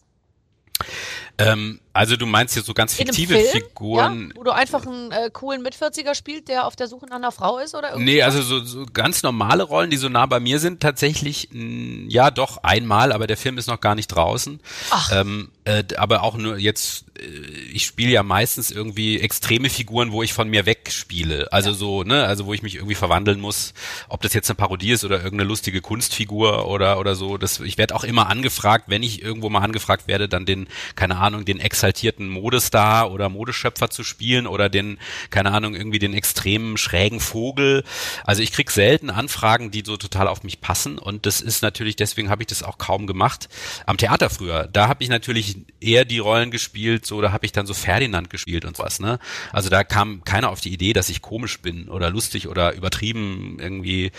Ähm, 1.39 1.81
also 1.93 2.17
du 2.17 2.27
meinst 2.27 2.57
jetzt 2.57 2.67
so 2.67 2.75
ganz 2.75 2.95
fiktive 2.95 3.39
Figuren. 3.39 4.31
Ja, 4.31 4.37
wo 4.37 4.43
du 4.43 4.51
einfach 4.51 4.85
einen 4.85 5.13
äh, 5.13 5.31
coolen 5.33 5.63
Mitvierziger 5.63 6.15
spielt, 6.15 6.49
der 6.49 6.67
auf 6.67 6.75
der 6.75 6.89
Suche 6.89 7.07
nach 7.07 7.17
einer 7.17 7.31
Frau 7.33 7.59
ist 7.59 7.75
oder 7.75 7.91
irgendwie? 7.91 8.15
Nee, 8.15 8.23
also 8.23 8.43
so, 8.43 8.65
so 8.65 8.85
ganz 8.93 9.23
normale 9.23 9.63
Rollen, 9.63 9.91
die 9.91 9.97
so 9.97 10.09
nah 10.09 10.27
bei 10.27 10.41
mir 10.41 10.59
sind, 10.59 10.81
tatsächlich, 10.81 11.49
mh, 11.53 12.07
ja 12.09 12.31
doch, 12.33 12.59
einmal, 12.65 13.13
aber 13.13 13.29
der 13.29 13.37
Film 13.37 13.59
ist 13.59 13.69
noch 13.69 13.81
gar 13.81 13.95
nicht 13.95 14.09
draußen. 14.09 14.61
Ach. 14.91 15.11
Ähm, 15.13 15.51
äh, 15.65 15.83
aber 15.97 16.23
auch 16.25 16.37
nur 16.37 16.59
jetzt, 16.59 17.07
äh, 17.19 17.27
ich 17.73 17.87
spiele 17.87 18.11
ja 18.11 18.23
meistens 18.23 18.71
irgendwie 18.71 19.21
extreme 19.21 19.71
Figuren, 19.71 20.13
wo 20.13 20.23
ich 20.23 20.33
von 20.33 20.49
mir 20.49 20.67
wegspiele. 20.67 21.53
Also 21.53 21.71
ja. 21.71 21.77
so, 21.77 22.03
ne, 22.03 22.27
also 22.27 22.47
wo 22.47 22.55
ich 22.55 22.63
mich 22.63 22.75
irgendwie 22.75 22.97
verwandeln 22.97 23.41
muss, 23.41 23.73
ob 24.09 24.21
das 24.23 24.35
jetzt 24.35 24.51
eine 24.51 24.57
Parodie 24.57 24.91
ist 24.91 25.05
oder 25.05 25.17
irgendeine 25.17 25.49
lustige 25.49 25.81
Kunstfigur 25.81 26.69
oder 26.69 26.99
oder 26.99 27.15
so. 27.15 27.39
Das, 27.39 27.61
ich 27.61 27.79
werde 27.79 27.95
auch 27.95 28.05
immer 28.05 28.29
angefragt, 28.29 28.87
wenn 28.89 29.03
ich 29.03 29.23
irgendwo 29.23 29.49
mal 29.49 29.61
angefragt 29.61 30.07
werde, 30.07 30.29
dann 30.29 30.45
den, 30.45 30.69
keine 30.97 31.17
Ahnung, 31.17 31.24
den 31.31 31.61
exaltierten 31.61 32.29
Modestar 32.29 33.11
oder 33.11 33.29
Modeschöpfer 33.29 33.91
zu 33.91 34.05
spielen 34.05 34.47
oder 34.47 34.69
den, 34.69 34.99
keine 35.31 35.53
Ahnung, 35.53 35.75
irgendwie 35.75 35.99
den 35.99 36.15
extremen 36.15 36.77
schrägen 36.77 37.21
Vogel. 37.21 37.85
Also 38.25 38.43
ich 38.43 38.53
krieg 38.53 38.71
selten 38.71 39.11
Anfragen, 39.11 39.71
die 39.71 39.83
so 39.85 39.97
total 39.97 40.29
auf 40.29 40.43
mich 40.43 40.61
passen 40.61 40.99
und 40.99 41.27
das 41.27 41.41
ist 41.41 41.63
natürlich, 41.63 41.97
deswegen 41.97 42.31
habe 42.31 42.43
ich 42.43 42.47
das 42.47 42.63
auch 42.63 42.79
kaum 42.79 43.07
gemacht. 43.07 43.49
Am 43.87 43.97
Theater 43.97 44.31
früher, 44.31 44.69
da 44.73 44.89
habe 44.89 45.03
ich 45.03 45.11
natürlich 45.11 45.57
eher 45.81 46.05
die 46.05 46.19
Rollen 46.19 46.51
gespielt, 46.51 47.07
so 47.07 47.21
da 47.21 47.33
habe 47.33 47.47
ich 47.47 47.53
dann 47.53 47.67
so 47.67 47.75
Ferdinand 47.75 48.31
gespielt 48.31 48.65
und 48.65 48.79
was, 48.79 49.01
ne? 49.01 49.19
Also 49.53 49.71
da 49.71 49.85
kam 49.85 50.25
keiner 50.25 50.51
auf 50.51 50.61
die 50.61 50.73
Idee, 50.73 50.93
dass 50.93 51.09
ich 51.09 51.23
komisch 51.23 51.61
bin 51.61 51.89
oder 51.89 52.11
lustig 52.11 52.49
oder 52.49 52.75
übertrieben 52.75 53.59
irgendwie 53.61 54.13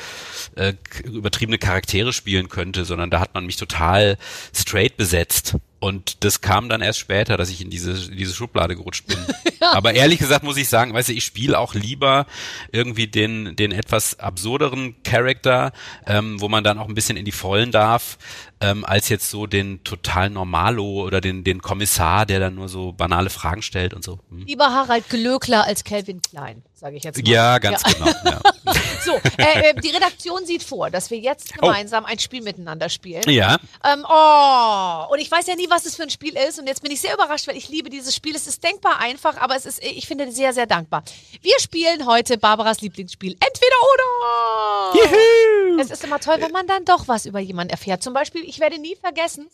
äh, 0.56 0.74
übertriebene 1.04 1.58
Charaktere 1.58 2.13
spielen 2.13 2.50
könnte, 2.50 2.86
sondern 2.86 3.10
da 3.10 3.20
hat 3.20 3.34
man 3.34 3.46
mich 3.46 3.58
total 3.58 4.18
straight 4.54 4.98
besetzt. 4.98 5.56
Und 5.80 6.24
das 6.24 6.42
kam 6.42 6.70
dann 6.70 6.82
erst 6.82 7.00
später, 7.00 7.38
dass 7.38 7.50
ich 7.50 7.62
in 7.62 7.70
diese, 7.70 7.92
in 7.92 8.18
diese 8.18 8.34
Schublade 8.34 8.76
gerutscht 8.76 9.08
bin. 9.08 9.18
ja. 9.62 9.74
Aber 9.74 9.94
ehrlich 9.94 10.20
gesagt 10.20 10.44
muss 10.44 10.58
ich 10.58 10.70
sagen, 10.70 10.94
weißt 10.94 11.10
du, 11.10 11.14
ich 11.14 11.24
spiele 11.24 11.60
auch 11.60 11.74
lieber 11.74 12.26
irgendwie 12.72 13.08
den, 13.08 13.56
den 13.56 13.72
etwas 13.72 14.20
absurderen 14.20 14.96
Charakter, 15.04 15.74
ähm, 16.08 16.40
wo 16.42 16.48
man 16.48 16.64
dann 16.64 16.80
auch 16.80 16.88
ein 16.88 16.96
bisschen 16.96 17.18
in 17.18 17.26
die 17.26 17.32
Vollen 17.32 17.72
darf, 17.72 18.18
ähm, 18.62 18.86
als 18.86 19.10
jetzt 19.10 19.30
so 19.30 19.48
den 19.48 19.84
total 19.84 20.30
Normalo 20.30 21.04
oder 21.04 21.22
den, 21.22 21.44
den 21.44 21.62
Kommissar, 21.62 22.26
der 22.26 22.40
dann 22.40 22.56
nur 22.56 22.70
so 22.70 22.94
banale 22.94 23.30
Fragen 23.30 23.62
stellt 23.62 23.94
und 23.94 24.04
so. 24.04 24.20
Hm. 24.30 24.46
Lieber 24.46 24.66
Harald 24.66 25.10
Glöckler 25.10 25.66
als 25.66 25.84
Calvin 25.84 26.22
Klein, 26.22 26.64
sage 26.74 26.96
ich 26.96 27.04
jetzt 27.04 27.22
mal. 27.22 27.30
Ja, 27.30 27.60
ganz 27.60 27.84
ja. 27.84 27.92
genau. 27.92 28.12
Ja. 28.26 28.42
so, 29.04 29.13
äh, 29.38 29.69
äh, 29.69 29.73
die 29.75 29.89
Redaktion 29.89 30.45
sieht 30.45 30.63
vor, 30.63 30.89
dass 30.89 31.10
wir 31.12 31.17
jetzt 31.17 31.54
oh. 31.58 31.62
gemeinsam 31.62 32.04
oh. 32.06 32.08
ein 32.08 32.19
Spiel 32.19 32.41
miteinander 32.41 32.89
spielen. 32.89 33.23
Ja. 33.30 33.58
Ähm, 33.84 34.06
oh, 34.08 35.13
und 35.13 35.19
ich 35.19 35.30
weiß 35.30 35.47
ja 35.47 35.56
nie, 35.56 35.69
was 35.69 35.86
es 35.86 35.95
für 35.95 36.04
ein 36.04 36.10
Spiel 36.10 36.36
ist 36.38 36.60
und 36.60 36.67
jetzt 36.67 36.82
bin 36.82 36.91
ich 36.91 37.01
sehr 37.01 37.13
überrascht, 37.13 37.47
weil 37.47 37.58
ich 37.58 37.69
liebe 37.69 37.89
dieses 37.89 38.15
Spiel. 38.15 38.36
Es 38.36 38.47
ist 38.47 38.63
denkbar 38.63 38.99
einfach, 38.99 39.38
aber 39.38 39.56
es 39.56 39.65
ist, 39.65 39.84
ich 39.84 40.08
finde 40.08 40.32
sehr, 40.32 40.54
sehr 40.54 40.65
dankbar. 40.65 41.04
Wir 41.41 41.60
spielen 41.60 42.06
heute 42.06 42.38
Barbaras 42.38 42.82
Lieblingsspiel. 42.82 43.34
Entweder 43.34 43.75
oder. 43.93 44.99
Juhu. 44.99 45.80
Es 45.80 45.91
ist 45.91 46.04
immer 46.04 46.19
toll, 46.19 46.38
wenn 46.39 46.51
man 46.51 46.67
dann 46.67 46.86
doch 46.86 47.08
was 47.08 47.25
über 47.25 47.39
jemanden 47.39 47.71
erfährt. 47.71 48.04
Zum 48.04 48.13
Beispiel 48.13 48.43
ich 48.43 48.60
werde 48.60 48.80
nie 48.80 48.95
vergessen, 48.95 49.49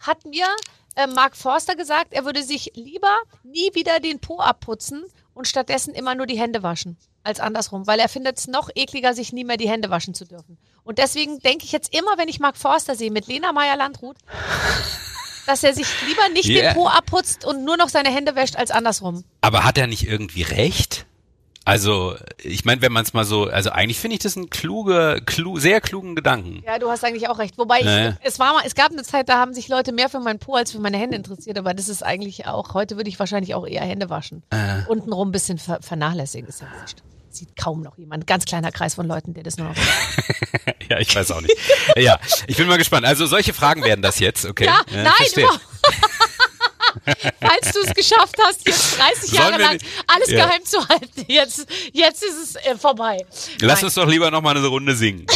hat 0.00 0.24
mir 0.24 0.46
äh, 0.96 1.06
Mark 1.06 1.36
Forster 1.36 1.74
gesagt, 1.74 2.12
er 2.12 2.24
würde 2.24 2.42
sich 2.42 2.72
lieber 2.74 3.16
nie 3.42 3.74
wieder 3.74 4.00
den 4.00 4.20
Po 4.20 4.38
abputzen 4.40 5.04
und 5.34 5.48
stattdessen 5.48 5.94
immer 5.94 6.14
nur 6.14 6.26
die 6.26 6.38
Hände 6.38 6.62
waschen 6.62 6.96
als 7.22 7.40
andersrum, 7.40 7.86
weil 7.86 8.00
er 8.00 8.08
findet 8.08 8.38
es 8.38 8.48
noch 8.48 8.68
ekliger, 8.74 9.14
sich 9.14 9.32
nie 9.32 9.44
mehr 9.44 9.56
die 9.56 9.68
Hände 9.68 9.90
waschen 9.90 10.14
zu 10.14 10.24
dürfen. 10.24 10.58
Und 10.84 10.98
deswegen 10.98 11.38
denke 11.38 11.64
ich 11.64 11.72
jetzt 11.72 11.94
immer, 11.94 12.18
wenn 12.18 12.28
ich 12.28 12.40
Mark 12.40 12.56
Forster 12.56 12.96
sehe 12.96 13.10
mit 13.10 13.26
Lena 13.28 13.52
Meyer-Landrut, 13.52 14.16
dass 15.46 15.62
er 15.62 15.74
sich 15.74 15.86
lieber 16.06 16.28
nicht 16.30 16.48
yeah. 16.48 16.72
den 16.72 16.74
Po 16.74 16.88
abputzt 16.88 17.44
und 17.44 17.64
nur 17.64 17.76
noch 17.76 17.88
seine 17.88 18.10
Hände 18.10 18.34
wäscht 18.34 18.56
als 18.56 18.70
andersrum. 18.70 19.24
Aber 19.40 19.64
hat 19.64 19.78
er 19.78 19.86
nicht 19.86 20.06
irgendwie 20.06 20.42
recht? 20.42 21.06
Also, 21.64 22.16
ich 22.38 22.64
meine, 22.64 22.82
wenn 22.82 22.92
man 22.92 23.04
es 23.04 23.12
mal 23.12 23.24
so, 23.24 23.44
also 23.44 23.70
eigentlich 23.70 24.00
finde 24.00 24.16
ich 24.16 24.22
das 24.22 24.36
einen 24.36 24.50
kluge, 24.50 25.20
klu, 25.24 25.58
sehr 25.58 25.80
klugen 25.80 26.16
Gedanken. 26.16 26.62
Ja, 26.66 26.78
du 26.78 26.90
hast 26.90 27.04
eigentlich 27.04 27.28
auch 27.28 27.38
recht. 27.38 27.56
Wobei 27.56 27.82
naja. 27.82 28.10
ich, 28.10 28.26
es 28.26 28.38
war 28.38 28.54
mal, 28.54 28.62
es 28.66 28.74
gab 28.74 28.90
eine 28.90 29.02
Zeit, 29.04 29.28
da 29.28 29.38
haben 29.38 29.54
sich 29.54 29.68
Leute 29.68 29.92
mehr 29.92 30.08
für 30.08 30.18
meinen 30.18 30.40
Po 30.40 30.54
als 30.54 30.72
für 30.72 30.80
meine 30.80 30.98
Hände 30.98 31.16
interessiert, 31.16 31.56
aber 31.58 31.72
das 31.74 31.88
ist 31.88 32.02
eigentlich 32.02 32.46
auch, 32.46 32.74
heute 32.74 32.96
würde 32.96 33.08
ich 33.08 33.18
wahrscheinlich 33.18 33.54
auch 33.54 33.66
eher 33.66 33.82
Hände 33.82 34.10
waschen. 34.10 34.42
Äh. 34.50 34.82
Untenrum 34.88 35.28
ein 35.28 35.32
bisschen 35.32 35.58
ver 35.58 35.80
vernachlässigen, 35.82 36.48
ist 36.48 36.60
ja 36.60 36.66
nicht 36.82 37.02
sieht 37.34 37.56
kaum 37.56 37.82
noch 37.82 37.96
jemand. 37.98 38.26
Ganz 38.26 38.44
kleiner 38.44 38.70
Kreis 38.70 38.94
von 38.94 39.06
Leuten, 39.06 39.34
der 39.34 39.42
das 39.42 39.56
nur 39.56 39.68
noch. 39.68 39.76
ja, 40.88 40.98
ich 40.98 41.14
weiß 41.14 41.30
auch 41.30 41.40
nicht. 41.40 41.56
ja, 41.96 42.18
ich 42.46 42.56
bin 42.56 42.68
mal 42.68 42.78
gespannt. 42.78 43.06
Also 43.06 43.26
solche 43.26 43.54
Fragen 43.54 43.82
werden 43.84 44.02
das 44.02 44.18
jetzt, 44.18 44.44
okay? 44.44 44.66
Ja, 44.66 44.82
ja 44.90 45.02
nein, 45.04 45.12
überhaupt. 45.34 45.60
Falls 47.40 47.72
du 47.72 47.80
es 47.80 47.94
geschafft 47.94 48.36
hast, 48.44 48.66
jetzt 48.66 48.98
30 48.98 49.32
Jahre 49.32 49.58
lang 49.58 49.78
alles 50.06 50.30
ja. 50.30 50.46
geheim 50.46 50.64
zu 50.64 50.86
halten, 50.88 51.24
jetzt, 51.28 51.66
jetzt 51.92 52.22
ist 52.22 52.42
es 52.42 52.56
äh, 52.56 52.76
vorbei. 52.76 53.24
Lass 53.60 53.78
Nein. 53.78 53.84
uns 53.86 53.94
doch 53.94 54.06
lieber 54.06 54.30
noch 54.30 54.42
mal 54.42 54.56
eine 54.56 54.66
Runde 54.66 54.94
singen, 54.94 55.26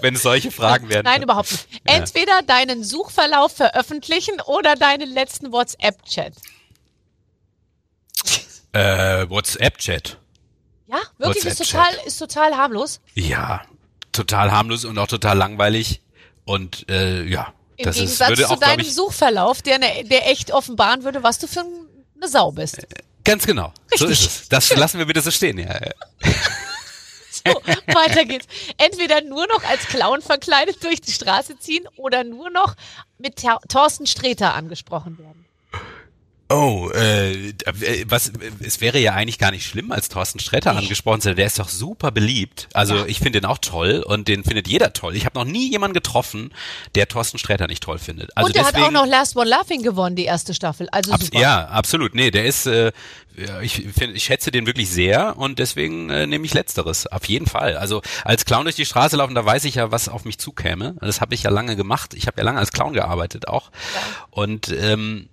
wenn 0.00 0.14
es 0.14 0.22
solche 0.22 0.50
Fragen 0.50 0.88
werden. 0.88 1.04
Nein, 1.04 1.22
überhaupt 1.22 1.50
nicht. 1.50 1.66
Entweder 1.84 2.42
deinen 2.42 2.84
Suchverlauf 2.84 3.52
veröffentlichen 3.52 4.40
oder 4.46 4.74
deinen 4.76 5.10
letzten 5.12 5.52
WhatsApp-Chat. 5.52 6.34
Äh, 8.72 9.28
WhatsApp-Chat. 9.28 10.18
Ja, 10.88 10.98
wirklich 11.18 11.44
ist 11.44 11.58
total, 11.58 11.92
ist 12.04 12.18
total 12.18 12.56
harmlos. 12.56 13.00
Ja, 13.14 13.62
total 14.12 14.52
harmlos 14.52 14.84
und 14.84 14.98
auch 14.98 15.08
total 15.08 15.36
langweilig. 15.36 16.02
Und 16.44 16.88
äh, 16.88 17.24
ja, 17.24 17.52
im 17.76 17.84
das 17.84 17.96
Gegensatz 17.96 18.38
ist, 18.38 18.48
zu 18.48 18.56
deinem 18.56 18.80
ich, 18.80 18.94
Suchverlauf, 18.94 19.62
der, 19.62 19.78
ne, 19.78 20.04
der 20.04 20.30
echt 20.30 20.52
offenbaren 20.52 21.04
würde, 21.04 21.22
was 21.22 21.38
du 21.38 21.46
für 21.46 21.60
eine 21.60 22.28
Sau 22.28 22.52
bist. 22.52 22.86
Ganz 23.24 23.46
genau. 23.46 23.72
Richtig. 23.90 23.98
So 23.98 24.06
ist 24.06 24.26
es. 24.26 24.48
Das 24.48 24.74
lassen 24.76 24.98
wir 24.98 25.06
bitte 25.06 25.20
so 25.20 25.30
stehen, 25.30 25.58
ja. 25.58 25.68
so, 27.30 27.42
weiter 27.92 28.24
geht's. 28.24 28.46
Entweder 28.78 29.20
nur 29.22 29.46
noch 29.48 29.64
als 29.64 29.86
Clown 29.86 30.22
verkleidet 30.22 30.82
durch 30.84 31.00
die 31.00 31.12
Straße 31.12 31.58
ziehen 31.58 31.86
oder 31.96 32.24
nur 32.24 32.50
noch 32.50 32.76
mit 33.18 33.42
Thorsten 33.68 34.06
Sträter 34.06 34.54
angesprochen 34.54 35.18
werden. 35.18 35.45
Oh, 36.48 36.90
äh, 36.94 37.54
was, 38.06 38.30
es 38.60 38.80
wäre 38.80 39.00
ja 39.00 39.14
eigentlich 39.14 39.38
gar 39.38 39.50
nicht 39.50 39.66
schlimm, 39.66 39.90
als 39.90 40.08
Thorsten 40.08 40.38
Sträter 40.38 40.72
nee. 40.72 40.78
angesprochen 40.78 41.20
zu 41.20 41.26
werden. 41.26 41.38
Der 41.38 41.46
ist 41.46 41.58
doch 41.58 41.68
super 41.68 42.12
beliebt. 42.12 42.68
Also 42.72 42.94
ja. 42.94 43.06
ich 43.06 43.18
finde 43.18 43.40
den 43.40 43.46
auch 43.46 43.58
toll 43.58 44.04
und 44.06 44.28
den 44.28 44.44
findet 44.44 44.68
jeder 44.68 44.92
toll. 44.92 45.16
Ich 45.16 45.24
habe 45.24 45.36
noch 45.36 45.44
nie 45.44 45.68
jemanden 45.68 45.94
getroffen, 45.94 46.52
der 46.94 47.08
Thorsten 47.08 47.38
Sträter 47.38 47.66
nicht 47.66 47.82
toll 47.82 47.98
findet. 47.98 48.36
Also 48.36 48.46
und 48.46 48.54
der 48.54 48.62
deswegen, 48.62 48.84
hat 48.84 48.88
auch 48.88 48.92
noch 48.92 49.06
Last 49.06 49.36
One 49.36 49.50
Laughing 49.50 49.82
gewonnen, 49.82 50.14
die 50.14 50.24
erste 50.24 50.54
Staffel. 50.54 50.88
Also 50.92 51.10
ab, 51.10 51.20
super. 51.20 51.40
Ja, 51.40 51.66
absolut. 51.66 52.14
Nee, 52.14 52.30
der 52.30 52.44
ist, 52.44 52.66
äh, 52.66 52.92
ich 53.62 53.74
finde, 53.74 54.12
ich 54.12 54.22
schätze 54.22 54.52
den 54.52 54.66
wirklich 54.66 54.88
sehr 54.88 55.36
und 55.36 55.58
deswegen 55.58 56.10
äh, 56.10 56.28
nehme 56.28 56.46
ich 56.46 56.54
Letzteres. 56.54 57.08
Auf 57.08 57.24
jeden 57.24 57.46
Fall. 57.46 57.76
Also 57.76 58.02
als 58.24 58.44
Clown 58.44 58.64
durch 58.64 58.76
die 58.76 58.86
Straße 58.86 59.16
laufen, 59.16 59.34
da 59.34 59.44
weiß 59.44 59.64
ich 59.64 59.74
ja, 59.74 59.90
was 59.90 60.08
auf 60.08 60.24
mich 60.24 60.38
zukäme. 60.38 60.94
Das 61.00 61.20
habe 61.20 61.34
ich 61.34 61.42
ja 61.42 61.50
lange 61.50 61.74
gemacht. 61.74 62.14
Ich 62.14 62.28
habe 62.28 62.38
ja 62.38 62.44
lange 62.44 62.60
als 62.60 62.70
Clown 62.70 62.92
gearbeitet 62.92 63.48
auch. 63.48 63.72
Ja. 63.72 64.00
Und 64.30 64.68
ähm, 64.68 65.28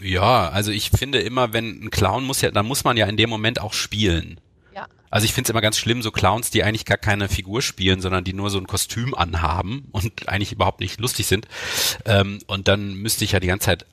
ja, 0.00 0.48
also 0.48 0.70
ich 0.70 0.90
finde 0.90 1.20
immer, 1.20 1.52
wenn 1.52 1.84
ein 1.84 1.90
Clown 1.90 2.24
muss 2.24 2.40
ja, 2.40 2.50
dann 2.50 2.66
muss 2.66 2.84
man 2.84 2.96
ja 2.96 3.06
in 3.06 3.16
dem 3.16 3.30
Moment 3.30 3.60
auch 3.60 3.72
spielen. 3.72 4.40
Ja. 4.74 4.86
Also 5.10 5.24
ich 5.24 5.32
finde 5.32 5.46
es 5.46 5.50
immer 5.50 5.60
ganz 5.60 5.78
schlimm, 5.78 6.02
so 6.02 6.10
Clowns, 6.10 6.50
die 6.50 6.62
eigentlich 6.62 6.84
gar 6.84 6.98
keine 6.98 7.28
Figur 7.28 7.62
spielen, 7.62 8.00
sondern 8.00 8.24
die 8.24 8.32
nur 8.32 8.50
so 8.50 8.58
ein 8.58 8.66
Kostüm 8.66 9.14
anhaben 9.14 9.88
und 9.92 10.28
eigentlich 10.28 10.52
überhaupt 10.52 10.80
nicht 10.80 11.00
lustig 11.00 11.26
sind. 11.26 11.48
Ähm, 12.04 12.40
und 12.46 12.68
dann 12.68 12.94
müsste 12.94 13.24
ich 13.24 13.32
ja 13.32 13.40
die 13.40 13.46
ganze 13.46 13.66
Zeit 13.66 13.86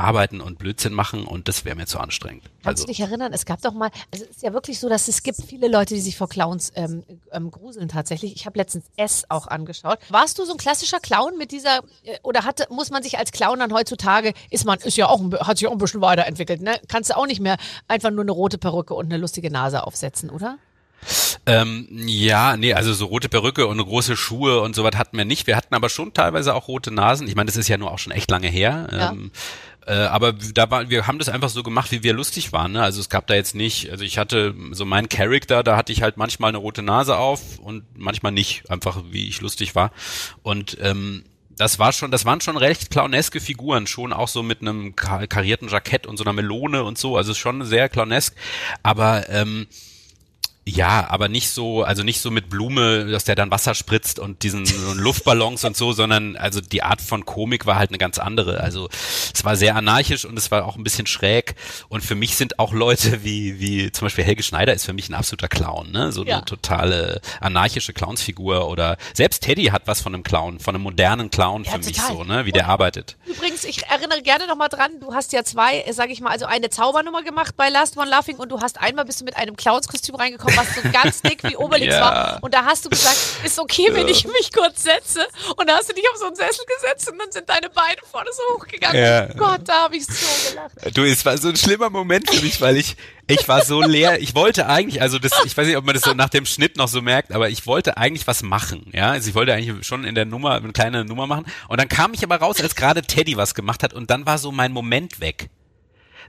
arbeiten 0.00 0.40
und 0.40 0.58
Blödsinn 0.58 0.92
machen 0.92 1.24
und 1.24 1.48
das 1.48 1.64
wäre 1.64 1.76
mir 1.76 1.86
zu 1.86 1.98
anstrengend. 1.98 2.44
Kannst 2.62 2.66
also. 2.66 2.84
du 2.84 2.86
dich 2.88 3.00
erinnern, 3.00 3.32
es 3.32 3.44
gab 3.44 3.60
doch 3.62 3.72
mal, 3.72 3.90
also 4.12 4.24
es 4.24 4.36
ist 4.36 4.42
ja 4.42 4.52
wirklich 4.52 4.78
so, 4.78 4.88
dass 4.88 5.08
es 5.08 5.22
gibt 5.22 5.38
viele 5.46 5.68
Leute, 5.68 5.94
die 5.94 6.00
sich 6.00 6.16
vor 6.16 6.28
Clowns 6.28 6.72
ähm, 6.74 7.04
ähm, 7.32 7.50
gruseln 7.50 7.88
tatsächlich. 7.88 8.34
Ich 8.36 8.46
habe 8.46 8.58
letztens 8.58 8.84
S 8.96 9.24
auch 9.28 9.46
angeschaut. 9.46 9.98
Warst 10.08 10.38
du 10.38 10.44
so 10.44 10.52
ein 10.52 10.58
klassischer 10.58 11.00
Clown 11.00 11.38
mit 11.38 11.52
dieser, 11.52 11.78
äh, 12.04 12.18
oder 12.22 12.44
hatte, 12.44 12.66
muss 12.70 12.90
man 12.90 13.02
sich 13.02 13.18
als 13.18 13.32
Clown 13.32 13.58
dann 13.58 13.72
heutzutage, 13.72 14.32
ist 14.50 14.64
man, 14.64 14.78
ist 14.78 14.96
ja 14.96 15.08
auch, 15.08 15.20
hat 15.40 15.58
sich 15.58 15.68
auch 15.68 15.72
ein 15.72 15.78
bisschen 15.78 16.00
weiterentwickelt, 16.00 16.60
ne? 16.60 16.80
Kannst 16.88 17.10
du 17.10 17.16
auch 17.16 17.26
nicht 17.26 17.40
mehr 17.40 17.56
einfach 17.88 18.10
nur 18.10 18.22
eine 18.22 18.32
rote 18.32 18.58
Perücke 18.58 18.94
und 18.94 19.06
eine 19.06 19.16
lustige 19.16 19.50
Nase 19.50 19.84
aufsetzen, 19.86 20.30
oder? 20.30 20.58
Ähm, 21.46 21.88
ja, 22.06 22.56
nee, 22.56 22.74
also 22.74 22.92
so 22.92 23.06
rote 23.06 23.28
Perücke 23.28 23.66
und 23.66 23.78
große 23.78 24.16
Schuhe 24.16 24.60
und 24.60 24.74
sowas 24.74 24.96
hatten 24.96 25.16
wir 25.16 25.24
nicht. 25.24 25.46
Wir 25.46 25.56
hatten 25.56 25.74
aber 25.74 25.88
schon 25.88 26.12
teilweise 26.12 26.54
auch 26.54 26.68
rote 26.68 26.92
Nasen. 26.92 27.26
Ich 27.26 27.34
meine, 27.34 27.46
das 27.46 27.56
ist 27.56 27.68
ja 27.68 27.78
nur 27.78 27.90
auch 27.90 27.98
schon 27.98 28.12
echt 28.12 28.30
lange 28.30 28.48
her. 28.48 28.88
Ja. 28.92 29.10
Ähm, 29.10 29.30
äh, 29.86 29.92
aber 29.92 30.32
da 30.32 30.70
war, 30.70 30.90
wir 30.90 31.06
haben 31.06 31.18
das 31.18 31.28
einfach 31.28 31.48
so 31.48 31.62
gemacht, 31.62 31.90
wie 31.90 32.02
wir 32.02 32.12
lustig 32.12 32.52
waren. 32.52 32.72
Ne? 32.72 32.82
Also 32.82 33.00
es 33.00 33.08
gab 33.08 33.26
da 33.26 33.34
jetzt 33.34 33.54
nicht, 33.54 33.90
also 33.90 34.04
ich 34.04 34.18
hatte 34.18 34.54
so 34.72 34.84
meinen 34.84 35.08
Charakter, 35.08 35.62
da 35.62 35.76
hatte 35.76 35.92
ich 35.92 36.02
halt 36.02 36.16
manchmal 36.16 36.50
eine 36.50 36.58
rote 36.58 36.82
Nase 36.82 37.16
auf 37.16 37.58
und 37.58 37.84
manchmal 37.96 38.32
nicht, 38.32 38.70
einfach 38.70 39.02
wie 39.10 39.28
ich 39.28 39.40
lustig 39.40 39.74
war. 39.74 39.90
Und 40.42 40.76
ähm, 40.80 41.24
das 41.56 41.78
war 41.78 41.92
schon, 41.92 42.10
das 42.10 42.24
waren 42.24 42.40
schon 42.40 42.56
recht 42.56 42.90
clowneske 42.90 43.40
Figuren, 43.40 43.86
schon 43.86 44.12
auch 44.12 44.28
so 44.28 44.42
mit 44.42 44.62
einem 44.62 44.96
karierten 44.96 45.68
Jackett 45.68 46.06
und 46.06 46.16
so 46.16 46.24
einer 46.24 46.32
Melone 46.32 46.84
und 46.84 46.96
so, 46.96 47.16
also 47.16 47.34
schon 47.34 47.64
sehr 47.64 47.88
clownesk. 47.88 48.34
Aber 48.82 49.28
ähm, 49.28 49.66
ja, 50.68 51.06
aber 51.08 51.28
nicht 51.28 51.50
so, 51.50 51.82
also 51.82 52.02
nicht 52.02 52.20
so 52.20 52.30
mit 52.30 52.50
Blume, 52.50 53.06
dass 53.06 53.24
der 53.24 53.34
dann 53.34 53.50
Wasser 53.50 53.74
spritzt 53.74 54.18
und 54.18 54.42
diesen 54.42 54.66
so 54.66 54.92
Luftballons 54.94 55.64
und 55.64 55.76
so, 55.76 55.92
sondern 55.92 56.36
also 56.36 56.60
die 56.60 56.82
Art 56.82 57.00
von 57.00 57.24
Komik 57.24 57.66
war 57.66 57.76
halt 57.76 57.90
eine 57.90 57.98
ganz 57.98 58.18
andere. 58.18 58.60
Also 58.60 58.88
es 59.34 59.42
war 59.44 59.56
sehr 59.56 59.74
anarchisch 59.74 60.26
und 60.26 60.38
es 60.38 60.50
war 60.50 60.66
auch 60.66 60.76
ein 60.76 60.84
bisschen 60.84 61.06
schräg. 61.06 61.54
Und 61.88 62.04
für 62.04 62.14
mich 62.14 62.36
sind 62.36 62.58
auch 62.58 62.72
Leute 62.72 63.24
wie, 63.24 63.58
wie 63.58 63.90
zum 63.90 64.06
Beispiel 64.06 64.22
Helge 64.22 64.42
Schneider 64.42 64.74
ist 64.74 64.84
für 64.84 64.92
mich 64.92 65.08
ein 65.08 65.14
absoluter 65.14 65.48
Clown, 65.48 65.90
ne? 65.92 66.12
So 66.12 66.24
ja. 66.24 66.36
eine 66.36 66.44
totale 66.44 67.22
anarchische 67.40 67.94
Clownsfigur 67.94 68.68
oder 68.68 68.98
selbst 69.14 69.42
Teddy 69.42 69.66
hat 69.66 69.86
was 69.86 70.02
von 70.02 70.14
einem 70.14 70.22
Clown, 70.22 70.60
von 70.60 70.74
einem 70.74 70.84
modernen 70.84 71.30
Clown 71.30 71.64
ja, 71.64 71.72
für 71.72 71.80
total. 71.80 71.88
mich 71.88 72.18
so, 72.18 72.24
ne? 72.24 72.44
Wie 72.44 72.50
und 72.50 72.56
der 72.56 72.68
arbeitet. 72.68 73.16
Übrigens, 73.24 73.64
ich 73.64 73.86
erinnere 73.86 74.22
gerne 74.22 74.46
nochmal 74.46 74.68
dran, 74.68 74.92
du 75.00 75.14
hast 75.14 75.32
ja 75.32 75.42
zwei, 75.42 75.84
sag 75.90 76.10
ich 76.10 76.20
mal, 76.20 76.30
also 76.30 76.44
eine 76.44 76.68
Zaubernummer 76.68 77.22
gemacht 77.22 77.56
bei 77.56 77.70
Last 77.70 77.96
One 77.96 78.10
Laughing 78.10 78.36
und 78.36 78.50
du 78.50 78.60
hast 78.60 78.78
einmal 78.78 79.06
bist 79.06 79.22
du 79.22 79.24
mit 79.24 79.36
einem 79.36 79.56
Clownskostüm 79.56 80.14
reingekommen 80.14 80.49
was 80.56 80.74
so 80.74 80.80
ganz 80.90 81.22
dick 81.22 81.42
wie 81.44 81.56
Obelix 81.56 81.94
ja. 81.94 82.00
war. 82.00 82.38
Und 82.42 82.54
da 82.54 82.64
hast 82.64 82.84
du 82.84 82.90
gesagt, 82.90 83.16
ist 83.44 83.58
okay, 83.58 83.88
wenn 83.92 84.08
ich 84.08 84.24
mich 84.24 84.50
kurz 84.52 84.82
setze. 84.82 85.26
Und 85.56 85.68
da 85.68 85.76
hast 85.76 85.88
du 85.88 85.94
dich 85.94 86.04
auf 86.12 86.18
so 86.18 86.26
einen 86.26 86.36
Sessel 86.36 86.64
gesetzt 86.76 87.10
und 87.10 87.18
dann 87.18 87.30
sind 87.30 87.48
deine 87.48 87.70
Beine 87.70 87.98
vorne 88.10 88.30
so 88.32 88.42
hochgegangen. 88.56 89.02
Ja. 89.02 89.26
Gott, 89.34 89.62
da 89.64 89.84
habe 89.84 89.96
ich 89.96 90.06
so 90.06 90.50
gelacht. 90.50 90.96
Du, 90.96 91.04
es 91.04 91.24
war 91.24 91.36
so 91.38 91.48
ein 91.48 91.56
schlimmer 91.56 91.90
Moment 91.90 92.30
für 92.30 92.42
mich, 92.42 92.60
weil 92.60 92.76
ich, 92.76 92.96
ich 93.26 93.46
war 93.48 93.64
so 93.64 93.80
leer. 93.82 94.20
Ich 94.20 94.34
wollte 94.34 94.66
eigentlich, 94.66 95.00
also 95.00 95.18
das, 95.18 95.32
ich 95.44 95.56
weiß 95.56 95.66
nicht, 95.66 95.76
ob 95.76 95.84
man 95.84 95.94
das 95.94 96.04
so 96.04 96.14
nach 96.14 96.28
dem 96.28 96.46
Schnitt 96.46 96.76
noch 96.76 96.88
so 96.88 97.02
merkt, 97.02 97.32
aber 97.32 97.48
ich 97.48 97.66
wollte 97.66 97.96
eigentlich 97.96 98.26
was 98.26 98.42
machen. 98.42 98.90
Ja, 98.92 99.10
also 99.10 99.28
ich 99.28 99.34
wollte 99.34 99.54
eigentlich 99.54 99.86
schon 99.86 100.04
in 100.04 100.14
der 100.14 100.24
Nummer, 100.24 100.56
eine 100.56 100.72
kleine 100.72 101.04
Nummer 101.04 101.26
machen. 101.26 101.46
Und 101.68 101.80
dann 101.80 101.88
kam 101.88 102.14
ich 102.14 102.22
aber 102.24 102.36
raus, 102.36 102.60
als 102.60 102.74
gerade 102.74 103.02
Teddy 103.02 103.36
was 103.36 103.54
gemacht 103.54 103.82
hat 103.82 103.94
und 103.94 104.10
dann 104.10 104.26
war 104.26 104.38
so 104.38 104.52
mein 104.52 104.72
Moment 104.72 105.20
weg 105.20 105.50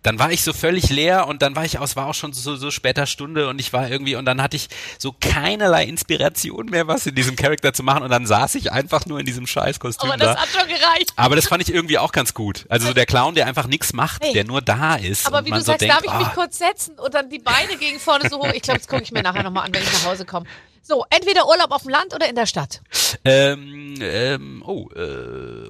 dann 0.03 0.17
war 0.17 0.31
ich 0.31 0.43
so 0.43 0.53
völlig 0.53 0.89
leer 0.89 1.27
und 1.27 1.41
dann 1.41 1.55
war 1.55 1.63
ich 1.63 1.79
aus, 1.79 1.95
war 1.95 2.07
auch 2.07 2.13
schon 2.13 2.33
so, 2.33 2.55
so 2.55 2.71
später 2.71 3.05
Stunde 3.05 3.47
und 3.47 3.59
ich 3.59 3.71
war 3.71 3.89
irgendwie 3.89 4.15
und 4.15 4.25
dann 4.25 4.41
hatte 4.41 4.57
ich 4.57 4.67
so 4.97 5.15
keinerlei 5.19 5.85
Inspiration 5.85 6.67
mehr, 6.67 6.87
was 6.87 7.05
in 7.05 7.15
diesem 7.15 7.35
Charakter 7.35 7.73
zu 7.73 7.83
machen 7.83 8.03
und 8.03 8.09
dann 8.09 8.25
saß 8.25 8.55
ich 8.55 8.71
einfach 8.71 9.05
nur 9.05 9.19
in 9.19 9.25
diesem 9.25 9.45
Scheißkostüm 9.45 10.09
Aber 10.09 10.17
das 10.17 10.35
da. 10.35 10.41
hat 10.41 10.49
schon 10.49 10.67
gereicht. 10.67 11.13
Aber 11.15 11.35
das 11.35 11.47
fand 11.47 11.61
ich 11.61 11.73
irgendwie 11.73 11.99
auch 11.99 12.11
ganz 12.11 12.33
gut. 12.33 12.65
Also 12.69 12.87
so 12.87 12.93
der 12.93 13.05
Clown, 13.05 13.35
der 13.35 13.45
einfach 13.45 13.67
nichts 13.67 13.93
macht, 13.93 14.23
hey. 14.23 14.33
der 14.33 14.45
nur 14.45 14.61
da 14.61 14.95
ist. 14.95 15.27
Aber 15.27 15.45
wie 15.45 15.51
du 15.51 15.61
sagst, 15.61 15.67
so 15.67 15.85
denkt, 15.85 15.95
darf 15.95 16.03
ich 16.03 16.19
mich 16.19 16.27
ah. 16.27 16.33
kurz 16.33 16.57
setzen 16.57 16.97
und 16.97 17.13
dann 17.13 17.29
die 17.29 17.39
Beine 17.39 17.77
gegen 17.77 17.99
vorne 17.99 18.29
so 18.29 18.39
hoch. 18.39 18.51
Ich 18.53 18.63
glaube, 18.63 18.79
das 18.79 18.87
gucke 18.87 19.03
ich 19.03 19.11
mir 19.11 19.21
nachher 19.23 19.43
nochmal 19.43 19.65
an, 19.65 19.73
wenn 19.73 19.83
ich 19.83 19.93
nach 19.93 20.05
Hause 20.05 20.25
komme. 20.25 20.45
So, 20.81 21.05
entweder 21.09 21.47
Urlaub 21.47 21.71
auf 21.71 21.83
dem 21.83 21.91
Land 21.91 22.13
oder 22.13 22.27
in 22.27 22.35
der 22.35 22.47
Stadt? 22.47 22.81
Ähm, 23.23 23.95
ähm, 24.01 24.63
oh, 24.65 24.89
äh, 24.95 25.69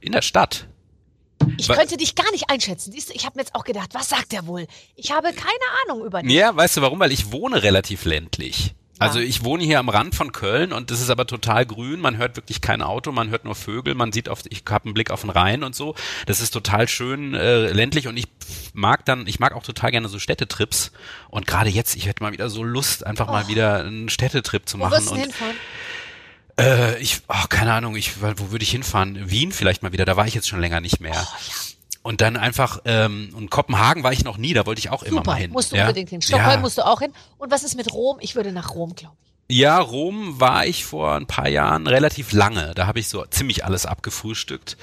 in 0.00 0.12
der 0.12 0.22
Stadt. 0.22 0.66
Ich 1.58 1.68
könnte 1.68 1.96
dich 1.96 2.14
gar 2.14 2.30
nicht 2.32 2.50
einschätzen. 2.50 2.92
Siehst 2.92 3.10
du, 3.10 3.14
ich 3.14 3.24
habe 3.24 3.36
mir 3.36 3.42
jetzt 3.42 3.54
auch 3.54 3.64
gedacht, 3.64 3.90
was 3.92 4.08
sagt 4.08 4.32
er 4.32 4.46
wohl? 4.46 4.66
Ich 4.96 5.12
habe 5.12 5.28
keine 5.32 5.48
Ahnung 5.84 6.06
über 6.06 6.22
dich. 6.22 6.32
Ja, 6.32 6.54
weißt 6.54 6.76
du 6.78 6.82
warum? 6.82 7.00
Weil 7.00 7.12
ich 7.12 7.32
wohne 7.32 7.62
relativ 7.62 8.04
ländlich. 8.04 8.74
Also 9.02 9.18
ich 9.18 9.44
wohne 9.44 9.64
hier 9.64 9.78
am 9.78 9.88
Rand 9.88 10.14
von 10.14 10.32
Köln 10.32 10.72
und 10.72 10.90
das 10.90 11.00
ist 11.00 11.10
aber 11.10 11.26
total 11.26 11.66
grün. 11.66 12.00
Man 12.00 12.18
hört 12.18 12.36
wirklich 12.36 12.60
kein 12.60 12.82
Auto, 12.82 13.10
man 13.10 13.30
hört 13.30 13.44
nur 13.44 13.54
Vögel, 13.54 13.94
man 13.94 14.12
sieht 14.12 14.28
auf, 14.28 14.40
ich 14.48 14.62
habe 14.70 14.84
einen 14.84 14.94
Blick 14.94 15.10
auf 15.10 15.22
den 15.22 15.30
Rhein 15.30 15.64
und 15.64 15.74
so. 15.74 15.94
Das 16.26 16.40
ist 16.40 16.52
total 16.52 16.88
schön 16.88 17.34
äh, 17.34 17.72
ländlich 17.72 18.06
und 18.06 18.16
ich 18.16 18.28
mag 18.74 19.04
dann, 19.04 19.26
ich 19.26 19.40
mag 19.40 19.54
auch 19.54 19.64
total 19.64 19.90
gerne 19.90 20.08
so 20.08 20.18
Städtetrips. 20.18 20.92
Und 21.30 21.46
gerade 21.46 21.70
jetzt, 21.70 21.96
ich 21.96 22.06
hätte 22.06 22.22
mal 22.22 22.32
wieder 22.32 22.48
so 22.48 22.62
Lust, 22.62 23.04
einfach 23.04 23.28
oh. 23.28 23.32
mal 23.32 23.48
wieder 23.48 23.84
einen 23.84 24.08
Städtetrip 24.08 24.68
zu 24.68 24.78
machen. 24.78 24.92
Wo 24.92 24.96
wirst 24.96 25.08
du 25.08 25.14
und 25.14 25.20
hinfahren? 25.20 25.56
Äh, 26.58 27.00
ich, 27.00 27.22
oh, 27.28 27.46
keine 27.48 27.72
Ahnung, 27.72 27.96
ich, 27.96 28.20
wo 28.20 28.50
würde 28.50 28.62
ich 28.62 28.70
hinfahren? 28.70 29.30
Wien 29.30 29.52
vielleicht 29.52 29.82
mal 29.82 29.92
wieder, 29.92 30.04
da 30.04 30.16
war 30.16 30.26
ich 30.26 30.34
jetzt 30.34 30.48
schon 30.48 30.60
länger 30.60 30.80
nicht 30.80 31.00
mehr. 31.00 31.12
Oh, 31.14 31.36
ja. 31.48 31.54
Und 32.02 32.20
dann 32.20 32.36
einfach, 32.36 32.80
ähm, 32.84 33.32
und 33.34 33.50
Kopenhagen 33.50 34.02
war 34.02 34.12
ich 34.12 34.24
noch 34.24 34.36
nie, 34.36 34.54
da 34.54 34.66
wollte 34.66 34.80
ich 34.80 34.90
auch 34.90 35.00
Super, 35.00 35.10
immer 35.10 35.22
mal 35.24 35.34
hin. 35.34 35.52
Musst 35.52 35.72
du 35.72 35.76
ja? 35.76 35.82
unbedingt 35.82 36.10
hin. 36.10 36.20
Stockholm 36.20 36.50
ja. 36.50 36.60
musst 36.60 36.78
du 36.78 36.84
auch 36.84 37.00
hin. 37.00 37.12
Und 37.38 37.50
was 37.50 37.62
ist 37.62 37.76
mit 37.76 37.92
Rom? 37.92 38.18
Ich 38.20 38.34
würde 38.34 38.52
nach 38.52 38.74
Rom, 38.74 38.94
glaube 38.94 39.14
ich. 39.48 39.56
Ja, 39.56 39.78
Rom 39.78 40.40
war 40.40 40.66
ich 40.66 40.84
vor 40.84 41.14
ein 41.14 41.26
paar 41.26 41.48
Jahren 41.48 41.86
relativ 41.86 42.32
lange. 42.32 42.72
Da 42.74 42.86
habe 42.86 42.98
ich 42.98 43.08
so 43.08 43.24
ziemlich 43.26 43.64
alles 43.64 43.86
abgefrühstückt. 43.86 44.76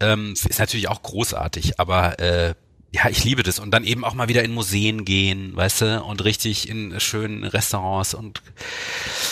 Ähm, 0.00 0.32
ist 0.32 0.58
natürlich 0.58 0.88
auch 0.88 1.02
großartig, 1.02 1.80
aber 1.80 2.18
äh, 2.18 2.54
ja, 2.94 3.08
ich 3.08 3.24
liebe 3.24 3.42
das. 3.42 3.58
Und 3.58 3.72
dann 3.72 3.82
eben 3.82 4.04
auch 4.04 4.14
mal 4.14 4.28
wieder 4.28 4.44
in 4.44 4.54
Museen 4.54 5.04
gehen, 5.04 5.56
weißt 5.56 5.80
du, 5.80 6.04
und 6.04 6.22
richtig 6.22 6.68
in 6.68 7.00
schönen 7.00 7.42
Restaurants 7.42 8.14
und 8.14 8.40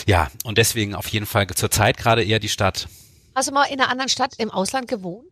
ja, 0.04 0.28
und 0.42 0.58
deswegen 0.58 0.96
auf 0.96 1.06
jeden 1.06 1.26
Fall 1.26 1.46
zur 1.46 1.70
Zeit 1.70 1.96
gerade 1.96 2.24
eher 2.24 2.40
die 2.40 2.48
Stadt. 2.48 2.88
Hast 3.36 3.48
du 3.48 3.54
mal 3.54 3.64
in 3.66 3.80
einer 3.80 3.88
anderen 3.88 4.08
Stadt 4.08 4.34
im 4.38 4.50
Ausland 4.50 4.88
gewohnt? 4.88 5.26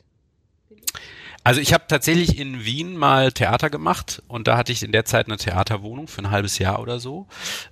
Also 1.43 1.61
ich 1.61 1.73
habe 1.73 1.85
tatsächlich 1.89 2.39
in 2.39 2.65
Wien 2.65 2.97
mal 2.97 3.33
Theater 3.33 3.69
gemacht 3.69 4.23
und 4.29 4.47
da 4.47 4.57
hatte 4.57 4.71
ich 4.71 4.85
in 4.85 4.93
der 4.93 5.07
Zeit 5.07 5.27
eine 5.27 5.39
Theaterwohnung 5.39 6.07
für 6.07 6.23
ein 6.23 6.31
halbes 6.31 6.59
Jahr 6.59 6.81
oder 6.81 7.01
so. 7.01 7.27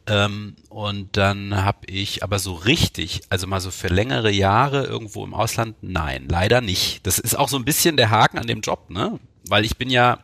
Ähm, 0.09 0.57
und 0.71 1.17
dann 1.17 1.55
habe 1.55 1.87
ich 1.87 2.25
aber 2.25 2.41
so 2.41 2.55
richtig, 2.55 3.21
also 3.29 3.47
mal 3.47 3.61
so 3.61 3.71
für 3.71 3.89
längere 3.89 4.31
Jahre 4.31 4.87
irgendwo 4.87 5.23
im 5.23 5.35
Ausland, 5.35 5.77
nein, 5.83 6.27
leider 6.29 6.63
nicht. 6.63 7.07
Das 7.07 7.21
ist 7.21 7.39
auch 7.39 7.49
so 7.49 7.59
ein 7.59 7.65
bisschen 7.65 7.97
der 7.97 8.11
Haken 8.11 8.39
an 8.39 8.47
dem 8.49 8.63
Job, 8.63 8.91
ne? 8.91 9.21
Weil 9.47 9.65
ich 9.65 9.77
bin 9.77 9.91
ja 9.91 10.19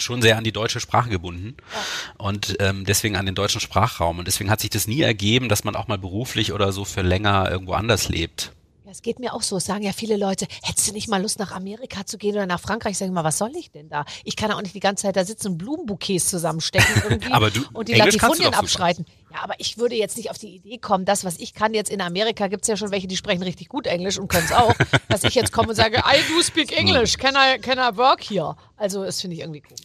schon 0.00 0.22
sehr 0.22 0.36
an 0.36 0.44
die 0.44 0.52
deutsche 0.52 0.80
Sprache 0.80 1.10
gebunden 1.10 1.56
ja. 1.72 2.24
und 2.24 2.56
ähm, 2.60 2.84
deswegen 2.84 3.16
an 3.16 3.26
den 3.26 3.34
deutschen 3.34 3.60
Sprachraum. 3.60 4.18
Und 4.18 4.26
deswegen 4.26 4.50
hat 4.50 4.60
sich 4.60 4.70
das 4.70 4.86
nie 4.86 5.00
ergeben, 5.00 5.48
dass 5.48 5.64
man 5.64 5.76
auch 5.76 5.88
mal 5.88 5.98
beruflich 5.98 6.52
oder 6.52 6.72
so 6.72 6.84
für 6.84 7.02
länger 7.02 7.50
irgendwo 7.50 7.74
anders 7.74 8.08
lebt. 8.08 8.52
Es 8.90 9.02
geht 9.02 9.20
mir 9.20 9.34
auch 9.34 9.42
so. 9.42 9.56
Es 9.58 9.66
sagen 9.66 9.84
ja 9.84 9.92
viele 9.92 10.16
Leute, 10.16 10.46
hättest 10.62 10.88
du 10.88 10.92
nicht 10.92 11.08
mal 11.08 11.22
Lust 11.22 11.38
nach 11.38 11.52
Amerika 11.52 12.04
zu 12.06 12.18
gehen 12.18 12.34
oder 12.34 12.46
nach 12.46 12.60
Frankreich? 12.60 12.92
Ich 12.92 12.98
sage 12.98 13.12
mal, 13.12 13.22
was 13.22 13.38
soll 13.38 13.52
ich 13.54 13.70
denn 13.70 13.88
da? 13.88 14.04
Ich 14.24 14.34
kann 14.34 14.50
auch 14.50 14.60
nicht 14.60 14.74
die 14.74 14.80
ganze 14.80 15.02
Zeit 15.02 15.16
da 15.16 15.24
sitzen 15.24 15.52
und 15.52 15.58
Blumenbouquets 15.58 16.28
zusammenstecken 16.28 17.02
irgendwie 17.08 17.32
aber 17.32 17.50
du, 17.50 17.62
und 17.72 17.88
die 17.88 17.94
Latifunien 17.94 18.52
abschreiten. 18.52 19.06
Ja, 19.32 19.44
aber 19.44 19.54
ich 19.58 19.78
würde 19.78 19.94
jetzt 19.94 20.16
nicht 20.16 20.30
auf 20.30 20.38
die 20.38 20.56
Idee 20.56 20.78
kommen, 20.78 21.04
das, 21.04 21.24
was 21.24 21.38
ich 21.38 21.54
kann 21.54 21.72
jetzt 21.72 21.88
in 21.88 22.00
Amerika, 22.00 22.48
gibt 22.48 22.62
es 22.62 22.68
ja 22.68 22.76
schon 22.76 22.90
welche, 22.90 23.06
die 23.06 23.16
sprechen 23.16 23.44
richtig 23.44 23.68
gut 23.68 23.86
Englisch 23.86 24.18
und 24.18 24.26
können 24.26 24.46
es 24.46 24.52
auch, 24.52 24.74
dass 25.08 25.22
ich 25.22 25.36
jetzt 25.36 25.52
komme 25.52 25.68
und 25.68 25.76
sage, 25.76 25.98
I 25.98 26.18
do 26.34 26.42
speak 26.42 26.76
English, 26.76 27.16
can 27.16 27.36
I, 27.36 27.60
can 27.60 27.78
I 27.78 27.96
work 27.96 28.24
here? 28.28 28.56
Also 28.80 29.04
das 29.04 29.20
finde 29.20 29.36
ich 29.36 29.42
irgendwie 29.42 29.60
komisch. 29.60 29.82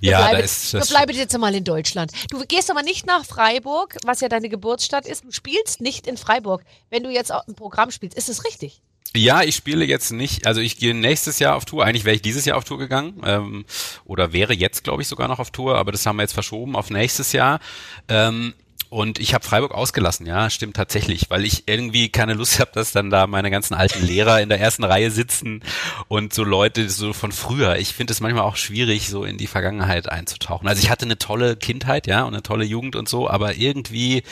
Ja, 0.00 0.18
bleibe, 0.18 0.38
da 0.38 0.42
ist 0.42 0.74
das. 0.74 0.88
Bleibe 0.88 1.12
jetzt 1.12 1.38
mal 1.38 1.54
in 1.54 1.62
Deutschland. 1.62 2.10
Du 2.30 2.44
gehst 2.44 2.68
aber 2.68 2.82
nicht 2.82 3.06
nach 3.06 3.24
Freiburg, 3.24 3.96
was 4.04 4.20
ja 4.20 4.28
deine 4.28 4.48
Geburtsstadt 4.48 5.06
ist. 5.06 5.24
Du 5.24 5.30
spielst 5.30 5.80
nicht 5.80 6.08
in 6.08 6.16
Freiburg. 6.16 6.64
Wenn 6.90 7.04
du 7.04 7.10
jetzt 7.10 7.32
auch 7.32 7.46
ein 7.46 7.54
Programm 7.54 7.92
spielst, 7.92 8.18
ist 8.18 8.28
es 8.28 8.44
richtig? 8.44 8.82
Ja, 9.16 9.42
ich 9.42 9.54
spiele 9.54 9.84
jetzt 9.84 10.10
nicht, 10.10 10.48
also 10.48 10.60
ich 10.60 10.76
gehe 10.76 10.92
nächstes 10.92 11.38
Jahr 11.38 11.54
auf 11.54 11.64
Tour. 11.64 11.84
Eigentlich 11.84 12.04
wäre 12.04 12.16
ich 12.16 12.22
dieses 12.22 12.44
Jahr 12.44 12.58
auf 12.58 12.64
Tour 12.64 12.78
gegangen 12.78 13.22
ähm, 13.24 13.64
oder 14.04 14.32
wäre 14.32 14.52
jetzt, 14.52 14.82
glaube 14.82 15.02
ich, 15.02 15.08
sogar 15.08 15.28
noch 15.28 15.38
auf 15.38 15.52
Tour, 15.52 15.76
aber 15.76 15.92
das 15.92 16.04
haben 16.04 16.16
wir 16.16 16.22
jetzt 16.22 16.32
verschoben 16.32 16.74
auf 16.74 16.90
nächstes 16.90 17.30
Jahr. 17.30 17.60
Ähm, 18.08 18.54
und 18.94 19.18
ich 19.18 19.34
habe 19.34 19.44
Freiburg 19.44 19.72
ausgelassen, 19.74 20.24
ja, 20.24 20.48
stimmt 20.50 20.76
tatsächlich, 20.76 21.28
weil 21.28 21.44
ich 21.44 21.64
irgendwie 21.66 22.10
keine 22.10 22.34
Lust 22.34 22.60
habe, 22.60 22.70
dass 22.74 22.92
dann 22.92 23.10
da 23.10 23.26
meine 23.26 23.50
ganzen 23.50 23.74
alten 23.74 24.06
Lehrer 24.06 24.40
in 24.40 24.48
der 24.48 24.60
ersten 24.60 24.84
Reihe 24.84 25.10
sitzen 25.10 25.64
und 26.06 26.32
so 26.32 26.44
Leute 26.44 26.88
so 26.88 27.12
von 27.12 27.32
früher. 27.32 27.74
Ich 27.78 27.92
finde 27.92 28.12
es 28.12 28.20
manchmal 28.20 28.44
auch 28.44 28.54
schwierig, 28.54 29.08
so 29.08 29.24
in 29.24 29.36
die 29.36 29.48
Vergangenheit 29.48 30.08
einzutauchen. 30.08 30.68
Also 30.68 30.80
ich 30.80 30.90
hatte 30.90 31.06
eine 31.06 31.18
tolle 31.18 31.56
Kindheit, 31.56 32.06
ja, 32.06 32.22
und 32.22 32.34
eine 32.34 32.44
tolle 32.44 32.64
Jugend 32.64 32.94
und 32.94 33.08
so, 33.08 33.28
aber 33.28 33.56
irgendwie 33.56 34.22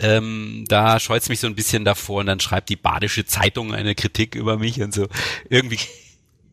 ähm, 0.00 0.64
da 0.68 0.98
scheut's 0.98 1.28
mich 1.28 1.40
so 1.40 1.46
ein 1.46 1.54
bisschen 1.54 1.84
davor 1.84 2.20
und 2.20 2.26
dann 2.26 2.40
schreibt 2.40 2.70
die 2.70 2.76
Badische 2.76 3.26
Zeitung 3.26 3.74
eine 3.74 3.94
Kritik 3.94 4.34
über 4.34 4.56
mich 4.56 4.80
und 4.80 4.94
so. 4.94 5.06
Irgendwie 5.50 5.78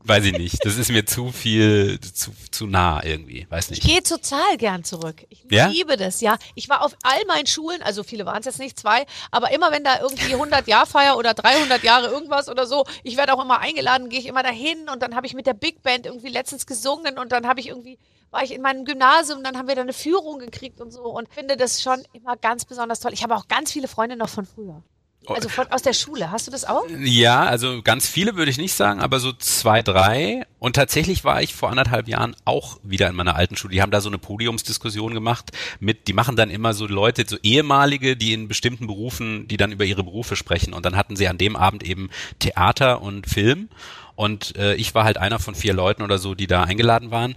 weiß 0.03 0.25
ich 0.25 0.33
nicht. 0.33 0.65
Das 0.65 0.77
ist 0.77 0.89
mir 0.89 1.05
zu 1.05 1.31
viel, 1.31 1.99
zu, 1.99 2.31
zu 2.51 2.67
nah 2.67 3.03
irgendwie. 3.03 3.47
Weiß 3.49 3.69
nicht. 3.69 3.83
Ich 3.83 3.89
gehe 3.89 4.03
total 4.03 4.57
gern 4.57 4.83
zurück. 4.83 5.25
Ich 5.29 5.45
ja? 5.49 5.67
liebe 5.67 5.97
das, 5.97 6.21
ja. 6.21 6.37
Ich 6.55 6.69
war 6.69 6.83
auf 6.83 6.95
all 7.03 7.25
meinen 7.27 7.47
Schulen, 7.47 7.81
also 7.81 8.03
viele 8.03 8.25
waren 8.25 8.39
es 8.39 8.45
jetzt 8.45 8.59
nicht, 8.59 8.79
zwei, 8.79 9.05
aber 9.31 9.51
immer 9.51 9.71
wenn 9.71 9.83
da 9.83 9.99
irgendwie 10.01 10.33
100 10.33 10.67
Jahr 10.67 10.85
Feier 10.85 11.17
oder 11.17 11.33
300 11.33 11.83
Jahre 11.83 12.07
irgendwas 12.07 12.49
oder 12.49 12.65
so, 12.65 12.85
ich 13.03 13.17
werde 13.17 13.33
auch 13.33 13.43
immer 13.43 13.59
eingeladen, 13.59 14.09
gehe 14.09 14.19
ich 14.19 14.27
immer 14.27 14.43
dahin 14.43 14.89
und 14.89 15.01
dann 15.01 15.15
habe 15.15 15.27
ich 15.27 15.33
mit 15.33 15.45
der 15.45 15.53
Big 15.53 15.81
Band 15.83 16.05
irgendwie 16.05 16.29
letztens 16.29 16.65
gesungen 16.65 17.17
und 17.17 17.31
dann 17.31 17.47
habe 17.47 17.59
ich 17.59 17.67
irgendwie 17.67 17.97
war 18.31 18.43
ich 18.43 18.53
in 18.53 18.61
meinem 18.61 18.85
Gymnasium, 18.85 19.43
dann 19.43 19.57
haben 19.57 19.67
wir 19.67 19.75
da 19.75 19.81
eine 19.81 19.93
Führung 19.93 20.37
gekriegt 20.37 20.81
und 20.81 20.91
so 20.91 21.01
und 21.01 21.33
finde 21.33 21.57
das 21.57 21.81
schon 21.81 22.03
immer 22.13 22.37
ganz 22.37 22.65
besonders 22.65 22.99
toll. 22.99 23.13
Ich 23.13 23.23
habe 23.23 23.35
auch 23.35 23.47
ganz 23.47 23.71
viele 23.71 23.87
Freunde 23.87 24.15
noch 24.15 24.29
von 24.29 24.45
früher. 24.45 24.83
Oh. 25.25 25.33
Also 25.33 25.49
von, 25.49 25.67
aus 25.67 25.81
der 25.81 25.93
Schule. 25.93 26.31
Hast 26.31 26.47
du 26.47 26.51
das 26.51 26.65
auch? 26.65 26.85
Ja, 26.97 27.43
also 27.43 27.81
ganz 27.81 28.07
viele 28.07 28.35
würde 28.35 28.49
ich 28.49 28.57
nicht 28.57 28.73
sagen, 28.73 29.01
aber 29.01 29.19
so 29.19 29.33
zwei, 29.33 29.81
drei. 29.81 30.45
Und 30.59 30.75
tatsächlich 30.75 31.23
war 31.23 31.41
ich 31.41 31.53
vor 31.53 31.69
anderthalb 31.69 32.07
Jahren 32.07 32.35
auch 32.45 32.79
wieder 32.83 33.07
in 33.09 33.15
meiner 33.15 33.35
alten 33.35 33.55
Schule. 33.55 33.73
Die 33.73 33.81
haben 33.81 33.91
da 33.91 34.01
so 34.01 34.09
eine 34.09 34.17
Podiumsdiskussion 34.17 35.13
gemacht 35.13 35.51
mit, 35.79 36.07
die 36.07 36.13
machen 36.13 36.35
dann 36.35 36.49
immer 36.49 36.73
so 36.73 36.87
Leute, 36.87 37.25
so 37.27 37.37
ehemalige, 37.43 38.15
die 38.15 38.33
in 38.33 38.47
bestimmten 38.47 38.87
Berufen, 38.87 39.47
die 39.47 39.57
dann 39.57 39.71
über 39.71 39.85
ihre 39.85 40.03
Berufe 40.03 40.35
sprechen. 40.35 40.73
Und 40.73 40.85
dann 40.85 40.95
hatten 40.95 41.15
sie 41.15 41.27
an 41.27 41.37
dem 41.37 41.55
Abend 41.55 41.83
eben 41.83 42.09
Theater 42.39 43.01
und 43.01 43.27
Film. 43.27 43.69
Und 44.15 44.55
äh, 44.57 44.75
ich 44.75 44.95
war 44.95 45.03
halt 45.03 45.17
einer 45.17 45.39
von 45.39 45.55
vier 45.55 45.73
Leuten 45.73 46.01
oder 46.01 46.17
so, 46.17 46.33
die 46.33 46.47
da 46.47 46.63
eingeladen 46.63 47.11
waren 47.11 47.35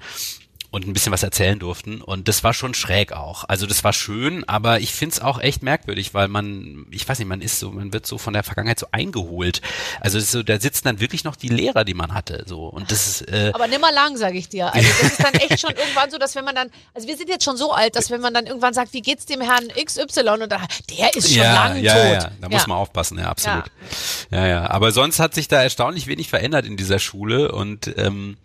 und 0.72 0.86
ein 0.88 0.94
bisschen 0.94 1.12
was 1.12 1.22
erzählen 1.22 1.58
durften. 1.58 2.00
Und 2.00 2.28
das 2.28 2.42
war 2.42 2.54
schon 2.54 2.72
schräg 2.72 3.12
auch. 3.12 3.44
Also 3.46 3.66
das 3.66 3.84
war 3.84 3.92
schön, 3.92 4.42
aber 4.48 4.80
ich 4.80 4.92
find's 4.94 5.20
auch 5.20 5.38
echt 5.38 5.62
merkwürdig, 5.62 6.14
weil 6.14 6.28
man, 6.28 6.86
ich 6.90 7.06
weiß 7.06 7.18
nicht, 7.18 7.28
man 7.28 7.42
ist 7.42 7.58
so, 7.58 7.70
man 7.70 7.92
wird 7.92 8.06
so 8.06 8.16
von 8.16 8.32
der 8.32 8.42
Vergangenheit 8.42 8.78
so 8.78 8.86
eingeholt. 8.90 9.60
Also 10.00 10.18
so, 10.18 10.42
da 10.42 10.58
sitzen 10.58 10.84
dann 10.84 10.98
wirklich 10.98 11.24
noch 11.24 11.36
die 11.36 11.48
Lehrer, 11.48 11.84
die 11.84 11.92
man 11.92 12.14
hatte. 12.14 12.44
So. 12.46 12.64
Und 12.64 12.90
das 12.90 13.06
ist, 13.06 13.30
äh 13.30 13.52
aber 13.54 13.68
nimmer 13.68 13.92
lang, 13.92 14.16
sage 14.16 14.38
ich 14.38 14.48
dir. 14.48 14.72
Also 14.74 14.88
das 15.02 15.12
ist 15.12 15.22
dann 15.22 15.34
echt 15.34 15.60
schon 15.60 15.72
irgendwann 15.76 16.10
so, 16.10 16.16
dass 16.16 16.34
wenn 16.36 16.44
man 16.46 16.54
dann, 16.54 16.70
also 16.94 17.06
wir 17.06 17.18
sind 17.18 17.28
jetzt 17.28 17.44
schon 17.44 17.58
so 17.58 17.72
alt, 17.72 17.94
dass 17.94 18.10
wenn 18.10 18.22
man 18.22 18.32
dann 18.32 18.46
irgendwann 18.46 18.72
sagt, 18.72 18.94
wie 18.94 19.02
geht's 19.02 19.26
dem 19.26 19.42
Herrn 19.42 19.68
XY 19.68 20.42
und 20.42 20.50
dann, 20.50 20.66
der 20.98 21.14
ist 21.14 21.28
schon 21.28 21.42
ja, 21.42 21.52
lang 21.52 21.82
ja, 21.82 21.94
tot. 21.94 22.22
Ja, 22.22 22.30
da 22.40 22.48
muss 22.48 22.66
man 22.66 22.78
aufpassen, 22.78 23.18
ja, 23.18 23.26
absolut. 23.26 23.66
Ja. 24.30 24.38
ja, 24.38 24.46
ja. 24.46 24.70
Aber 24.70 24.90
sonst 24.90 25.20
hat 25.20 25.34
sich 25.34 25.48
da 25.48 25.62
erstaunlich 25.62 26.06
wenig 26.06 26.30
verändert 26.30 26.64
in 26.64 26.78
dieser 26.78 26.98
Schule 26.98 27.52
und 27.52 27.92
ähm, 27.98 28.38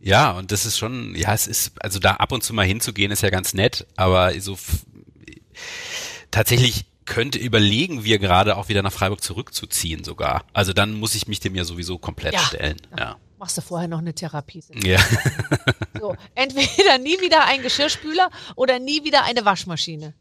ja, 0.00 0.32
und 0.32 0.52
das 0.52 0.66
ist 0.66 0.78
schon, 0.78 1.14
ja, 1.14 1.32
es 1.32 1.46
ist, 1.46 1.72
also 1.82 1.98
da 1.98 2.12
ab 2.14 2.32
und 2.32 2.44
zu 2.44 2.54
mal 2.54 2.66
hinzugehen, 2.66 3.10
ist 3.10 3.22
ja 3.22 3.30
ganz 3.30 3.54
nett, 3.54 3.86
aber 3.96 4.38
so 4.40 4.58
tatsächlich 6.30 6.86
könnte 7.06 7.38
überlegen 7.38 8.04
wir 8.04 8.18
gerade 8.18 8.56
auch 8.56 8.68
wieder 8.68 8.82
nach 8.82 8.92
Freiburg 8.92 9.22
zurückzuziehen 9.22 10.04
sogar. 10.04 10.44
Also 10.52 10.72
dann 10.72 10.94
muss 10.94 11.14
ich 11.14 11.28
mich 11.28 11.40
dem 11.40 11.54
ja 11.54 11.64
sowieso 11.64 11.98
komplett 11.98 12.34
ja. 12.34 12.40
stellen. 12.40 12.76
Ja. 12.98 13.16
Machst 13.38 13.56
du 13.56 13.62
vorher 13.62 13.88
noch 13.88 13.98
eine 13.98 14.14
Therapie? 14.14 14.62
Ja. 14.74 14.98
So, 15.98 16.14
entweder 16.34 16.98
nie 16.98 17.18
wieder 17.22 17.46
ein 17.46 17.62
Geschirrspüler 17.62 18.30
oder 18.54 18.78
nie 18.78 19.02
wieder 19.02 19.24
eine 19.24 19.46
Waschmaschine. 19.46 20.12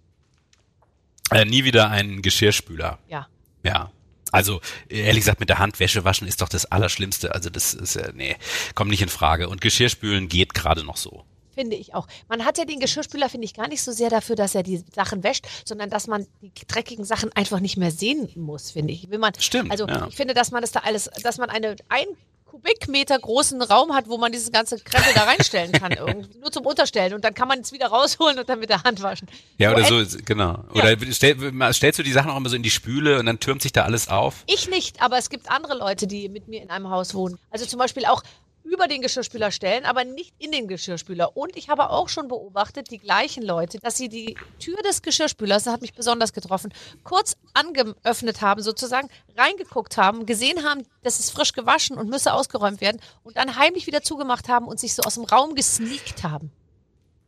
Äh, 1.32 1.44
nie 1.44 1.66
wieder 1.66 1.90
ein 1.90 2.22
Geschirrspüler. 2.22 2.98
Ja. 3.10 3.28
Ja. 3.64 3.92
Also 4.32 4.60
ehrlich 4.90 5.22
gesagt, 5.22 5.40
mit 5.40 5.50
der 5.50 5.60
Hand 5.60 5.80
Wäsche 5.80 6.04
waschen 6.04 6.28
ist 6.28 6.42
doch 6.42 6.50
das 6.50 6.66
Allerschlimmste. 6.66 7.34
Also 7.34 7.50
das 7.50 7.74
ist 7.74 7.96
ja, 7.96 8.12
nee, 8.14 8.36
kommt 8.74 8.92
nicht 8.92 9.02
in 9.02 9.10
Frage. 9.10 9.50
Und 9.50 9.62
Geschirrspülen 9.62 10.28
geht 10.28 10.54
gerade 10.54 10.84
noch 10.84 10.98
so. 10.98 11.24
Finde 11.56 11.78
ich 11.78 11.94
auch. 11.94 12.08
Man 12.28 12.44
hat 12.44 12.58
ja 12.58 12.66
den 12.66 12.82
Geschirrspüler, 12.82 13.30
finde 13.30 13.46
ich, 13.46 13.54
gar 13.54 13.70
nicht 13.70 13.82
so 13.82 13.94
sehr 13.94 14.10
dafür, 14.10 14.36
dass 14.36 14.56
er 14.56 14.64
die 14.64 14.84
Sachen 14.94 15.24
wäscht, 15.24 15.46
sondern 15.64 15.90
dass 15.90 16.08
man 16.08 16.28
die 16.42 16.52
dreckigen 16.68 17.06
Sachen 17.06 17.32
einfach 17.32 17.62
nicht 17.62 17.78
mehr 17.78 17.92
sehen 17.92 18.30
muss, 18.36 18.72
finde 18.72 18.92
ich. 18.92 19.10
Will 19.10 19.20
man, 19.20 19.32
Stimmt. 19.40 19.72
Also 19.72 19.88
ja. 19.88 20.06
ich 20.10 20.18
finde, 20.18 20.34
dass 20.34 20.52
man 20.52 20.62
das 20.62 20.74
da 20.74 20.82
alles, 20.82 21.10
dass 21.24 21.38
man 21.38 21.50
eine 21.50 21.78
ein 21.88 22.08
Kubikmeter 22.56 23.20
großen 23.20 23.62
Raum 23.62 23.93
hat, 23.93 24.08
wo 24.08 24.18
man 24.18 24.32
dieses 24.32 24.51
ganze 24.51 24.80
Krempel 24.80 25.14
da 25.14 25.24
reinstellen 25.24 25.72
kann, 25.74 25.91
irgendwie. 25.97 26.38
nur 26.39 26.51
zum 26.51 26.66
Unterstellen. 26.66 27.14
Und 27.14 27.24
dann 27.24 27.34
kann 27.34 27.47
man 27.47 27.60
es 27.60 27.72
wieder 27.72 27.88
rausholen 27.88 28.39
und 28.39 28.47
dann 28.47 28.60
mit 28.60 28.70
der 28.70 28.84
Hand 28.84 29.01
waschen. 29.01 29.28
Ja, 29.58 29.72
oder 29.72 29.84
so, 29.84 30.03
genau. 30.24 30.64
Oder 30.74 30.97
ja. 30.97 31.12
stell, 31.12 31.74
stellst 31.74 31.99
du 31.99 32.03
die 32.03 32.12
Sachen 32.12 32.32
auch 32.32 32.38
immer 32.38 32.49
so 32.49 32.56
in 32.56 32.64
die 32.64 32.72
Spüle 32.72 33.20
und 33.20 33.26
dann 33.26 33.39
türmt 33.39 33.62
sich 33.62 33.74
da 33.74 33.84
alles 33.84 34.08
auf? 34.08 34.43
Ich 34.47 34.70
nicht, 34.70 35.01
aber 35.01 35.18
es 35.18 35.30
gibt 35.30 35.51
andere 35.51 35.78
Leute, 35.78 36.08
die 36.08 36.30
mit 36.30 36.47
mir 36.47 36.62
in 36.62 36.70
einem 36.70 36.89
Haus 36.89 37.14
wohnen. 37.14 37.38
Also 37.51 37.66
zum 37.66 37.80
Beispiel 37.80 38.06
auch 38.06 38.24
über 38.66 38.88
den 38.88 39.01
Geschirrspüler 39.01 39.51
stellen, 39.51 39.86
aber 39.86 40.03
nicht 40.03 40.34
in 40.39 40.51
den 40.51 40.68
Geschirrspüler. 40.68 41.38
Und 41.38 41.55
ich 41.55 41.70
habe 41.70 41.91
auch 41.91 42.09
schon 42.09 42.28
beobachtet, 42.28 42.91
die 42.91 42.97
gleichen 42.97 43.43
Leute, 43.43 43.78
dass 43.80 43.95
sie 43.95 44.09
die 44.09 44.36
Tür 44.59 44.78
des 44.84 45.01
Geschirrspülers, 45.01 45.63
das 45.63 45.74
hat 45.74 45.82
mich 45.82 45.93
besonders 45.93 46.34
getroffen, 46.34 46.74
kurz 47.03 47.38
angeöffnet 47.53 48.41
haben, 48.41 48.61
sozusagen 48.61 49.07
reingeguckt 49.38 49.97
haben, 49.97 50.26
gesehen 50.26 50.63
haben, 50.63 50.84
dass 51.03 51.20
es 51.20 51.30
frisch 51.30 51.53
gewaschen 51.53 51.97
und 51.97 52.09
müsse 52.09 52.34
ausgeräumt 52.34 52.82
werden 52.82 52.99
und 53.24 53.38
dann 53.38 53.55
heimlich 53.55 53.88
wieder 53.88 54.01
zugemacht 54.01 54.49
haben 54.49 54.68
und 54.68 54.80
sich 54.80 54.95
so 54.95 55.03
aus 55.03 55.16
dem 55.16 55.26
Raum 55.26 55.55
gesneakt 55.55 56.24
haben. 56.24 56.51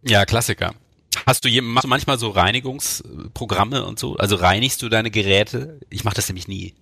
Ja, 0.02 0.26
Klassiker. 0.26 0.74
Hast 1.26 1.46
du, 1.46 1.62
machst 1.62 1.86
du 1.86 1.90
manchmal 1.90 2.18
so 2.18 2.30
Reinigungsprogramme 2.30 3.86
und 3.86 4.00
so? 4.00 4.16
Also 4.16 4.36
reinigst 4.36 4.82
du 4.82 4.90
deine 4.90 5.12
Geräte? 5.12 5.80
Ich 5.90 6.04
mache 6.04 6.16
das 6.16 6.28
nämlich 6.30 6.48
nie. 6.48 6.76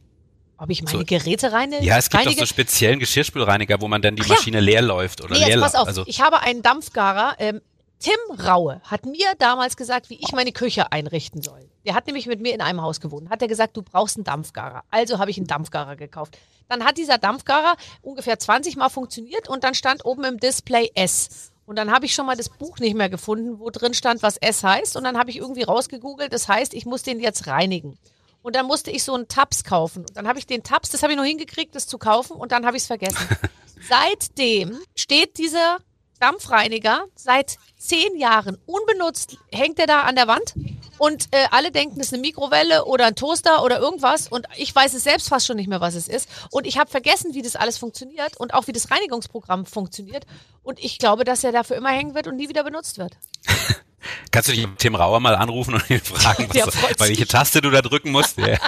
Ob 0.57 0.69
ich 0.69 0.83
meine 0.83 0.99
so, 0.99 1.05
Geräte 1.05 1.51
reinige? 1.51 1.83
Ja, 1.83 1.97
es 1.97 2.09
gibt 2.09 2.23
reinige? 2.23 2.41
doch 2.41 2.47
so 2.47 2.53
speziellen 2.53 2.99
Geschirrspülreiniger, 2.99 3.81
wo 3.81 3.87
man 3.87 4.01
dann 4.01 4.15
die 4.15 4.23
Ach 4.23 4.29
Maschine 4.29 4.57
ja. 4.57 4.63
leer 4.63 4.81
läuft 4.81 5.23
oder 5.23 5.37
nee, 5.37 5.45
leer 5.45 5.59
pass 5.59 5.75
auf, 5.75 5.87
also 5.87 6.03
ich 6.07 6.21
habe 6.21 6.39
einen 6.39 6.61
Dampfgarer. 6.61 7.35
Ähm, 7.39 7.61
Tim 7.99 8.13
Raue 8.45 8.81
hat 8.83 9.05
mir 9.05 9.33
damals 9.39 9.77
gesagt, 9.77 10.09
wie 10.09 10.15
ich 10.15 10.31
meine 10.33 10.51
Küche 10.51 10.91
einrichten 10.91 11.41
soll. 11.41 11.69
Der 11.85 11.95
hat 11.95 12.07
nämlich 12.07 12.25
mit 12.27 12.41
mir 12.41 12.53
in 12.53 12.61
einem 12.61 12.81
Haus 12.81 12.99
gewohnt. 12.99 13.29
Hat 13.29 13.41
er 13.41 13.47
gesagt, 13.47 13.77
du 13.77 13.81
brauchst 13.81 14.17
einen 14.17 14.23
Dampfgarer. 14.23 14.83
Also 14.91 15.19
habe 15.19 15.31
ich 15.31 15.37
einen 15.37 15.47
Dampfgarer 15.47 15.95
gekauft. 15.95 16.37
Dann 16.67 16.83
hat 16.83 16.97
dieser 16.97 17.17
Dampfgarer 17.17 17.75
ungefähr 18.01 18.37
20 18.39 18.75
Mal 18.75 18.89
funktioniert 18.89 19.47
und 19.47 19.63
dann 19.63 19.75
stand 19.75 20.03
oben 20.03 20.23
im 20.23 20.39
Display 20.39 20.91
S. 20.95 21.51
Und 21.65 21.77
dann 21.77 21.91
habe 21.91 22.05
ich 22.05 22.13
schon 22.13 22.25
mal 22.25 22.35
das 22.35 22.49
Buch 22.49 22.79
nicht 22.79 22.95
mehr 22.95 23.09
gefunden, 23.09 23.59
wo 23.59 23.69
drin 23.69 23.93
stand, 23.93 24.21
was 24.21 24.37
S 24.37 24.63
heißt. 24.63 24.97
Und 24.97 25.03
dann 25.03 25.17
habe 25.17 25.29
ich 25.29 25.37
irgendwie 25.37 25.63
rausgegoogelt, 25.63 26.33
das 26.33 26.47
heißt, 26.47 26.73
ich 26.73 26.85
muss 26.85 27.03
den 27.03 27.19
jetzt 27.19 27.47
reinigen. 27.47 27.97
Und 28.45 28.55
dann 28.55 28.67
musste 28.67 28.91
ich 28.91 29.03
so 29.03 29.15
einen 29.15 29.27
Tabs 29.27 29.63
kaufen. 29.63 30.01
Und 30.01 30.15
dann 30.15 30.27
habe 30.27 30.37
ich 30.37 30.45
den 30.45 30.61
Tabs, 30.61 30.89
das 30.89 31.01
habe 31.01 31.13
ich 31.13 31.17
noch 31.17 31.25
hingekriegt, 31.25 31.73
das 31.73 31.87
zu 31.87 31.97
kaufen 31.97 32.33
und 32.33 32.51
dann 32.51 32.63
habe 32.67 32.77
ich 32.77 32.83
es 32.83 32.87
vergessen. 32.87 33.27
Seitdem 33.89 34.77
steht 34.93 35.39
dieser 35.39 35.79
Dampfreiniger 36.19 37.05
seit 37.15 37.57
zehn 37.75 38.15
Jahren 38.15 38.59
unbenutzt, 38.67 39.37
hängt 39.51 39.79
er 39.79 39.87
da 39.87 40.01
an 40.01 40.15
der 40.15 40.27
Wand 40.27 40.53
und 40.99 41.27
äh, 41.31 41.47
alle 41.49 41.71
denken, 41.71 41.99
es 41.99 42.07
ist 42.07 42.13
eine 42.13 42.21
Mikrowelle 42.21 42.85
oder 42.85 43.07
ein 43.07 43.15
Toaster 43.15 43.63
oder 43.63 43.79
irgendwas 43.79 44.27
und 44.27 44.45
ich 44.57 44.75
weiß 44.75 44.93
es 44.93 45.03
selbst 45.03 45.27
fast 45.27 45.47
schon 45.47 45.57
nicht 45.57 45.67
mehr, 45.67 45.81
was 45.81 45.95
es 45.95 46.07
ist. 46.07 46.29
Und 46.51 46.67
ich 46.67 46.77
habe 46.77 46.91
vergessen, 46.91 47.33
wie 47.33 47.41
das 47.41 47.55
alles 47.55 47.79
funktioniert 47.79 48.37
und 48.37 48.53
auch 48.53 48.67
wie 48.67 48.73
das 48.73 48.91
Reinigungsprogramm 48.91 49.65
funktioniert. 49.65 50.27
Und 50.61 50.77
ich 50.77 50.99
glaube, 50.99 51.23
dass 51.23 51.43
er 51.43 51.51
dafür 51.51 51.77
immer 51.77 51.89
hängen 51.89 52.13
wird 52.13 52.27
und 52.27 52.35
nie 52.35 52.47
wieder 52.47 52.63
benutzt 52.63 52.99
wird. 52.99 53.17
Kannst 54.31 54.49
du 54.49 54.53
dich 54.53 54.67
Tim 54.77 54.95
Rauer 54.95 55.19
mal 55.19 55.35
anrufen 55.35 55.75
und 55.75 55.89
ihn 55.89 55.99
fragen, 55.99 56.49
was, 56.53 56.99
welche 56.99 57.27
Taste 57.27 57.61
du 57.61 57.69
da 57.69 57.81
drücken 57.81 58.11
musst? 58.11 58.37
Ja. 58.45 58.59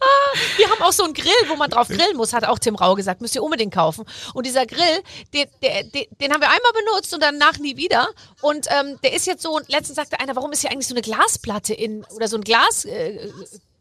Ah, 0.00 0.36
wir 0.56 0.68
haben 0.68 0.82
auch 0.82 0.92
so 0.92 1.04
einen 1.04 1.14
Grill, 1.14 1.32
wo 1.48 1.56
man 1.56 1.70
drauf 1.70 1.88
grillen 1.88 2.16
muss, 2.16 2.32
hat 2.32 2.44
auch 2.44 2.58
Tim 2.58 2.74
Rauer 2.74 2.96
gesagt, 2.96 3.20
müsst 3.22 3.34
ihr 3.34 3.42
unbedingt 3.42 3.72
kaufen. 3.72 4.04
Und 4.34 4.44
dieser 4.44 4.66
Grill, 4.66 5.02
den, 5.32 5.46
den, 5.62 6.06
den 6.20 6.32
haben 6.32 6.40
wir 6.40 6.48
einmal 6.48 6.72
benutzt 6.74 7.14
und 7.14 7.22
danach 7.22 7.58
nie 7.58 7.76
wieder. 7.76 8.08
Und 8.42 8.66
ähm, 8.68 8.98
der 9.02 9.14
ist 9.14 9.26
jetzt 9.26 9.42
so, 9.42 9.60
letztens 9.68 9.96
sagte 9.96 10.20
einer, 10.20 10.36
warum 10.36 10.52
ist 10.52 10.60
hier 10.60 10.70
eigentlich 10.70 10.88
so 10.88 10.94
eine 10.94 11.02
Glasplatte 11.02 11.72
in, 11.72 12.04
oder 12.14 12.28
so 12.28 12.36
ein 12.36 12.44
Glas... 12.44 12.84
Äh, 12.84 13.30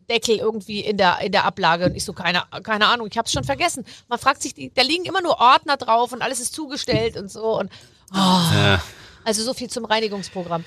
Deckel 0.09 0.37
irgendwie 0.37 0.79
in 0.79 0.97
der, 0.97 1.19
in 1.19 1.31
der 1.31 1.45
Ablage. 1.45 1.85
Und 1.85 1.95
ich 1.95 2.05
so, 2.05 2.13
keine, 2.13 2.43
keine 2.63 2.87
Ahnung, 2.87 3.07
ich 3.11 3.17
habe 3.17 3.25
es 3.25 3.33
schon 3.33 3.43
vergessen. 3.43 3.85
Man 4.07 4.19
fragt 4.19 4.41
sich, 4.41 4.53
da 4.73 4.81
liegen 4.81 5.05
immer 5.05 5.21
nur 5.21 5.39
Ordner 5.39 5.77
drauf 5.77 6.13
und 6.13 6.21
alles 6.21 6.39
ist 6.39 6.53
zugestellt 6.53 7.17
und 7.17 7.29
so. 7.29 7.59
Und, 7.59 7.71
oh. 8.13 8.15
ja. 8.15 8.81
Also 9.27 9.43
so 9.43 9.53
viel 9.53 9.69
zum 9.69 9.83
Reinigungsprogramm. 9.83 10.63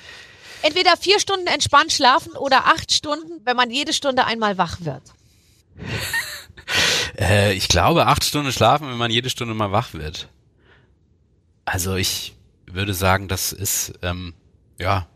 Entweder 0.61 0.95
vier 0.99 1.19
Stunden 1.19 1.47
entspannt 1.47 1.93
schlafen 1.93 2.33
oder 2.33 2.67
acht 2.67 2.93
Stunden, 2.93 3.41
wenn 3.47 3.57
man 3.57 3.71
jede 3.71 3.95
Stunde 3.95 4.27
einmal 4.27 4.59
wach 4.59 4.83
wird. 4.83 5.03
äh, 7.19 7.55
ich 7.55 7.69
glaube, 7.69 8.07
acht 8.07 8.23
Stunden 8.23 8.53
schlafen, 8.53 8.91
wenn 8.91 8.99
man 8.99 9.11
jede 9.11 9.31
Stunde 9.31 9.55
mal 9.55 9.73
wach 9.73 9.95
wird. 9.95 10.29
Also 11.65 11.95
ich 11.95 12.35
würde 12.67 12.93
sagen, 12.93 13.29
das 13.29 13.55
ist 13.55 13.95
ähm, 14.03 14.35
ja 14.79 15.07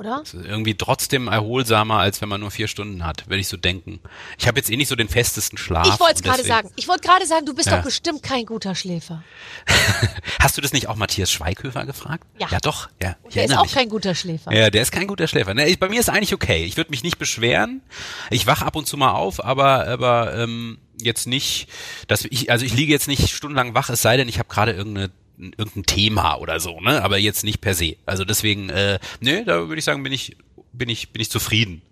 oder? 0.00 0.22
Irgendwie 0.32 0.74
trotzdem 0.74 1.28
erholsamer, 1.28 1.98
als 1.98 2.22
wenn 2.22 2.28
man 2.30 2.40
nur 2.40 2.50
vier 2.50 2.68
Stunden 2.68 3.04
hat, 3.04 3.28
würde 3.28 3.40
ich 3.40 3.48
so 3.48 3.58
denken. 3.58 4.00
Ich 4.38 4.48
habe 4.48 4.58
jetzt 4.58 4.70
eh 4.70 4.76
nicht 4.76 4.88
so 4.88 4.96
den 4.96 5.08
festesten 5.08 5.58
Schlaf. 5.58 5.86
Ich 5.86 6.00
wollte 6.00 6.14
es 6.14 6.22
gerade 6.22 6.42
sagen. 6.42 6.70
Ich 6.76 6.88
wollte 6.88 7.06
gerade 7.06 7.26
sagen, 7.26 7.44
du 7.44 7.54
bist 7.54 7.68
ja. 7.68 7.76
doch 7.76 7.84
bestimmt 7.84 8.22
kein 8.22 8.46
guter 8.46 8.74
Schläfer. 8.74 9.22
Hast 10.40 10.56
du 10.56 10.62
das 10.62 10.72
nicht 10.72 10.88
auch 10.88 10.96
Matthias 10.96 11.30
Schweighöfer 11.30 11.84
gefragt? 11.84 12.24
Ja. 12.38 12.48
Ja, 12.50 12.58
doch. 12.60 12.88
Ja. 13.02 13.14
der 13.34 13.44
ist 13.44 13.56
auch 13.56 13.64
mich. 13.64 13.74
kein 13.74 13.90
guter 13.90 14.14
Schläfer. 14.14 14.52
Ja, 14.52 14.70
der 14.70 14.80
ist 14.80 14.90
kein 14.90 15.06
guter 15.06 15.28
Schläfer. 15.28 15.52
Ne, 15.52 15.76
bei 15.78 15.88
mir 15.90 16.00
ist 16.00 16.08
eigentlich 16.08 16.32
okay. 16.32 16.64
Ich 16.64 16.78
würde 16.78 16.90
mich 16.90 17.02
nicht 17.02 17.18
beschweren. 17.18 17.82
Ich 18.30 18.46
wach 18.46 18.62
ab 18.62 18.76
und 18.76 18.86
zu 18.86 18.96
mal 18.96 19.12
auf, 19.12 19.44
aber, 19.44 19.86
aber 19.86 20.34
ähm, 20.34 20.78
jetzt 21.02 21.26
nicht, 21.26 21.68
dass 22.08 22.24
ich, 22.24 22.50
also 22.50 22.64
ich 22.64 22.72
liege 22.72 22.90
jetzt 22.90 23.06
nicht 23.06 23.28
stundenlang 23.28 23.74
wach, 23.74 23.90
es 23.90 24.00
sei 24.00 24.16
denn, 24.16 24.28
ich 24.28 24.38
habe 24.38 24.48
gerade 24.48 24.72
irgendeine 24.72 25.10
irgendein 25.42 25.84
Thema 25.84 26.36
oder 26.36 26.60
so, 26.60 26.80
ne? 26.80 27.02
Aber 27.02 27.18
jetzt 27.18 27.44
nicht 27.44 27.60
per 27.60 27.74
se. 27.74 27.96
Also 28.06 28.24
deswegen, 28.24 28.70
äh, 28.70 28.98
ne, 29.20 29.44
da 29.44 29.68
würde 29.68 29.78
ich 29.78 29.84
sagen, 29.84 30.02
bin 30.02 30.12
ich, 30.12 30.36
bin 30.72 30.88
ich, 30.88 31.12
bin 31.12 31.22
ich 31.22 31.30
zufrieden. 31.30 31.82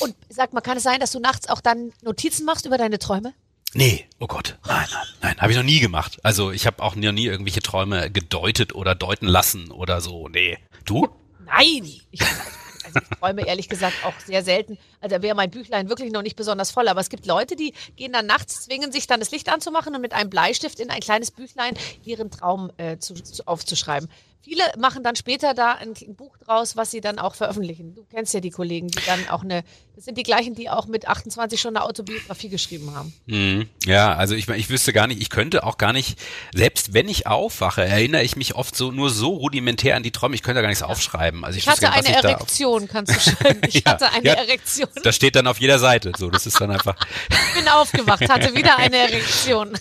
Und 0.00 0.14
sag 0.28 0.52
mal, 0.52 0.60
kann 0.60 0.76
es 0.76 0.82
sein, 0.82 1.00
dass 1.00 1.12
du 1.12 1.20
nachts 1.20 1.48
auch 1.48 1.60
dann 1.60 1.92
Notizen 2.02 2.44
machst 2.44 2.66
über 2.66 2.78
deine 2.78 2.98
Träume? 2.98 3.34
Nee, 3.74 4.06
oh 4.20 4.26
Gott, 4.26 4.58
nein, 4.66 4.86
nein, 4.90 5.06
nein, 5.20 5.38
habe 5.38 5.52
ich 5.52 5.58
noch 5.58 5.64
nie 5.64 5.80
gemacht. 5.80 6.18
Also 6.22 6.50
ich 6.50 6.66
habe 6.66 6.82
auch 6.82 6.94
noch 6.94 7.12
nie 7.12 7.26
irgendwelche 7.26 7.60
Träume 7.60 8.10
gedeutet 8.10 8.74
oder 8.74 8.94
deuten 8.94 9.26
lassen 9.26 9.70
oder 9.70 10.00
so. 10.00 10.28
Nee, 10.28 10.58
du? 10.84 11.08
Nein, 11.44 11.84
ich, 12.10 12.20
ich 13.02 13.18
träume 13.18 13.46
ehrlich 13.46 13.68
gesagt 13.68 13.94
auch 14.04 14.14
sehr 14.24 14.42
selten. 14.42 14.78
Also 15.00 15.20
wäre 15.22 15.34
mein 15.34 15.50
Büchlein 15.50 15.88
wirklich 15.88 16.12
noch 16.12 16.22
nicht 16.22 16.36
besonders 16.36 16.70
voll. 16.70 16.88
Aber 16.88 17.00
es 17.00 17.08
gibt 17.08 17.26
Leute, 17.26 17.56
die 17.56 17.72
gehen 17.96 18.12
dann 18.12 18.26
nachts, 18.26 18.64
zwingen 18.64 18.92
sich 18.92 19.06
dann 19.06 19.20
das 19.20 19.30
Licht 19.30 19.48
anzumachen 19.48 19.94
und 19.94 20.00
mit 20.00 20.12
einem 20.12 20.30
Bleistift 20.30 20.80
in 20.80 20.90
ein 20.90 21.00
kleines 21.00 21.30
Büchlein 21.30 21.74
ihren 22.04 22.30
Traum 22.30 22.70
äh, 22.76 22.98
zu, 22.98 23.14
zu, 23.14 23.46
aufzuschreiben. 23.46 24.08
Viele 24.48 24.62
machen 24.78 25.02
dann 25.02 25.16
später 25.16 25.54
da 25.54 25.72
ein 25.72 25.94
Buch 26.14 26.38
draus, 26.38 26.76
was 26.76 26.92
sie 26.92 27.00
dann 27.00 27.18
auch 27.18 27.34
veröffentlichen. 27.34 27.96
Du 27.96 28.04
kennst 28.04 28.32
ja 28.32 28.38
die 28.38 28.50
Kollegen, 28.50 28.86
die 28.86 29.04
dann 29.04 29.28
auch 29.28 29.42
eine, 29.42 29.64
das 29.96 30.04
sind 30.04 30.16
die 30.16 30.22
gleichen, 30.22 30.54
die 30.54 30.70
auch 30.70 30.86
mit 30.86 31.08
28 31.08 31.60
schon 31.60 31.76
eine 31.76 31.84
Autobiografie 31.84 32.48
geschrieben 32.48 32.94
haben. 32.94 33.12
Mhm. 33.26 33.68
Ja, 33.86 34.14
also 34.14 34.36
ich, 34.36 34.48
ich 34.48 34.70
wüsste 34.70 34.92
gar 34.92 35.08
nicht, 35.08 35.20
ich 35.20 35.30
könnte 35.30 35.64
auch 35.64 35.78
gar 35.78 35.92
nicht, 35.92 36.16
selbst 36.54 36.94
wenn 36.94 37.08
ich 37.08 37.26
aufwache, 37.26 37.84
erinnere 37.84 38.22
ich 38.22 38.36
mich 38.36 38.54
oft 38.54 38.76
so 38.76 38.92
nur 38.92 39.10
so 39.10 39.30
rudimentär 39.30 39.96
an 39.96 40.04
die 40.04 40.12
Träume, 40.12 40.36
ich 40.36 40.44
könnte 40.44 40.58
da 40.58 40.62
gar 40.62 40.68
nichts 40.68 40.82
ja. 40.82 40.86
aufschreiben. 40.86 41.44
Also 41.44 41.58
ich, 41.58 41.64
ich 41.64 41.68
hatte 41.68 41.90
eine 41.90 42.14
Erektion, 42.14 42.86
kannst 42.86 43.16
du 43.16 43.18
schreiben. 43.18 43.62
Ich 43.66 43.84
ja, 43.84 43.86
hatte 43.86 44.12
eine 44.12 44.24
ja, 44.24 44.34
Erektion. 44.34 44.88
Das 45.02 45.16
steht 45.16 45.34
dann 45.34 45.48
auf 45.48 45.58
jeder 45.58 45.80
Seite. 45.80 46.12
So, 46.16 46.30
das 46.30 46.46
ist 46.46 46.60
dann 46.60 46.70
einfach. 46.70 46.94
ich 47.30 47.54
bin 47.54 47.68
aufgewacht, 47.68 48.28
hatte 48.28 48.54
wieder 48.54 48.78
eine 48.78 48.96
Erektion. 48.96 49.76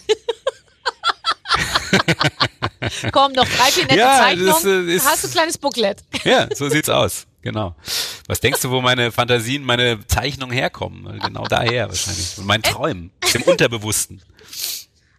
Komm, 3.12 3.34
noch 3.34 3.46
drei, 3.48 3.72
vier 3.72 3.84
nette 3.84 4.00
ja, 4.00 4.18
Zeichnungen. 4.18 4.52
Das, 4.52 4.66
äh, 4.66 4.96
ist, 4.96 5.06
hast 5.06 5.24
du 5.24 5.28
ein 5.28 5.32
kleines 5.32 5.58
Booklet. 5.58 6.04
Ja, 6.24 6.48
so 6.54 6.70
sieht's 6.70 6.90
aus. 6.90 7.28
Genau. 7.42 7.76
Was 8.28 8.40
denkst 8.40 8.62
du, 8.62 8.72
wo 8.72 8.82
meine 8.82 9.12
Fantasien, 9.12 9.64
meine 9.64 10.06
Zeichnungen 10.08 10.56
herkommen? 10.56 11.20
Genau 11.20 11.46
daher 11.46 11.88
wahrscheinlich. 11.90 12.38
Und 12.40 12.48
mein 12.48 12.64
Träumen, 12.64 13.12
dem 13.34 13.44
Unterbewussten. 13.44 14.22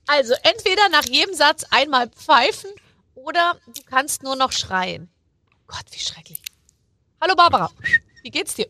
Also 0.08 0.34
entweder 0.44 0.88
nach 0.92 1.04
jedem 1.04 1.34
Satz 1.34 1.64
einmal 1.70 2.08
pfeifen 2.08 2.70
oder 3.16 3.56
du 3.66 3.82
kannst 3.90 4.22
nur 4.22 4.36
noch 4.36 4.52
schreien. 4.52 5.08
Gott, 5.66 5.84
wie 5.90 5.98
schrecklich. 5.98 6.40
Hallo 7.20 7.34
Barbara, 7.34 7.72
wie 8.22 8.30
geht's 8.30 8.54
dir? 8.54 8.68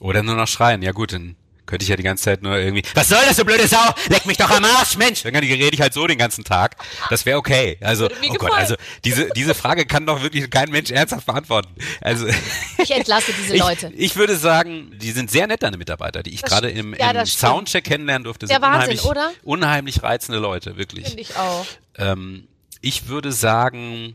oder 0.00 0.22
nur 0.22 0.36
noch 0.36 0.46
schreien. 0.46 0.82
Ja 0.82 0.92
gut, 0.92 1.12
dann 1.12 1.34
könnte 1.74 1.82
ich 1.82 1.88
ja 1.88 1.96
die 1.96 2.04
ganze 2.04 2.22
Zeit 2.22 2.40
nur 2.40 2.56
irgendwie, 2.56 2.84
was 2.94 3.08
soll 3.08 3.18
das, 3.26 3.36
du 3.36 3.44
blöde 3.44 3.66
Sau? 3.66 3.82
Leck 4.08 4.26
mich 4.26 4.36
doch 4.36 4.48
am 4.48 4.64
Arsch, 4.64 4.96
Mensch! 4.96 5.24
Dann 5.24 5.34
rede 5.34 5.74
ich 5.74 5.80
halt 5.80 5.92
so 5.92 6.06
den 6.06 6.18
ganzen 6.18 6.44
Tag. 6.44 6.76
Das 7.10 7.26
wäre 7.26 7.36
okay. 7.36 7.78
Also, 7.80 8.06
oh 8.06 8.34
Gott, 8.34 8.52
also 8.52 8.76
diese, 9.04 9.28
diese 9.30 9.56
Frage 9.56 9.84
kann 9.84 10.06
doch 10.06 10.22
wirklich 10.22 10.48
kein 10.50 10.70
Mensch 10.70 10.92
ernsthaft 10.92 11.26
beantworten. 11.26 11.74
Also 12.00 12.28
Ich 12.78 12.92
entlasse 12.92 13.32
diese 13.32 13.56
Leute. 13.56 13.90
Ich, 13.96 14.12
ich 14.12 14.16
würde 14.16 14.36
sagen, 14.36 14.92
die 15.00 15.10
sind 15.10 15.32
sehr 15.32 15.48
nett, 15.48 15.64
deine 15.64 15.76
Mitarbeiter, 15.76 16.22
die 16.22 16.32
ich 16.32 16.42
gerade 16.42 16.70
im, 16.70 16.94
ja, 16.94 17.10
im 17.10 17.26
Soundcheck 17.26 17.82
kennenlernen 17.82 18.22
durfte. 18.22 18.46
Der 18.46 18.58
sind 18.58 18.62
Wahnsinn, 18.62 18.98
unheimlich, 19.00 19.04
oder? 19.04 19.32
unheimlich 19.42 20.02
reizende 20.04 20.38
Leute, 20.38 20.76
wirklich. 20.76 21.06
Finde 21.06 21.22
ich 21.22 21.34
auch. 21.34 21.66
Ähm, 21.98 22.46
ich 22.82 23.08
würde 23.08 23.32
sagen, 23.32 24.14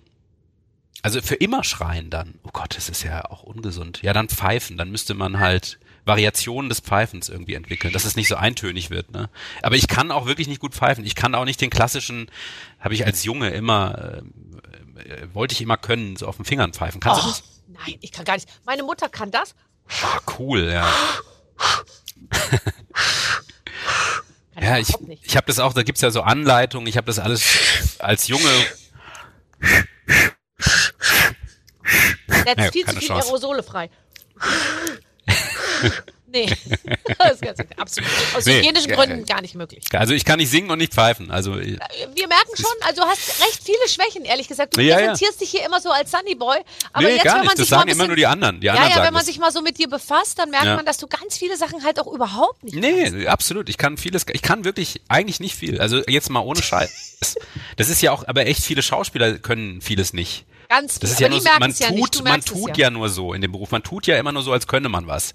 also 1.01 1.21
für 1.21 1.35
immer 1.35 1.65
schreien 1.65 2.09
dann. 2.09 2.35
Oh 2.43 2.51
Gott, 2.53 2.77
das 2.77 2.87
ist 2.87 3.03
ja 3.03 3.25
auch 3.25 3.43
ungesund. 3.43 4.01
Ja, 4.01 4.13
dann 4.13 4.29
pfeifen. 4.29 4.77
Dann 4.77 4.91
müsste 4.91 5.13
man 5.13 5.39
halt 5.39 5.77
Variationen 6.05 6.69
des 6.69 6.79
Pfeifens 6.79 7.29
irgendwie 7.29 7.53
entwickeln, 7.53 7.93
dass 7.93 8.05
es 8.05 8.15
nicht 8.15 8.27
so 8.27 8.35
eintönig 8.35 8.89
wird. 8.89 9.11
Ne? 9.11 9.29
Aber 9.61 9.75
ich 9.75 9.87
kann 9.87 10.11
auch 10.11 10.25
wirklich 10.25 10.47
nicht 10.47 10.59
gut 10.59 10.73
pfeifen. 10.73 11.05
Ich 11.05 11.15
kann 11.15 11.35
auch 11.35 11.45
nicht 11.45 11.61
den 11.61 11.69
klassischen, 11.69 12.29
habe 12.79 12.93
ich 12.93 13.05
als 13.05 13.23
Junge 13.23 13.49
immer, 13.49 14.21
äh, 14.97 15.01
äh, 15.01 15.27
wollte 15.33 15.53
ich 15.53 15.61
immer 15.61 15.77
können, 15.77 16.15
so 16.15 16.27
auf 16.27 16.37
den 16.37 16.45
Fingern 16.45 16.73
pfeifen. 16.73 16.99
Kannst 16.99 17.21
oh, 17.21 17.25
du 17.25 17.29
das? 17.29 17.43
Nein, 17.67 17.95
ich 18.01 18.11
kann 18.11 18.25
gar 18.25 18.35
nicht. 18.35 18.49
Meine 18.65 18.83
Mutter 18.83 19.09
kann 19.09 19.31
das. 19.31 19.55
Ah, 20.03 20.19
cool, 20.37 20.71
ja. 20.71 20.87
ja, 24.61 24.77
ich, 24.77 24.93
ich 25.23 25.35
habe 25.35 25.47
das 25.47 25.59
auch, 25.59 25.73
da 25.73 25.83
gibt's 25.83 26.01
ja 26.01 26.11
so 26.11 26.21
Anleitungen, 26.21 26.87
ich 26.87 26.97
habe 26.97 27.07
das 27.07 27.17
alles 27.19 27.97
als 27.99 28.27
Junge. 28.27 28.49
Setzt 32.27 32.57
ja, 32.57 32.71
viel 32.71 32.85
zu 32.85 32.95
viel 32.95 33.07
Chance. 33.07 33.27
Aerosole 33.27 33.63
frei. 33.63 33.89
Nee, 36.31 36.45
das 37.17 37.41
ist 37.41 37.79
absolut 37.79 38.09
aus 38.35 38.45
nee, 38.45 38.59
hygienischen 38.59 38.91
Gründen 38.91 39.25
gar 39.25 39.41
nicht 39.41 39.55
möglich. 39.55 39.83
Also 39.93 40.13
ich 40.13 40.25
kann 40.25 40.37
nicht 40.37 40.49
singen 40.49 40.69
und 40.69 40.77
nicht 40.77 40.93
pfeifen. 40.93 41.31
Also 41.31 41.57
äh, 41.57 41.77
wir 42.13 42.27
merken 42.27 42.55
schon, 42.55 42.71
also 42.81 43.01
du 43.01 43.07
hast 43.07 43.41
recht 43.41 43.63
viele 43.63 43.87
Schwächen, 43.87 44.25
ehrlich 44.25 44.47
gesagt. 44.47 44.77
Du 44.77 44.81
ja, 44.81 44.97
präsentierst 44.97 45.35
ja. 45.35 45.39
dich 45.39 45.49
hier 45.49 45.65
immer 45.65 45.81
so 45.81 45.89
als 45.89 46.11
Sunny 46.11 46.35
Boy, 46.35 46.59
aber 46.93 47.07
nee, 47.07 47.15
jetzt 47.15 47.23
gar 47.23 47.35
wenn 47.35 47.39
man 47.39 47.43
nicht. 47.45 47.53
Das 47.53 47.59
sich 47.59 47.69
sagen 47.69 47.85
bisschen, 47.85 47.99
immer 47.99 48.07
nur 48.07 48.15
die 48.15 48.27
anderen. 48.27 48.61
Die 48.61 48.69
anderen 48.69 48.89
ja, 48.89 48.97
ja, 48.97 49.03
wenn 49.03 49.13
man 49.13 49.25
sich 49.25 49.39
mal 49.39 49.51
so 49.51 49.61
mit 49.61 49.79
dir 49.79 49.89
befasst, 49.89 50.37
dann 50.37 50.51
merkt 50.51 50.65
ja. 50.65 50.75
man, 50.75 50.85
dass 50.85 50.97
du 50.97 51.07
ganz 51.07 51.37
viele 51.37 51.57
Sachen 51.57 51.83
halt 51.83 51.99
auch 51.99 52.07
überhaupt 52.07 52.63
nicht. 52.63 52.75
Nee, 52.75 53.09
kannst. 53.09 53.27
absolut. 53.27 53.69
Ich 53.69 53.77
kann 53.77 53.97
vieles. 53.97 54.25
Ich 54.31 54.41
kann 54.41 54.63
wirklich 54.65 55.01
eigentlich 55.07 55.39
nicht 55.39 55.55
viel. 55.55 55.81
Also 55.81 56.03
jetzt 56.07 56.29
mal 56.29 56.41
ohne 56.41 56.61
Scheiß. 56.61 57.37
das 57.77 57.89
ist 57.89 58.01
ja 58.01 58.11
auch, 58.11 58.27
aber 58.27 58.45
echt 58.45 58.63
viele 58.63 58.83
Schauspieler 58.83 59.39
können 59.39 59.81
vieles 59.81 60.13
nicht. 60.13 60.45
Ganz. 60.69 60.99
Das 60.99 61.11
ist 61.11 61.19
ja 61.19 61.29
nur, 61.29 61.41
man 61.59 61.73
tut, 61.73 62.23
man 62.23 62.41
tut 62.41 62.77
ja 62.77 62.91
nur 62.91 63.09
so 63.09 63.33
in 63.33 63.41
dem 63.41 63.51
Beruf. 63.51 63.71
Man 63.71 63.83
tut 63.83 64.05
ja 64.07 64.17
immer 64.17 64.31
nur 64.31 64.43
so, 64.43 64.53
als 64.53 64.67
könne 64.67 64.87
man 64.87 65.07
was. 65.07 65.33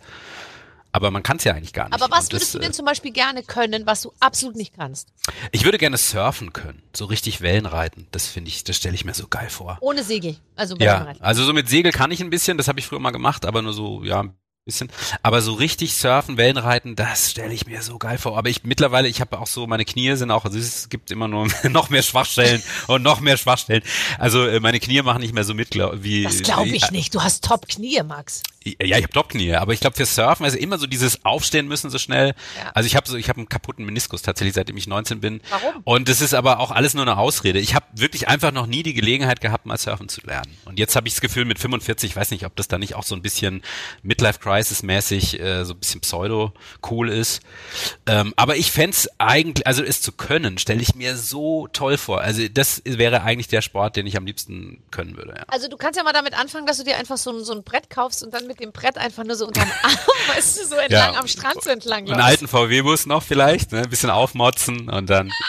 Aber 0.93 1.11
man 1.11 1.25
kann 1.25 1.39
es 1.39 1.45
ja 1.45 1.55
eigentlich 1.55 1.73
gar 1.73 1.89
nicht. 1.89 2.01
Aber 2.01 2.09
was 2.17 2.31
würdest 2.31 2.43
das, 2.43 2.53
du 2.53 2.59
denn 2.61 2.71
äh, 2.71 2.73
zum 2.73 2.87
Beispiel 2.87 3.11
gerne 3.11 3.43
können, 3.43 3.85
was 3.85 4.03
du 4.03 4.13
absolut 4.21 4.55
nicht 4.55 4.77
kannst? 4.77 5.09
Ich 5.51 5.65
würde 5.65 5.77
gerne 5.77 5.97
surfen 5.97 6.53
können, 6.53 6.85
so 6.95 7.07
richtig 7.07 7.41
Wellen 7.41 7.67
reiten. 7.67 8.07
Das 8.13 8.29
finde 8.29 8.49
ich, 8.49 8.63
das 8.63 8.77
stelle 8.77 8.95
ich 8.95 9.05
mir 9.05 9.13
so 9.13 9.27
geil 9.27 9.51
vor. 9.51 9.77
Ohne 9.81 10.05
Segel, 10.05 10.37
also 10.55 10.79
Wellenreiten. 10.79 11.21
Ja, 11.21 11.27
also 11.27 11.43
so 11.43 11.53
mit 11.53 11.69
Segel 11.69 11.91
kann 11.91 12.13
ich 12.13 12.21
ein 12.21 12.31
bisschen, 12.31 12.59
das 12.59 12.69
habe 12.69 12.79
ich 12.79 12.87
früher 12.87 13.01
mal 13.01 13.11
gemacht, 13.11 13.45
aber 13.45 13.61
nur 13.61 13.73
so, 13.73 14.05
ja, 14.05 14.27
bisschen. 14.65 14.89
Aber 15.23 15.43
so 15.43 15.53
richtig 15.53 15.95
surfen, 15.95 16.37
Wellenreiten, 16.37 16.97
das 16.97 17.31
stelle 17.31 17.53
ich 17.53 17.67
mir 17.67 17.83
so 17.83 17.99
geil 17.99 18.17
vor. 18.17 18.39
Aber 18.39 18.49
ich 18.49 18.65
mittlerweile, 18.65 19.09
ich 19.09 19.21
habe 19.21 19.39
auch 19.39 19.47
so, 19.47 19.67
meine 19.67 19.85
Knie 19.85 20.15
sind 20.17 20.31
auch, 20.31 20.45
also 20.45 20.59
es 20.59 20.89
gibt 20.89 21.11
immer 21.11 21.29
nur 21.29 21.49
noch 21.71 21.91
mehr 21.91 22.03
Schwachstellen 22.03 22.63
und 22.87 23.03
noch 23.03 23.21
mehr 23.21 23.37
Schwachstellen. 23.37 23.83
Also 24.19 24.47
äh, 24.47 24.61
meine 24.61 24.81
Knie 24.81 25.03
machen 25.03 25.21
nicht 25.21 25.35
mehr 25.35 25.45
so 25.45 25.55
mit, 25.55 25.71
glaub, 25.71 26.03
wie. 26.03 26.25
Das 26.25 26.43
glaube 26.43 26.71
ich 26.71 26.91
nicht. 26.91 27.15
Du 27.15 27.23
hast 27.23 27.45
Top-Knie, 27.45 28.03
Max. 28.05 28.43
Ja, 28.65 28.97
ich 28.97 29.03
habe 29.03 29.13
Top-Knie, 29.13 29.55
aber 29.55 29.73
ich 29.73 29.81
glaube 29.81 29.97
für 29.97 30.07
Surfen, 30.07 30.45
also 30.45 30.57
immer 30.57 30.79
so 30.79 30.87
dieses 30.87 31.25
Aufstehen 31.25 31.69
müssen 31.69 31.91
so 31.91 31.99
schnell. 31.99 32.35
Ja. 32.59 32.71
Also 32.75 32.87
ich 32.87 32.97
habe 32.97 33.07
so, 33.07 33.17
ich 33.17 33.29
habe 33.29 33.39
einen 33.39 33.49
kaputten 33.49 33.85
Meniskus 33.85 34.23
tatsächlich, 34.23 34.55
seitdem 34.55 34.77
ich 34.77 34.87
19 34.87 35.21
bin. 35.21 35.41
Warum? 35.51 35.83
Und 35.85 36.09
das 36.09 36.21
ist 36.23 36.33
aber 36.33 36.61
auch 36.61 36.71
alles 36.71 36.95
nur 36.95 37.03
eine 37.03 37.19
Ausrede. 37.19 37.59
Ich 37.59 37.75
habe 37.75 37.85
wirklich 37.93 38.29
einfach 38.29 38.53
noch 38.53 38.67
nie 38.67 38.83
die 38.83 38.95
Gelegenheit 38.95 39.43
gehabt, 39.43 39.67
mal 39.67 39.77
surfen 39.77 40.09
zu 40.09 40.23
lernen. 40.23 40.57
Und 40.65 40.79
jetzt 40.79 40.97
habe 40.97 41.07
ich 41.07 41.15
das 41.15 41.21
Gefühl 41.21 41.45
mit 41.45 41.59
45, 41.59 42.11
ich 42.11 42.17
weiß 42.17 42.31
nicht, 42.31 42.47
ob 42.47 42.57
das 42.57 42.69
da 42.69 42.79
nicht 42.79 42.95
auch 42.95 43.03
so 43.03 43.15
ein 43.15 43.23
bisschen 43.23 43.63
Midlife-Crisis-mäßig 44.03 45.41
äh, 45.41 45.65
so 45.65 45.75
ein 45.75 45.79
bisschen 45.79 46.01
pseudo-cool 46.01 47.11
ist. 47.11 47.43
Ähm, 48.07 48.33
aber 48.37 48.57
ich 48.57 48.73
fände 48.73 48.97
eigentlich, 49.19 49.67
also 49.67 49.83
es 49.83 50.01
zu 50.01 50.13
können, 50.13 50.57
stelle 50.59 50.81
ich 50.81 50.95
mir 50.95 51.17
so 51.17 51.69
toll 51.69 51.99
vor. 51.99 52.23
Also 52.23 52.47
das 52.49 52.81
wäre 52.85 53.23
eigentlich 53.23 53.49
der 53.49 53.61
Sport, 53.61 53.97
den 53.97 54.07
ich 54.07 54.17
am 54.17 54.25
liebsten 54.25 54.83
können 54.91 55.17
würde. 55.17 55.35
Ja. 55.37 55.45
Also 55.49 55.69
du 55.69 55.77
kannst 55.77 55.99
ja 55.99 56.05
mal 56.05 56.13
damit 56.13 56.39
anfangen, 56.39 56.67
dass 56.67 56.79
du 56.79 56.85
dir 56.85 56.97
einfach 56.97 57.17
so 57.17 57.35
so 57.41 57.53
ein 57.53 57.63
Brett 57.63 57.91
kaufst 57.91 58.23
und 58.23 58.33
dann 58.33 58.47
mit 58.47 58.54
dem 58.55 58.73
Brett 58.73 58.99
einfach 58.99 59.25
nur 59.25 59.37
so 59.37 59.47
unterm 59.47 59.71
Arm, 59.83 59.97
weißt 60.35 60.59
du, 60.59 60.67
so 60.67 60.77
entlang 60.77 61.15
ja. 61.15 61.21
am 61.21 61.29
Strand 61.29 61.63
so 61.63 61.71
entlang 61.71 62.07
läufst. 62.07 62.13
Einen 62.13 62.23
alten 62.23 62.49
VW-Bus 62.49 63.07
noch 63.07 63.23
vielleicht, 63.23 63.73
ne? 63.73 63.83
ein 63.83 63.91
bisschen 63.91 64.11
aufmotzen 64.11 64.89
und 64.89 65.11
dann... 65.11 65.33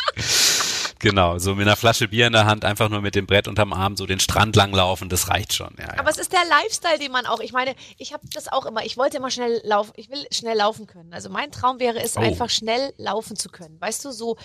Genau, 0.99 1.37
so 1.37 1.53
mit 1.53 1.67
einer 1.67 1.75
Flasche 1.75 2.07
Bier 2.07 2.25
in 2.25 2.33
der 2.33 2.47
Hand, 2.47 2.65
einfach 2.65 2.89
nur 2.89 2.99
mit 2.99 3.13
dem 3.13 3.27
Brett 3.27 3.47
unterm 3.47 3.73
Arm 3.73 3.95
so 3.95 4.07
den 4.07 4.19
Strand 4.19 4.55
langlaufen, 4.55 5.07
das 5.07 5.29
reicht 5.29 5.53
schon. 5.53 5.75
Ja, 5.77 5.89
Aber 5.99 6.05
ja. 6.05 6.09
es 6.09 6.17
ist 6.17 6.33
der 6.33 6.43
Lifestyle, 6.49 6.97
den 6.97 7.11
man 7.11 7.27
auch, 7.27 7.41
ich 7.41 7.51
meine, 7.51 7.75
ich 7.97 8.11
habe 8.11 8.25
das 8.33 8.51
auch 8.51 8.65
immer, 8.65 8.83
ich 8.83 8.97
wollte 8.97 9.17
immer 9.17 9.29
schnell 9.29 9.61
laufen, 9.63 9.91
ich 9.97 10.09
will 10.09 10.25
schnell 10.31 10.57
laufen 10.57 10.87
können. 10.87 11.13
Also 11.13 11.29
mein 11.29 11.51
Traum 11.51 11.79
wäre 11.79 12.01
es, 12.01 12.17
oh. 12.17 12.21
einfach 12.21 12.49
schnell 12.49 12.91
laufen 12.97 13.35
zu 13.35 13.49
können. 13.49 13.79
Weißt 13.79 14.03
du, 14.03 14.11
so 14.11 14.37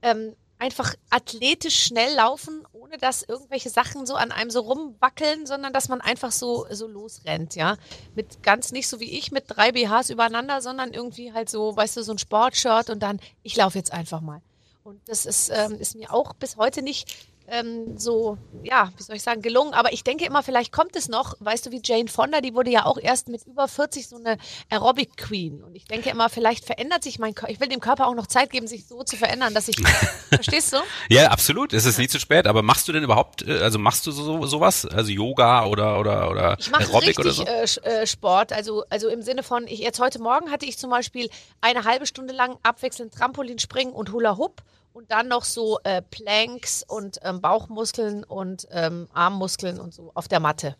ähm, 0.00 0.34
einfach 0.58 0.94
athletisch 1.10 1.84
schnell 1.84 2.14
laufen, 2.14 2.66
ohne 2.72 2.98
dass 2.98 3.22
irgendwelche 3.22 3.70
Sachen 3.70 4.06
so 4.06 4.14
an 4.14 4.32
einem 4.32 4.50
so 4.50 4.60
rumwackeln, 4.60 5.46
sondern 5.46 5.72
dass 5.72 5.88
man 5.88 6.00
einfach 6.00 6.32
so, 6.32 6.66
so 6.70 6.86
losrennt, 6.86 7.56
ja. 7.56 7.76
Mit 8.14 8.42
ganz 8.42 8.72
nicht 8.72 8.88
so 8.88 9.00
wie 9.00 9.18
ich, 9.18 9.32
mit 9.32 9.44
drei 9.48 9.72
BHs 9.72 10.10
übereinander, 10.10 10.60
sondern 10.60 10.92
irgendwie 10.92 11.32
halt 11.32 11.50
so, 11.50 11.76
weißt 11.76 11.96
du, 11.98 12.02
so 12.02 12.12
ein 12.12 12.18
Sportshirt 12.18 12.90
und 12.90 13.00
dann, 13.00 13.20
ich 13.42 13.56
laufe 13.56 13.78
jetzt 13.78 13.92
einfach 13.92 14.20
mal. 14.20 14.40
Und 14.82 15.00
das 15.08 15.26
ist, 15.26 15.50
ähm, 15.50 15.78
ist 15.80 15.96
mir 15.96 16.12
auch 16.12 16.32
bis 16.34 16.56
heute 16.56 16.80
nicht 16.80 17.12
ähm, 17.48 17.96
so, 17.96 18.38
ja, 18.62 18.90
wie 18.96 19.02
soll 19.02 19.16
ich 19.16 19.22
sagen, 19.22 19.42
gelungen. 19.42 19.74
Aber 19.74 19.92
ich 19.92 20.04
denke 20.04 20.24
immer, 20.24 20.42
vielleicht 20.42 20.72
kommt 20.72 20.96
es 20.96 21.08
noch, 21.08 21.34
weißt 21.40 21.66
du, 21.66 21.70
wie 21.70 21.80
Jane 21.82 22.08
Fonda, 22.08 22.40
die 22.40 22.54
wurde 22.54 22.70
ja 22.70 22.86
auch 22.86 22.98
erst 22.98 23.28
mit 23.28 23.46
über 23.46 23.68
40 23.68 24.08
so 24.08 24.16
eine 24.16 24.38
Aerobic 24.68 25.16
Queen. 25.16 25.62
Und 25.62 25.74
ich 25.74 25.84
denke 25.84 26.10
immer, 26.10 26.28
vielleicht 26.28 26.64
verändert 26.64 27.04
sich 27.04 27.18
mein 27.18 27.34
Körper. 27.34 27.52
Ich 27.52 27.60
will 27.60 27.68
dem 27.68 27.80
Körper 27.80 28.06
auch 28.06 28.14
noch 28.14 28.26
Zeit 28.26 28.50
geben, 28.50 28.66
sich 28.66 28.86
so 28.86 29.02
zu 29.02 29.16
verändern, 29.16 29.54
dass 29.54 29.68
ich, 29.68 29.76
verstehst 30.28 30.72
du? 30.72 30.78
Ja, 31.08 31.28
absolut. 31.28 31.72
Es 31.72 31.84
ist 31.84 31.98
nie 31.98 32.08
zu 32.08 32.18
spät. 32.18 32.46
Aber 32.46 32.62
machst 32.62 32.88
du 32.88 32.92
denn 32.92 33.04
überhaupt, 33.04 33.46
äh, 33.46 33.58
also 33.58 33.78
machst 33.78 34.06
du 34.06 34.10
so, 34.10 34.44
sowas? 34.46 34.86
Also 34.86 35.12
Yoga 35.12 35.66
oder, 35.66 36.00
oder, 36.00 36.30
oder 36.30 36.56
ich 36.58 36.74
Aerobic 36.74 37.18
oder 37.18 37.32
so? 37.32 37.44
Äh, 37.44 37.64
äh, 37.82 38.06
Sport. 38.06 38.52
Also, 38.52 38.84
also 38.90 39.08
im 39.08 39.22
Sinne 39.22 39.42
von, 39.42 39.66
ich, 39.66 39.80
jetzt 39.80 40.00
heute 40.00 40.20
Morgen 40.20 40.50
hatte 40.50 40.66
ich 40.66 40.78
zum 40.78 40.90
Beispiel 40.90 41.30
eine 41.60 41.84
halbe 41.84 42.06
Stunde 42.06 42.34
lang 42.34 42.56
abwechselnd 42.62 43.14
Trampolinspringen 43.14 43.94
und 43.94 44.12
Hula 44.12 44.36
Hoop 44.36 44.62
und 44.96 45.10
dann 45.10 45.28
noch 45.28 45.44
so 45.44 45.78
äh, 45.84 46.00
Planks 46.00 46.82
und 46.82 47.18
ähm, 47.22 47.42
Bauchmuskeln 47.42 48.24
und 48.24 48.66
ähm, 48.70 49.08
Armmuskeln 49.12 49.78
und 49.78 49.92
so 49.92 50.10
auf 50.14 50.26
der 50.26 50.40
Matte. 50.40 50.74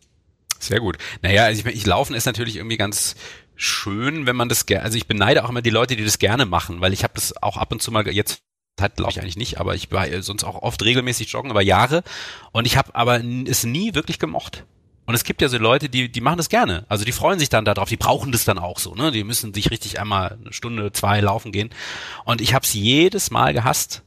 Sehr 0.59 0.79
gut. 0.79 0.97
Naja, 1.21 1.43
also 1.43 1.63
ich, 1.63 1.75
ich 1.75 1.85
laufen 1.85 2.15
ist 2.15 2.25
natürlich 2.25 2.55
irgendwie 2.55 2.77
ganz 2.77 3.15
schön, 3.55 4.25
wenn 4.25 4.35
man 4.35 4.49
das 4.49 4.65
gerne, 4.65 4.83
also 4.83 4.97
ich 4.97 5.05
beneide 5.05 5.45
auch 5.45 5.49
immer 5.49 5.61
die 5.61 5.69
Leute, 5.69 5.95
die 5.95 6.03
das 6.03 6.17
gerne 6.17 6.47
machen, 6.47 6.81
weil 6.81 6.93
ich 6.93 7.03
habe 7.03 7.13
das 7.13 7.41
auch 7.43 7.57
ab 7.57 7.71
und 7.71 7.81
zu 7.81 7.91
mal 7.91 8.07
jetzt 8.07 8.41
hat 8.81 8.95
glaube 8.95 9.11
ich 9.11 9.21
eigentlich 9.21 9.37
nicht, 9.37 9.59
aber 9.59 9.75
ich 9.75 9.91
war 9.91 10.07
sonst 10.23 10.43
auch 10.43 10.63
oft 10.63 10.83
regelmäßig 10.83 11.31
joggen 11.31 11.51
über 11.51 11.61
Jahre 11.61 12.03
und 12.51 12.65
ich 12.65 12.75
habe 12.75 12.95
aber 12.95 13.23
es 13.23 13.65
nie 13.65 13.93
wirklich 13.93 14.17
gemocht. 14.17 14.65
Und 15.05 15.15
es 15.15 15.23
gibt 15.23 15.41
ja 15.41 15.47
so 15.47 15.57
Leute, 15.57 15.87
die, 15.87 16.11
die 16.11 16.19
machen 16.19 16.37
das 16.37 16.49
gerne. 16.49 16.85
Also 16.89 17.05
die 17.05 17.13
freuen 17.13 17.39
sich 17.39 17.47
dann 17.47 17.63
darauf, 17.63 17.87
die 17.87 17.95
brauchen 17.95 18.33
das 18.33 18.43
dann 18.43 18.59
auch 18.59 18.77
so, 18.77 18.93
ne? 18.93 19.11
Die 19.11 19.23
müssen 19.23 19.53
sich 19.53 19.71
richtig 19.71 20.01
einmal 20.01 20.37
eine 20.41 20.51
Stunde, 20.51 20.91
zwei 20.91 21.21
laufen 21.21 21.53
gehen. 21.53 21.69
Und 22.25 22.41
ich 22.41 22.53
habe 22.53 22.65
es 22.65 22.73
jedes 22.73 23.31
Mal 23.31 23.53
gehasst. 23.53 24.03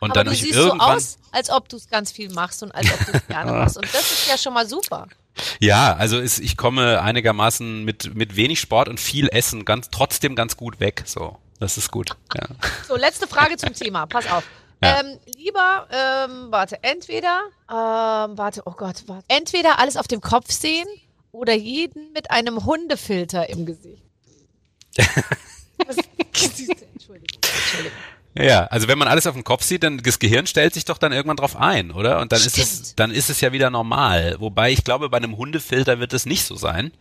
Und 0.00 0.12
Aber 0.12 0.24
dann 0.24 0.32
du 0.32 0.38
siehst 0.38 0.54
so 0.54 0.72
aus, 0.74 1.18
als 1.32 1.50
ob 1.50 1.68
du 1.68 1.76
es 1.76 1.88
ganz 1.88 2.12
viel 2.12 2.32
machst 2.32 2.62
und 2.62 2.72
als 2.72 2.92
ob 2.92 3.06
du 3.06 3.12
es 3.12 3.26
gerne 3.26 3.52
machst. 3.58 3.76
Und 3.76 3.86
das 3.92 4.12
ist 4.12 4.28
ja 4.28 4.38
schon 4.38 4.54
mal 4.54 4.68
super. 4.68 5.08
Ja, 5.60 5.94
also 5.94 6.18
ist, 6.18 6.38
ich 6.38 6.56
komme 6.56 7.00
einigermaßen 7.00 7.84
mit, 7.84 8.14
mit 8.14 8.36
wenig 8.36 8.60
Sport 8.60 8.88
und 8.88 9.00
viel 9.00 9.28
Essen 9.28 9.64
ganz, 9.64 9.88
trotzdem 9.90 10.36
ganz 10.36 10.56
gut 10.56 10.80
weg. 10.80 11.02
So, 11.06 11.36
das 11.58 11.76
ist 11.78 11.90
gut. 11.90 12.10
Ja. 12.34 12.46
So, 12.86 12.96
letzte 12.96 13.26
Frage 13.26 13.56
zum 13.56 13.74
Thema. 13.74 14.06
Pass 14.06 14.30
auf. 14.30 14.44
Ja. 14.82 15.00
Ähm, 15.00 15.18
lieber, 15.36 15.88
ähm, 15.90 16.46
warte, 16.50 16.82
entweder, 16.82 17.40
ähm, 17.68 18.38
warte, 18.38 18.62
oh 18.64 18.72
Gott, 18.72 19.02
warte, 19.06 19.24
entweder 19.26 19.80
alles 19.80 19.96
auf 19.96 20.06
dem 20.06 20.20
Kopf 20.20 20.52
sehen 20.52 20.86
oder 21.32 21.52
jeden 21.52 22.12
mit 22.12 22.30
einem 22.30 22.64
Hundefilter 22.64 23.48
im 23.48 23.66
Gesicht. 23.66 24.02
Entschuldigung, 25.78 26.78
Entschuldigung. 26.94 27.98
Ja, 28.44 28.64
also 28.66 28.88
wenn 28.88 28.98
man 28.98 29.08
alles 29.08 29.26
auf 29.26 29.34
dem 29.34 29.44
Kopf 29.44 29.62
sieht, 29.62 29.82
dann 29.82 29.98
das 29.98 30.18
Gehirn 30.18 30.46
stellt 30.46 30.74
sich 30.74 30.84
doch 30.84 30.98
dann 30.98 31.12
irgendwann 31.12 31.36
drauf 31.36 31.56
ein, 31.56 31.90
oder? 31.90 32.20
Und 32.20 32.32
dann 32.32 32.38
Stimmt. 32.38 32.58
ist 32.58 32.80
es, 32.80 32.94
dann 32.94 33.10
ist 33.10 33.30
es 33.30 33.40
ja 33.40 33.52
wieder 33.52 33.70
normal. 33.70 34.36
Wobei 34.38 34.70
ich 34.70 34.84
glaube, 34.84 35.08
bei 35.08 35.16
einem 35.16 35.36
Hundefilter 35.36 36.00
wird 36.00 36.12
es 36.12 36.26
nicht 36.26 36.44
so 36.44 36.56
sein. 36.56 36.92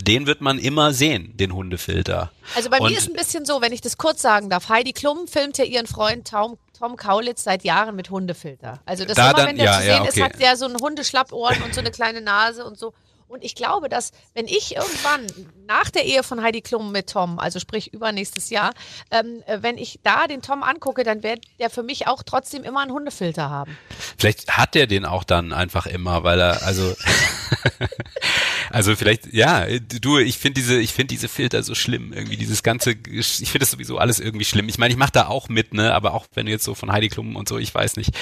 Den 0.00 0.26
wird 0.26 0.40
man 0.40 0.58
immer 0.58 0.92
sehen, 0.92 1.36
den 1.36 1.54
Hundefilter. 1.54 2.30
Also 2.54 2.70
bei 2.70 2.78
Und 2.78 2.90
mir 2.90 2.98
ist 2.98 3.08
ein 3.08 3.14
bisschen 3.14 3.44
so, 3.44 3.60
wenn 3.60 3.72
ich 3.72 3.80
das 3.80 3.96
kurz 3.96 4.22
sagen 4.22 4.50
darf. 4.50 4.68
Heidi 4.68 4.92
Klum 4.92 5.26
filmt 5.28 5.58
ja 5.58 5.64
ihren 5.64 5.86
Freund 5.86 6.28
Tom, 6.28 6.58
Tom 6.78 6.96
Kaulitz 6.96 7.44
seit 7.44 7.64
Jahren 7.64 7.96
mit 7.96 8.10
Hundefilter. 8.10 8.80
Also 8.84 9.04
das 9.04 9.16
da 9.16 9.30
immer, 9.30 9.38
dann, 9.38 9.48
wenn 9.48 9.56
der 9.56 9.64
ja, 9.66 9.72
zu 9.72 9.82
sehen 9.82 9.90
ja, 9.90 10.00
okay. 10.02 10.08
ist, 10.08 10.22
hat 10.22 10.40
der 10.40 10.56
so 10.56 10.66
einen 10.66 10.76
Hundeschlappohren 10.76 11.62
und 11.62 11.74
so 11.74 11.80
eine 11.80 11.90
kleine 11.90 12.20
Nase 12.20 12.64
und 12.64 12.78
so. 12.78 12.92
Und 13.32 13.42
ich 13.44 13.54
glaube, 13.54 13.88
dass 13.88 14.10
wenn 14.34 14.46
ich 14.46 14.76
irgendwann 14.76 15.26
nach 15.66 15.88
der 15.88 16.04
Ehe 16.04 16.22
von 16.22 16.42
Heidi 16.42 16.60
Klum 16.60 16.92
mit 16.92 17.08
Tom, 17.08 17.38
also 17.38 17.60
sprich 17.60 17.94
übernächstes 17.94 18.50
Jahr, 18.50 18.74
ähm, 19.10 19.42
äh, 19.46 19.62
wenn 19.62 19.78
ich 19.78 20.00
da 20.02 20.26
den 20.26 20.42
Tom 20.42 20.62
angucke, 20.62 21.02
dann 21.02 21.22
wird 21.22 21.40
der 21.58 21.70
für 21.70 21.82
mich 21.82 22.06
auch 22.06 22.22
trotzdem 22.24 22.62
immer 22.62 22.80
einen 22.80 22.92
Hundefilter 22.92 23.48
haben. 23.48 23.78
Vielleicht 24.18 24.58
hat 24.58 24.74
der 24.74 24.86
den 24.86 25.06
auch 25.06 25.24
dann 25.24 25.54
einfach 25.54 25.86
immer, 25.86 26.24
weil 26.24 26.40
er, 26.40 26.62
also 26.62 26.94
Also 28.72 28.96
vielleicht, 28.96 29.32
ja, 29.34 29.66
du, 30.00 30.18
ich 30.18 30.38
finde 30.38 30.60
diese, 30.60 30.80
ich 30.80 30.94
finde 30.94 31.08
diese 31.08 31.28
Filter 31.28 31.62
so 31.62 31.74
schlimm, 31.74 32.14
irgendwie 32.14 32.38
dieses 32.38 32.62
ganze, 32.62 32.92
ich 32.92 33.36
finde 33.36 33.58
das 33.60 33.70
sowieso 33.70 33.98
alles 33.98 34.18
irgendwie 34.18 34.46
schlimm. 34.46 34.66
Ich 34.70 34.78
meine, 34.78 34.92
ich 34.92 34.98
mache 34.98 35.12
da 35.12 35.26
auch 35.26 35.50
mit, 35.50 35.74
ne, 35.74 35.92
aber 35.94 36.14
auch 36.14 36.26
wenn 36.32 36.46
du 36.46 36.52
jetzt 36.52 36.64
so 36.64 36.74
von 36.74 36.90
Heidi 36.90 37.08
Klum 37.08 37.36
und 37.36 37.48
so, 37.50 37.58
ich 37.58 37.74
weiß 37.74 37.96
nicht. 37.96 38.12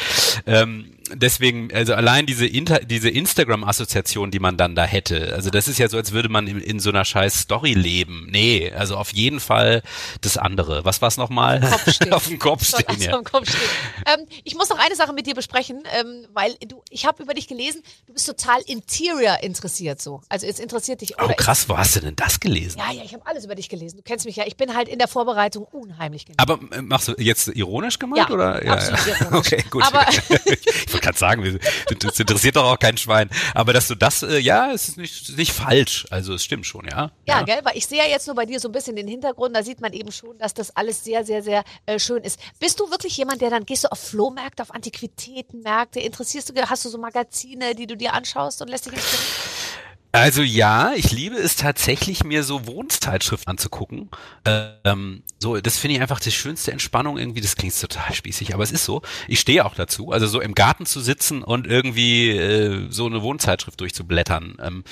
Ähm, 0.46 0.92
deswegen, 1.14 1.72
also 1.72 1.94
allein 1.94 2.26
diese 2.26 2.46
Inter, 2.46 2.80
diese 2.80 3.10
Instagram-Assoziation, 3.10 4.30
die 4.30 4.40
man 4.40 4.56
dann 4.56 4.74
da 4.74 4.84
hätte, 4.84 5.32
also 5.34 5.50
das 5.50 5.68
ist 5.68 5.78
ja 5.78 5.88
so, 5.88 5.96
als 5.96 6.12
würde 6.12 6.28
man 6.28 6.46
in, 6.46 6.60
in 6.60 6.80
so 6.80 6.90
einer 6.90 7.04
scheiß 7.04 7.40
Story 7.40 7.74
leben. 7.74 8.26
Nee, 8.30 8.72
also 8.72 8.96
auf 8.96 9.12
jeden 9.12 9.40
Fall 9.40 9.82
das 10.20 10.36
andere. 10.36 10.84
Was 10.84 11.00
war 11.00 11.08
es 11.08 11.16
nochmal? 11.16 11.62
auf 12.10 12.26
dem 12.26 12.38
Kopf 12.38 12.64
stehen. 12.64 12.84
ja. 13.00 13.22
Kopf 13.22 13.48
stehen. 13.48 13.60
Ähm, 14.06 14.26
ich 14.44 14.54
muss 14.54 14.68
noch 14.68 14.78
eine 14.78 14.96
Sache 14.96 15.12
mit 15.12 15.26
dir 15.26 15.34
besprechen, 15.34 15.82
ähm, 15.98 16.26
weil 16.32 16.54
du, 16.66 16.82
ich 16.90 17.06
habe 17.06 17.22
über 17.22 17.34
dich 17.34 17.48
gelesen, 17.48 17.82
du 18.06 18.14
bist 18.14 18.26
total 18.26 18.60
Interior 18.66 19.42
interessiert 19.42 20.00
so. 20.00 20.22
Also 20.28 20.39
es 20.42 20.58
interessiert 20.58 21.00
dich. 21.00 21.14
oh 21.20 21.28
krass, 21.36 21.68
wo 21.68 21.76
hast 21.76 21.96
du 21.96 22.00
denn 22.00 22.16
das 22.16 22.40
gelesen? 22.40 22.78
Ja, 22.78 22.92
ja, 22.92 23.02
ich 23.04 23.12
habe 23.12 23.26
alles 23.26 23.44
über 23.44 23.54
dich 23.54 23.68
gelesen. 23.68 23.98
Du 23.98 24.02
kennst 24.02 24.26
mich 24.26 24.36
ja. 24.36 24.44
Ich 24.46 24.56
bin 24.56 24.74
halt 24.74 24.88
in 24.88 24.98
der 24.98 25.08
Vorbereitung 25.08 25.64
unheimlich 25.64 26.26
genau. 26.26 26.36
Aber 26.38 26.58
äh, 26.72 26.82
machst 26.82 27.08
du 27.08 27.14
jetzt 27.18 27.48
ironisch 27.48 27.98
gemeint? 27.98 28.28
Ja, 28.28 28.34
oder? 28.34 28.64
ja 28.64 28.72
absolut 28.72 29.06
ja. 29.06 29.26
ironisch. 29.26 29.30
Okay, 29.50 29.64
gut. 29.70 29.82
Aber 29.84 30.06
ich 30.10 30.92
wollte 30.92 31.00
gerade 31.00 31.18
sagen, 31.18 31.60
das 31.98 32.20
interessiert 32.20 32.56
doch 32.56 32.64
auch 32.64 32.78
kein 32.78 32.96
Schwein. 32.96 33.30
Aber 33.54 33.72
dass 33.72 33.88
du 33.88 33.94
das, 33.94 34.22
äh, 34.22 34.38
ja, 34.38 34.72
es 34.72 34.90
ist 34.90 34.98
nicht, 34.98 35.36
nicht 35.36 35.52
falsch. 35.52 36.06
Also 36.10 36.34
es 36.34 36.44
stimmt 36.44 36.66
schon, 36.66 36.86
ja. 36.86 37.10
Ja, 37.26 37.38
ja. 37.38 37.42
gell, 37.42 37.60
weil 37.62 37.76
ich 37.76 37.86
sehe 37.86 37.98
ja 37.98 38.08
jetzt 38.08 38.26
nur 38.26 38.36
bei 38.36 38.46
dir 38.46 38.60
so 38.60 38.68
ein 38.68 38.72
bisschen 38.72 38.96
den 38.96 39.08
Hintergrund. 39.08 39.56
Da 39.56 39.62
sieht 39.62 39.80
man 39.80 39.92
eben 39.92 40.12
schon, 40.12 40.38
dass 40.38 40.54
das 40.54 40.76
alles 40.76 41.04
sehr, 41.04 41.24
sehr, 41.24 41.42
sehr 41.42 41.64
äh, 41.86 41.98
schön 41.98 42.22
ist. 42.22 42.38
Bist 42.58 42.80
du 42.80 42.90
wirklich 42.90 43.16
jemand, 43.16 43.40
der 43.40 43.50
dann, 43.50 43.64
gehst 43.64 43.84
du 43.84 43.92
auf 43.92 43.98
Flohmärkte, 43.98 44.62
auf 44.62 44.74
Antiquitätenmärkte? 44.74 46.00
Interessierst 46.00 46.50
du, 46.50 46.54
hast 46.68 46.84
du 46.84 46.88
so 46.88 46.98
Magazine, 46.98 47.74
die 47.74 47.86
du 47.86 47.96
dir 47.96 48.14
anschaust 48.14 48.62
und 48.62 48.68
lässt 48.68 48.86
dich 48.86 48.94
inspirieren? 48.94 49.69
Also 50.12 50.42
ja, 50.42 50.92
ich 50.96 51.12
liebe 51.12 51.36
es 51.36 51.54
tatsächlich, 51.54 52.24
mir 52.24 52.42
so 52.42 52.66
Wohnzeitschriften 52.66 53.48
anzugucken. 53.48 54.10
Ähm, 54.44 55.22
so, 55.38 55.60
das 55.60 55.78
finde 55.78 55.96
ich 55.96 56.02
einfach 56.02 56.18
die 56.18 56.32
schönste 56.32 56.72
Entspannung 56.72 57.16
irgendwie. 57.16 57.40
Das 57.40 57.54
klingt 57.54 57.78
total 57.80 58.12
spießig, 58.12 58.52
aber 58.52 58.64
es 58.64 58.72
ist 58.72 58.84
so. 58.84 59.02
Ich 59.28 59.38
stehe 59.38 59.64
auch 59.64 59.74
dazu. 59.74 60.10
Also 60.10 60.26
so 60.26 60.40
im 60.40 60.54
Garten 60.54 60.84
zu 60.84 61.00
sitzen 61.00 61.44
und 61.44 61.66
irgendwie 61.68 62.30
äh, 62.30 62.88
so 62.90 63.06
eine 63.06 63.22
Wohnzeitschrift 63.22 63.80
durchzublättern. 63.80 64.56
Ähm, 64.60 64.84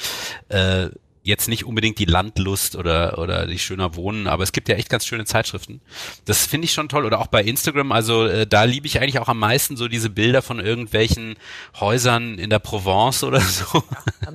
äh, 0.50 0.90
jetzt 1.28 1.48
nicht 1.48 1.64
unbedingt 1.64 1.98
die 1.98 2.06
Landlust 2.06 2.74
oder, 2.74 3.18
oder 3.18 3.46
die 3.46 3.58
schöner 3.58 3.94
Wohnen, 3.94 4.26
aber 4.26 4.42
es 4.42 4.52
gibt 4.52 4.68
ja 4.68 4.76
echt 4.76 4.88
ganz 4.88 5.06
schöne 5.06 5.26
Zeitschriften. 5.26 5.80
Das 6.24 6.46
finde 6.46 6.64
ich 6.64 6.72
schon 6.72 6.88
toll. 6.88 7.04
Oder 7.04 7.20
auch 7.20 7.26
bei 7.26 7.42
Instagram, 7.42 7.92
also 7.92 8.26
äh, 8.26 8.46
da 8.46 8.64
liebe 8.64 8.86
ich 8.86 9.00
eigentlich 9.00 9.18
auch 9.18 9.28
am 9.28 9.38
meisten 9.38 9.76
so 9.76 9.88
diese 9.88 10.08
Bilder 10.08 10.40
von 10.40 10.58
irgendwelchen 10.58 11.36
Häusern 11.78 12.38
in 12.38 12.48
der 12.50 12.58
Provence 12.58 13.22
oder 13.22 13.40
so. 13.42 13.84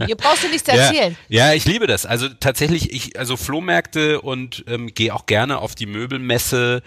Hier 0.06 0.16
brauchst 0.16 0.44
du 0.44 0.50
nichts 0.50 0.70
erzählen. 0.70 1.18
Ja, 1.28 1.48
ja, 1.48 1.54
ich 1.54 1.66
liebe 1.66 1.88
das. 1.88 2.06
Also 2.06 2.30
tatsächlich, 2.30 2.94
ich, 2.94 3.20
also 3.20 3.38
Flohmärkte 3.38 4.22
und 4.22 4.64
ähm, 4.68 4.94
gehe 4.94 5.14
auch 5.14 5.26
gerne 5.26 5.58
auf 5.58 5.74
die 5.74 5.88
Möbelmesse, 5.88 6.84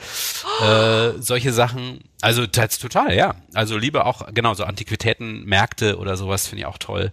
oh. 0.61 0.65
äh, 0.65 1.13
solche 1.21 1.53
Sachen. 1.53 2.01
Also 2.21 2.47
das, 2.47 2.79
total, 2.79 3.15
ja. 3.15 3.35
Also 3.55 3.77
liebe 3.77 4.07
auch, 4.07 4.33
genau, 4.33 4.55
so 4.55 4.65
Antiquitätenmärkte 4.65 5.99
oder 5.99 6.17
sowas 6.17 6.47
finde 6.47 6.61
ich 6.61 6.67
auch 6.67 6.79
toll. 6.79 7.13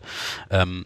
Ähm, 0.52 0.86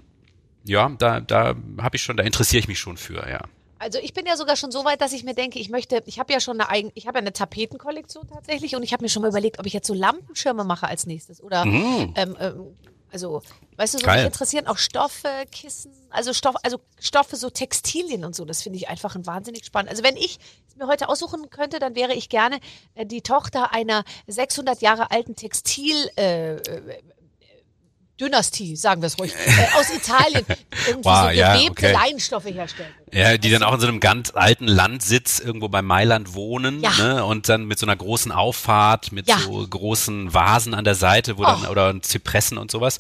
ja, 0.68 0.90
da, 0.98 1.20
da 1.20 1.56
habe 1.80 1.96
ich 1.96 2.04
schon, 2.04 2.18
da 2.18 2.24
interessiere 2.24 2.60
ich 2.60 2.68
mich 2.68 2.80
schon 2.80 2.98
für, 2.98 3.28
ja. 3.30 3.42
Also 3.80 4.00
ich 4.00 4.14
bin 4.14 4.26
ja 4.26 4.36
sogar 4.36 4.56
schon 4.56 4.72
so 4.72 4.86
weit, 4.86 5.02
dass 5.02 5.14
ich 5.14 5.24
mir 5.24 5.36
denke, 5.36 5.60
ich 5.60 5.70
möchte, 5.70 6.02
ich 6.06 6.20
habe 6.20 6.34
ja 6.34 6.40
schon 6.40 6.60
eine 6.60 6.70
eigene, 6.70 6.92
ich 6.96 7.08
habe 7.08 7.20
ja 7.20 7.22
eine 7.22 7.34
Tapetenkollektion 7.34 8.28
tatsächlich 8.28 8.76
und 8.76 8.84
ich 8.84 8.92
habe 8.92 9.04
mir 9.04 9.10
schon 9.10 9.22
mal 9.22 9.30
überlegt, 9.30 9.60
ob 9.60 9.66
ich 9.66 9.74
jetzt 9.74 9.88
so 9.88 9.94
Lampenschirme 9.94 10.64
mache 10.64 10.88
als 10.88 11.06
nächstes 11.06 11.42
oder 11.42 11.66
mhm. 11.66 12.14
ähm, 12.16 12.38
ähm, 12.40 12.76
also 13.12 13.42
weißt 13.78 13.94
du, 13.94 14.00
so 14.00 14.06
Geil. 14.06 14.18
mich 14.18 14.26
interessieren 14.26 14.68
auch 14.68 14.78
Stoffe, 14.78 15.30
Kissen, 15.52 15.92
also 16.10 16.34
Stoff, 16.34 16.56
also 16.64 16.80
Stoffe, 17.00 17.36
so 17.36 17.50
Textilien 17.50 18.26
und 18.26 18.36
so. 18.36 18.44
Das 18.44 18.62
finde 18.62 18.78
ich 18.78 18.90
einfach 18.90 19.16
ein 19.16 19.26
wahnsinnig 19.26 19.66
spannend. 19.66 19.90
Also 19.90 20.04
wenn 20.04 20.18
ich 20.18 20.40
es 20.68 20.76
mir 20.76 20.88
heute 20.88 21.08
aussuchen 21.08 21.50
könnte, 21.50 21.80
dann 21.80 21.96
wäre 21.96 22.14
ich 22.14 22.30
gerne 22.30 22.60
äh, 22.96 23.06
die 23.06 23.22
Tochter 23.22 23.72
einer 23.72 24.04
600 24.28 24.82
Jahre 24.82 25.12
alten 25.12 25.36
Textil 25.36 25.96
äh, 26.18 26.56
äh 26.56 27.02
Dynastie, 28.20 28.76
sagen 28.76 29.02
wir 29.02 29.08
es 29.08 29.20
ruhig, 29.20 29.34
äh, 29.34 29.80
aus 29.80 29.94
Italien, 29.94 30.46
irgendwie 30.88 31.06
wow, 31.06 31.22
so 31.22 31.28
gewebte 31.30 31.38
ja, 31.38 31.70
okay. 31.70 31.92
Leinstoffe 31.92 32.46
herstellen. 32.46 32.92
Ja, 33.14 33.38
die 33.38 33.50
dann 33.52 33.64
auch 33.64 33.76
in 33.76 33.80
so 33.80 33.88
einem 33.88 34.00
ganz 34.00 34.32
alten 34.34 34.68
Landsitz 34.68 35.40
irgendwo 35.40 35.70
bei 35.70 35.82
Mailand 35.82 36.34
wohnen 36.34 36.82
ja. 36.82 36.92
ne? 36.98 37.26
und 37.26 37.48
dann 37.48 37.66
mit 37.66 37.80
so 37.80 37.86
einer 37.86 37.96
großen 37.96 38.32
Auffahrt, 38.32 39.12
mit 39.12 39.28
ja. 39.28 39.38
so 39.38 39.66
großen 39.68 40.34
Vasen 40.34 40.74
an 40.74 40.84
der 40.84 40.96
Seite, 40.96 41.38
wo 41.38 41.44
dann 41.44 41.66
oh. 41.68 41.72
oder 41.72 42.02
Zypressen 42.02 42.58
und 42.58 42.72
sowas. 42.72 43.00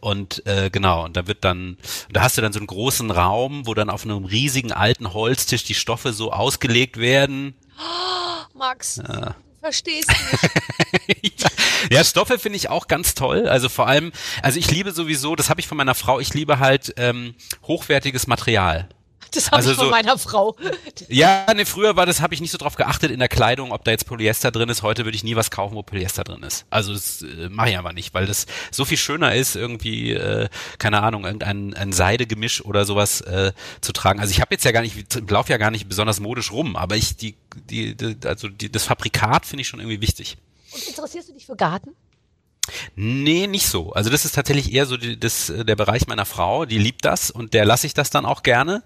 Und 0.00 0.46
äh, 0.46 0.68
genau, 0.70 1.04
und 1.06 1.16
da 1.16 1.26
wird 1.26 1.44
dann, 1.44 1.78
da 2.10 2.22
hast 2.22 2.36
du 2.36 2.42
dann 2.42 2.52
so 2.52 2.60
einen 2.60 2.66
großen 2.66 3.10
Raum, 3.10 3.66
wo 3.66 3.74
dann 3.74 3.90
auf 3.90 4.04
einem 4.04 4.24
riesigen 4.24 4.72
alten 4.72 5.14
Holztisch 5.14 5.64
die 5.64 5.74
Stoffe 5.74 6.12
so 6.12 6.30
ausgelegt 6.30 6.98
werden. 6.98 7.54
Oh, 7.78 8.44
Max. 8.58 9.00
Ja 9.08 9.34
verstehst 9.68 10.10
nicht. 11.08 11.44
ja, 11.90 12.02
Stoffe 12.02 12.38
finde 12.38 12.56
ich 12.56 12.70
auch 12.70 12.88
ganz 12.88 13.14
toll. 13.14 13.48
Also 13.48 13.68
vor 13.68 13.86
allem, 13.86 14.12
also 14.42 14.58
ich 14.58 14.70
liebe 14.70 14.92
sowieso, 14.92 15.36
das 15.36 15.50
habe 15.50 15.60
ich 15.60 15.68
von 15.68 15.76
meiner 15.76 15.94
Frau, 15.94 16.20
ich 16.20 16.32
liebe 16.32 16.58
halt 16.58 16.94
ähm, 16.96 17.34
hochwertiges 17.66 18.26
Material. 18.26 18.88
Das 19.32 19.46
habe 19.46 19.56
also 19.56 19.70
ich 19.70 19.76
von 19.76 19.86
so, 19.86 19.90
meiner 19.90 20.18
Frau. 20.18 20.56
Ja, 21.08 21.46
ne, 21.54 21.66
früher 21.66 21.96
war 21.96 22.06
das, 22.06 22.20
habe 22.20 22.34
ich 22.34 22.40
nicht 22.40 22.50
so 22.50 22.58
drauf 22.58 22.76
geachtet 22.76 23.10
in 23.10 23.18
der 23.18 23.28
Kleidung, 23.28 23.72
ob 23.72 23.84
da 23.84 23.90
jetzt 23.90 24.06
Polyester 24.06 24.50
drin 24.50 24.68
ist. 24.68 24.82
Heute 24.82 25.04
würde 25.04 25.16
ich 25.16 25.24
nie 25.24 25.36
was 25.36 25.50
kaufen, 25.50 25.74
wo 25.74 25.82
Polyester 25.82 26.24
drin 26.24 26.42
ist. 26.42 26.66
Also 26.70 26.92
das 26.92 27.22
äh, 27.22 27.48
mache 27.48 27.70
ich 27.70 27.78
aber 27.78 27.92
nicht, 27.92 28.14
weil 28.14 28.26
das 28.26 28.46
so 28.70 28.84
viel 28.84 28.96
schöner 28.96 29.34
ist, 29.34 29.56
irgendwie, 29.56 30.12
äh, 30.12 30.48
keine 30.78 31.02
Ahnung, 31.02 31.24
irgendein 31.24 31.74
ein 31.74 31.92
Seidegemisch 31.92 32.64
oder 32.64 32.84
sowas 32.84 33.20
äh, 33.22 33.52
zu 33.80 33.92
tragen. 33.92 34.20
Also 34.20 34.32
ich 34.32 34.40
habe 34.40 34.54
jetzt 34.54 34.64
ja 34.64 34.72
gar 34.72 34.82
nicht, 34.82 34.96
ich 34.96 35.30
laufe 35.30 35.50
ja 35.50 35.58
gar 35.58 35.70
nicht 35.70 35.88
besonders 35.88 36.20
modisch 36.20 36.52
rum, 36.52 36.76
aber 36.76 36.96
ich, 36.96 37.16
die, 37.16 37.36
die, 37.70 37.96
die 37.96 38.16
also 38.24 38.48
die, 38.48 38.70
das 38.70 38.84
Fabrikat 38.84 39.46
finde 39.46 39.62
ich 39.62 39.68
schon 39.68 39.80
irgendwie 39.80 40.00
wichtig. 40.00 40.36
Und 40.72 40.86
interessierst 40.86 41.28
du 41.28 41.32
dich 41.34 41.46
für 41.46 41.56
Garten? 41.56 41.90
Nee, 42.96 43.46
nicht 43.46 43.66
so. 43.66 43.92
Also 43.92 44.10
das 44.10 44.24
ist 44.24 44.34
tatsächlich 44.34 44.72
eher 44.72 44.86
so 44.86 44.96
die, 44.96 45.18
das, 45.18 45.50
äh, 45.50 45.64
der 45.64 45.76
Bereich 45.76 46.06
meiner 46.06 46.26
Frau, 46.26 46.64
die 46.64 46.78
liebt 46.78 47.04
das 47.04 47.30
und 47.30 47.54
der 47.54 47.64
lasse 47.64 47.86
ich 47.86 47.94
das 47.94 48.10
dann 48.10 48.26
auch 48.26 48.42
gerne. 48.42 48.82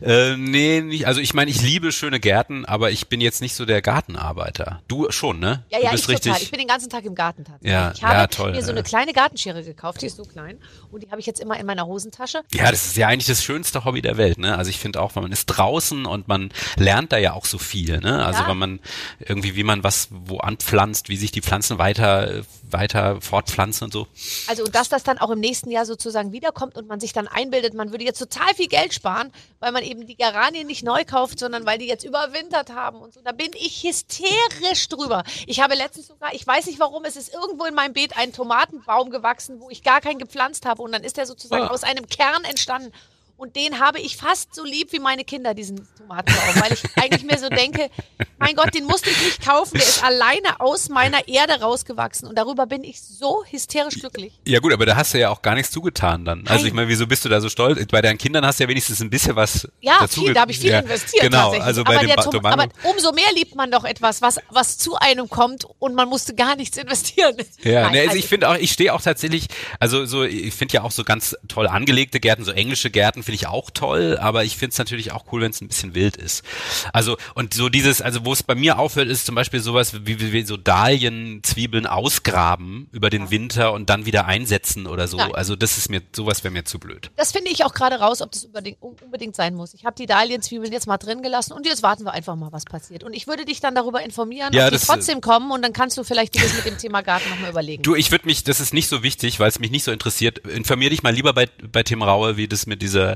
Äh, 0.00 0.36
nee, 0.36 0.80
nicht. 0.80 1.06
Also 1.06 1.20
ich 1.20 1.34
meine, 1.34 1.50
ich 1.50 1.62
liebe 1.62 1.92
schöne 1.92 2.20
Gärten, 2.20 2.64
aber 2.64 2.90
ich 2.90 3.08
bin 3.08 3.20
jetzt 3.20 3.40
nicht 3.40 3.54
so 3.54 3.64
der 3.64 3.82
Gartenarbeiter. 3.82 4.82
Du 4.88 5.10
schon, 5.10 5.38
ne? 5.38 5.64
Ja, 5.70 5.78
du 5.78 5.84
ja, 5.84 5.90
bist 5.92 6.04
ich 6.04 6.08
richtig. 6.10 6.32
total. 6.32 6.42
Ich 6.42 6.50
bin 6.50 6.58
den 6.60 6.68
ganzen 6.68 6.90
Tag 6.90 7.04
im 7.04 7.14
Garten 7.14 7.44
tatsächlich. 7.44 7.72
Ja, 7.72 7.92
ich 7.94 8.02
habe 8.02 8.14
ja, 8.14 8.26
toll, 8.26 8.52
mir 8.52 8.62
so 8.62 8.70
eine 8.70 8.82
kleine 8.82 9.12
Gartenschere 9.12 9.62
gekauft, 9.62 10.02
die 10.02 10.06
ist 10.06 10.16
so 10.16 10.24
klein 10.24 10.58
und 10.90 11.02
die 11.02 11.10
habe 11.10 11.20
ich 11.20 11.26
jetzt 11.26 11.40
immer 11.40 11.58
in 11.58 11.66
meiner 11.66 11.86
Hosentasche. 11.86 12.42
Ja, 12.52 12.70
das 12.70 12.86
ist 12.86 12.96
ja 12.96 13.08
eigentlich 13.08 13.26
das 13.26 13.42
schönste 13.44 13.84
Hobby 13.84 14.02
der 14.02 14.16
Welt, 14.16 14.38
ne? 14.38 14.56
Also 14.56 14.70
ich 14.70 14.78
finde 14.78 15.00
auch, 15.00 15.14
weil 15.16 15.22
man 15.22 15.32
ist 15.32 15.46
draußen 15.46 16.06
und 16.06 16.28
man 16.28 16.50
lernt 16.76 17.12
da 17.12 17.18
ja 17.18 17.32
auch 17.32 17.44
so 17.44 17.58
viel, 17.58 17.98
ne? 18.00 18.24
Also 18.24 18.42
Ja. 18.42 18.48
wenn 18.48 18.58
man 18.58 18.80
irgendwie, 19.20 19.54
wie 19.56 19.64
man 19.64 19.84
was 19.84 20.08
wo 20.10 20.38
anpflanzt, 20.38 21.08
wie 21.08 21.16
sich 21.16 21.30
die 21.30 21.40
Pflanzen 21.42 21.78
weiter, 21.78 22.42
weiter 22.72 23.20
fortpflanzen 23.20 23.86
und 23.86 23.92
so. 23.92 24.06
Also 24.46 24.64
und 24.64 24.74
dass 24.74 24.88
das 24.88 25.02
dann 25.02 25.18
auch 25.18 25.30
im 25.30 25.40
nächsten 25.40 25.70
Jahr 25.70 25.86
sozusagen 25.86 26.32
wiederkommt 26.32 26.76
und 26.76 26.88
man 26.88 27.00
sich 27.00 27.12
dann 27.12 27.28
einbildet, 27.28 27.74
man 27.74 27.90
würde 27.90 28.04
jetzt 28.04 28.18
total 28.18 28.54
viel 28.54 28.68
Geld 28.68 28.94
sparen, 28.94 29.32
weil 29.60 29.72
man 29.72 29.82
eben 29.82 30.06
die 30.06 30.16
Geranien 30.16 30.66
nicht 30.66 30.82
neu 30.84 31.04
kauft, 31.04 31.38
sondern 31.38 31.66
weil 31.66 31.78
die 31.78 31.86
jetzt 31.86 32.04
überwintert 32.04 32.70
haben 32.70 32.98
und 32.98 33.12
so. 33.14 33.20
Da 33.22 33.32
bin 33.32 33.50
ich 33.54 33.82
hysterisch 33.84 34.88
drüber. 34.88 35.24
Ich 35.46 35.60
habe 35.60 35.74
letztens 35.74 36.08
sogar, 36.08 36.34
ich 36.34 36.46
weiß 36.46 36.66
nicht 36.66 36.78
warum, 36.78 37.04
es 37.04 37.16
ist 37.16 37.32
irgendwo 37.32 37.64
in 37.64 37.74
meinem 37.74 37.92
Beet 37.92 38.16
ein 38.16 38.32
Tomatenbaum 38.32 39.10
gewachsen, 39.10 39.60
wo 39.60 39.70
ich 39.70 39.82
gar 39.82 40.00
keinen 40.00 40.18
gepflanzt 40.18 40.66
habe 40.66 40.82
und 40.82 40.92
dann 40.92 41.04
ist 41.04 41.16
der 41.16 41.26
sozusagen 41.26 41.64
Ah. 41.64 41.68
aus 41.70 41.84
einem 41.84 42.06
Kern 42.08 42.44
entstanden. 42.44 42.92
Und 43.36 43.56
den 43.56 43.80
habe 43.80 43.98
ich 43.98 44.16
fast 44.16 44.54
so 44.54 44.64
lieb 44.64 44.92
wie 44.92 45.00
meine 45.00 45.24
Kinder, 45.24 45.52
diesen 45.52 45.88
Tomatenbaum, 45.98 46.62
weil 46.62 46.72
ich 46.72 46.82
eigentlich 46.96 47.24
mir 47.24 47.38
so 47.38 47.48
denke, 47.48 47.90
mein 48.38 48.54
Gott, 48.54 48.72
den 48.74 48.84
musste 48.84 49.10
ich 49.10 49.20
nicht 49.20 49.44
kaufen, 49.44 49.78
der 49.78 49.82
ist 49.82 50.02
alleine 50.04 50.60
aus 50.60 50.88
meiner 50.88 51.26
Erde 51.26 51.60
rausgewachsen 51.60 52.28
und 52.28 52.38
darüber 52.38 52.66
bin 52.66 52.84
ich 52.84 53.02
so 53.02 53.42
hysterisch 53.50 53.94
glücklich. 53.94 54.38
Ja 54.46 54.60
gut, 54.60 54.72
aber 54.72 54.86
da 54.86 54.94
hast 54.94 55.14
du 55.14 55.18
ja 55.18 55.30
auch 55.30 55.42
gar 55.42 55.56
nichts 55.56 55.72
zugetan 55.72 56.24
dann. 56.24 56.46
Also 56.46 56.54
Nein. 56.54 56.66
ich 56.66 56.72
meine, 56.72 56.88
wieso 56.88 57.06
bist 57.06 57.24
du 57.24 57.28
da 57.28 57.40
so 57.40 57.48
stolz? 57.48 57.84
Bei 57.90 58.00
deinen 58.00 58.18
Kindern 58.18 58.46
hast 58.46 58.60
du 58.60 58.64
ja 58.64 58.68
wenigstens 58.68 59.00
ein 59.00 59.10
bisschen 59.10 59.34
was 59.34 59.68
Ja, 59.80 59.96
dazu 60.00 60.20
viel, 60.22 60.34
da 60.34 60.42
habe 60.42 60.52
ich 60.52 60.60
viel 60.60 60.70
ja, 60.70 60.78
investiert 60.78 61.24
Genau, 61.24 61.38
tatsächlich. 61.38 61.66
also 61.66 61.84
bei 61.84 61.96
aber, 61.98 62.06
dem 62.06 62.16
Tom, 62.16 62.46
aber 62.46 62.68
umso 62.84 63.12
mehr 63.12 63.32
liebt 63.34 63.56
man 63.56 63.70
doch 63.72 63.84
etwas, 63.84 64.22
was, 64.22 64.38
was 64.50 64.78
zu 64.78 64.94
einem 64.96 65.28
kommt 65.28 65.66
und 65.80 65.94
man 65.94 66.08
musste 66.08 66.34
gar 66.34 66.54
nichts 66.54 66.76
investieren. 66.76 67.36
Ja, 67.62 67.82
Nein, 67.82 67.92
ne, 67.92 68.00
also 68.00 68.12
also 68.12 68.18
ich 68.18 68.28
finde 68.28 68.48
auch, 68.50 68.56
ich 68.56 68.72
stehe 68.72 68.92
auch 68.92 69.00
tatsächlich, 69.00 69.46
also 69.80 70.04
so, 70.04 70.24
ich 70.24 70.54
finde 70.54 70.74
ja 70.74 70.82
auch 70.82 70.90
so 70.90 71.02
ganz 71.02 71.34
toll 71.48 71.66
angelegte 71.66 72.20
Gärten, 72.20 72.44
so 72.44 72.52
englische 72.52 72.90
Gärten 72.90 73.22
finde 73.32 73.36
ich 73.36 73.46
auch 73.46 73.70
toll, 73.70 74.18
aber 74.20 74.44
ich 74.44 74.58
finde 74.58 74.72
es 74.72 74.78
natürlich 74.78 75.12
auch 75.12 75.24
cool, 75.32 75.40
wenn 75.40 75.50
es 75.50 75.62
ein 75.62 75.68
bisschen 75.68 75.94
wild 75.94 76.18
ist. 76.18 76.44
Also 76.92 77.16
und 77.34 77.54
so 77.54 77.70
dieses, 77.70 78.02
also 78.02 78.26
wo 78.26 78.32
es 78.32 78.42
bei 78.42 78.54
mir 78.54 78.78
aufhört, 78.78 79.08
ist 79.08 79.24
zum 79.24 79.34
Beispiel 79.34 79.60
sowas 79.60 79.94
wie, 80.04 80.20
wie, 80.20 80.32
wie 80.32 80.42
so 80.44 80.58
Dahlien-Zwiebeln 80.58 81.86
ausgraben 81.86 82.88
über 82.92 83.08
den 83.08 83.30
Winter 83.30 83.72
und 83.72 83.88
dann 83.88 84.04
wieder 84.04 84.26
einsetzen 84.26 84.86
oder 84.86 85.08
so. 85.08 85.16
Nein. 85.16 85.34
Also 85.34 85.56
das 85.56 85.78
ist 85.78 85.88
mir, 85.88 86.02
sowas 86.14 86.44
wäre 86.44 86.52
mir 86.52 86.64
zu 86.64 86.78
blöd. 86.78 87.10
Das 87.16 87.32
finde 87.32 87.50
ich 87.50 87.64
auch 87.64 87.72
gerade 87.72 87.96
raus, 87.96 88.20
ob 88.20 88.32
das 88.32 88.44
unbedingt, 88.44 88.82
unbedingt 88.82 89.34
sein 89.34 89.54
muss. 89.54 89.72
Ich 89.72 89.86
habe 89.86 89.96
die 89.96 90.06
Dahlienzwiebeln 90.06 90.70
jetzt 90.70 90.86
mal 90.86 90.98
drin 90.98 91.22
gelassen 91.22 91.54
und 91.54 91.64
jetzt 91.64 91.82
warten 91.82 92.04
wir 92.04 92.12
einfach 92.12 92.36
mal, 92.36 92.52
was 92.52 92.66
passiert. 92.66 93.02
Und 93.02 93.14
ich 93.14 93.26
würde 93.26 93.46
dich 93.46 93.60
dann 93.60 93.74
darüber 93.74 94.02
informieren, 94.02 94.52
Ja, 94.52 94.66
ob 94.66 94.72
die 94.72 94.78
trotzdem 94.78 95.22
kommen 95.22 95.50
und 95.52 95.62
dann 95.62 95.72
kannst 95.72 95.96
du 95.96 96.04
vielleicht 96.04 96.34
dir 96.34 96.42
das 96.42 96.54
mit 96.54 96.66
dem 96.66 96.76
Thema 96.76 97.00
Garten 97.00 97.30
nochmal 97.30 97.50
überlegen. 97.50 97.82
Du, 97.82 97.94
ich 97.94 98.10
würde 98.10 98.26
mich, 98.26 98.44
das 98.44 98.60
ist 98.60 98.74
nicht 98.74 98.88
so 98.88 99.02
wichtig, 99.02 99.40
weil 99.40 99.48
es 99.48 99.58
mich 99.58 99.70
nicht 99.70 99.84
so 99.84 99.90
interessiert. 99.90 100.38
Informier 100.38 100.90
dich 100.90 101.02
mal 101.02 101.14
lieber 101.14 101.32
bei, 101.32 101.48
bei 101.70 101.82
Tim 101.82 102.02
Raue, 102.02 102.36
wie 102.36 102.48
das 102.48 102.66
mit 102.66 102.82
dieser, 102.82 103.11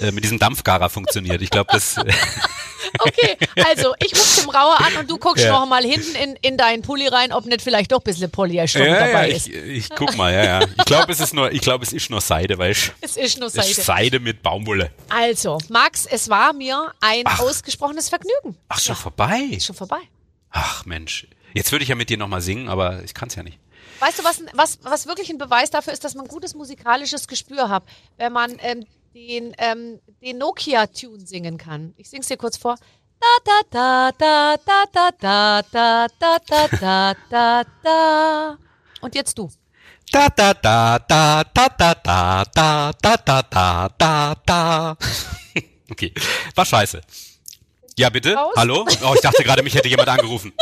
äh, 0.00 0.10
mit 0.12 0.24
diesem 0.24 0.38
Dampfgarer 0.38 0.88
funktioniert. 0.90 1.42
Ich 1.42 1.50
glaube, 1.50 1.72
das, 1.72 1.96
Okay, 2.98 3.36
also 3.66 3.94
ich 3.98 4.12
rufe 4.12 4.40
Tim 4.42 4.50
Rauer 4.50 4.78
an 4.80 4.96
und 4.98 5.10
du 5.10 5.18
guckst 5.18 5.44
Ja. 5.44 5.52
noch 5.52 5.66
mal 5.66 5.82
hinten 5.82 6.14
in, 6.14 6.36
in 6.42 6.56
deinen 6.56 6.82
Pulli 6.82 7.08
rein, 7.08 7.32
ob 7.32 7.44
nicht 7.46 7.62
vielleicht 7.62 7.90
doch 7.92 7.98
ein 8.00 8.04
bisschen 8.04 8.30
Polyester 8.30 8.86
ja, 8.86 8.94
ja, 8.94 9.06
dabei 9.06 9.30
ich, 9.30 9.48
ist. 9.48 9.48
ich 9.48 9.88
guck 9.90 10.16
mal, 10.16 10.32
ja, 10.32 10.44
ja. 10.60 10.66
Ich 10.78 10.84
glaube, 10.84 11.10
es 11.12 11.18
ist 11.20 11.34
nur, 11.34 11.50
ich 11.50 11.60
glaube, 11.60 11.84
es 11.84 11.92
ist 11.92 12.10
nur 12.10 12.20
Seide, 12.20 12.56
weil 12.58 12.72
ich, 12.72 12.92
Es 13.00 13.16
ist 13.16 13.38
nur 13.38 13.48
es 13.48 13.56
ist. 13.56 13.84
Seide 13.84 14.20
mit 14.20 14.42
Baumwolle. 14.42 14.90
Also, 15.08 15.58
Max, 15.70 16.06
es 16.06 16.28
war 16.28 16.52
mir 16.52 16.92
ein 17.00 17.22
Ach. 17.24 17.40
ausgesprochenes 17.40 18.08
Vergnügen. 18.10 18.56
Ach, 18.68 18.78
schon 18.78 18.94
Ja, 18.94 19.00
vorbei. 19.00 19.40
ist 19.50 19.66
schon 19.66 19.76
vorbei. 19.76 20.00
Ach, 20.50 20.84
Mensch. 20.84 21.26
Jetzt 21.52 21.72
würde 21.72 21.82
ich 21.82 21.88
ja 21.88 21.94
mit 21.96 22.10
dir 22.10 22.16
nochmal 22.18 22.42
singen, 22.42 22.68
aber 22.68 23.02
ich 23.02 23.14
kann 23.14 23.28
es 23.28 23.34
ja 23.34 23.42
nicht. 23.42 23.58
Weißt 24.00 24.18
du, 24.18 24.24
was, 24.24 24.42
was, 24.52 24.78
was 24.82 25.06
wirklich 25.06 25.30
ein 25.30 25.38
Beweis 25.38 25.70
dafür 25.70 25.92
ist, 25.92 26.04
dass 26.04 26.14
man 26.14 26.26
gutes 26.28 26.54
musikalisches 26.54 27.26
Gespür 27.28 27.68
hat, 27.70 27.82
wenn 28.18 28.32
man 28.32 28.56
ähm, 28.60 28.84
den, 29.14 29.54
ähm, 29.58 30.00
den 30.20 30.38
Nokia-Tune 30.38 31.26
singen 31.26 31.56
kann. 31.56 31.94
Ich 31.96 32.10
sing's 32.10 32.28
dir 32.28 32.36
kurz 32.36 32.56
vor. 32.56 32.76
Da 33.20 33.26
da 33.44 33.60
da 33.70 34.10
da 34.18 34.56
da 34.64 34.84
da 35.20 35.62
da 35.62 36.08
da 36.20 36.38
da 36.46 36.68
da 36.80 37.14
da 37.30 37.64
da. 37.82 38.58
Und 39.00 39.14
jetzt 39.14 39.38
du. 39.38 39.50
Da 40.12 40.28
da 40.28 40.52
da 40.54 40.98
da 40.98 41.44
da 41.44 41.68
da 41.68 41.94
da 41.94 42.44
da 42.44 42.92
da 43.00 43.16
da 43.16 43.42
da 43.42 43.88
da 43.96 44.34
da. 44.44 44.96
Okay, 45.90 46.12
war 46.54 46.64
scheiße. 46.64 47.00
Ja, 47.96 48.10
bitte? 48.10 48.36
Hallo? 48.56 48.86
Oh, 49.04 49.14
ich 49.14 49.20
dachte 49.20 49.44
gerade, 49.44 49.62
mich 49.62 49.74
hätte 49.74 49.88
jemand 49.88 50.08
angerufen. 50.08 50.52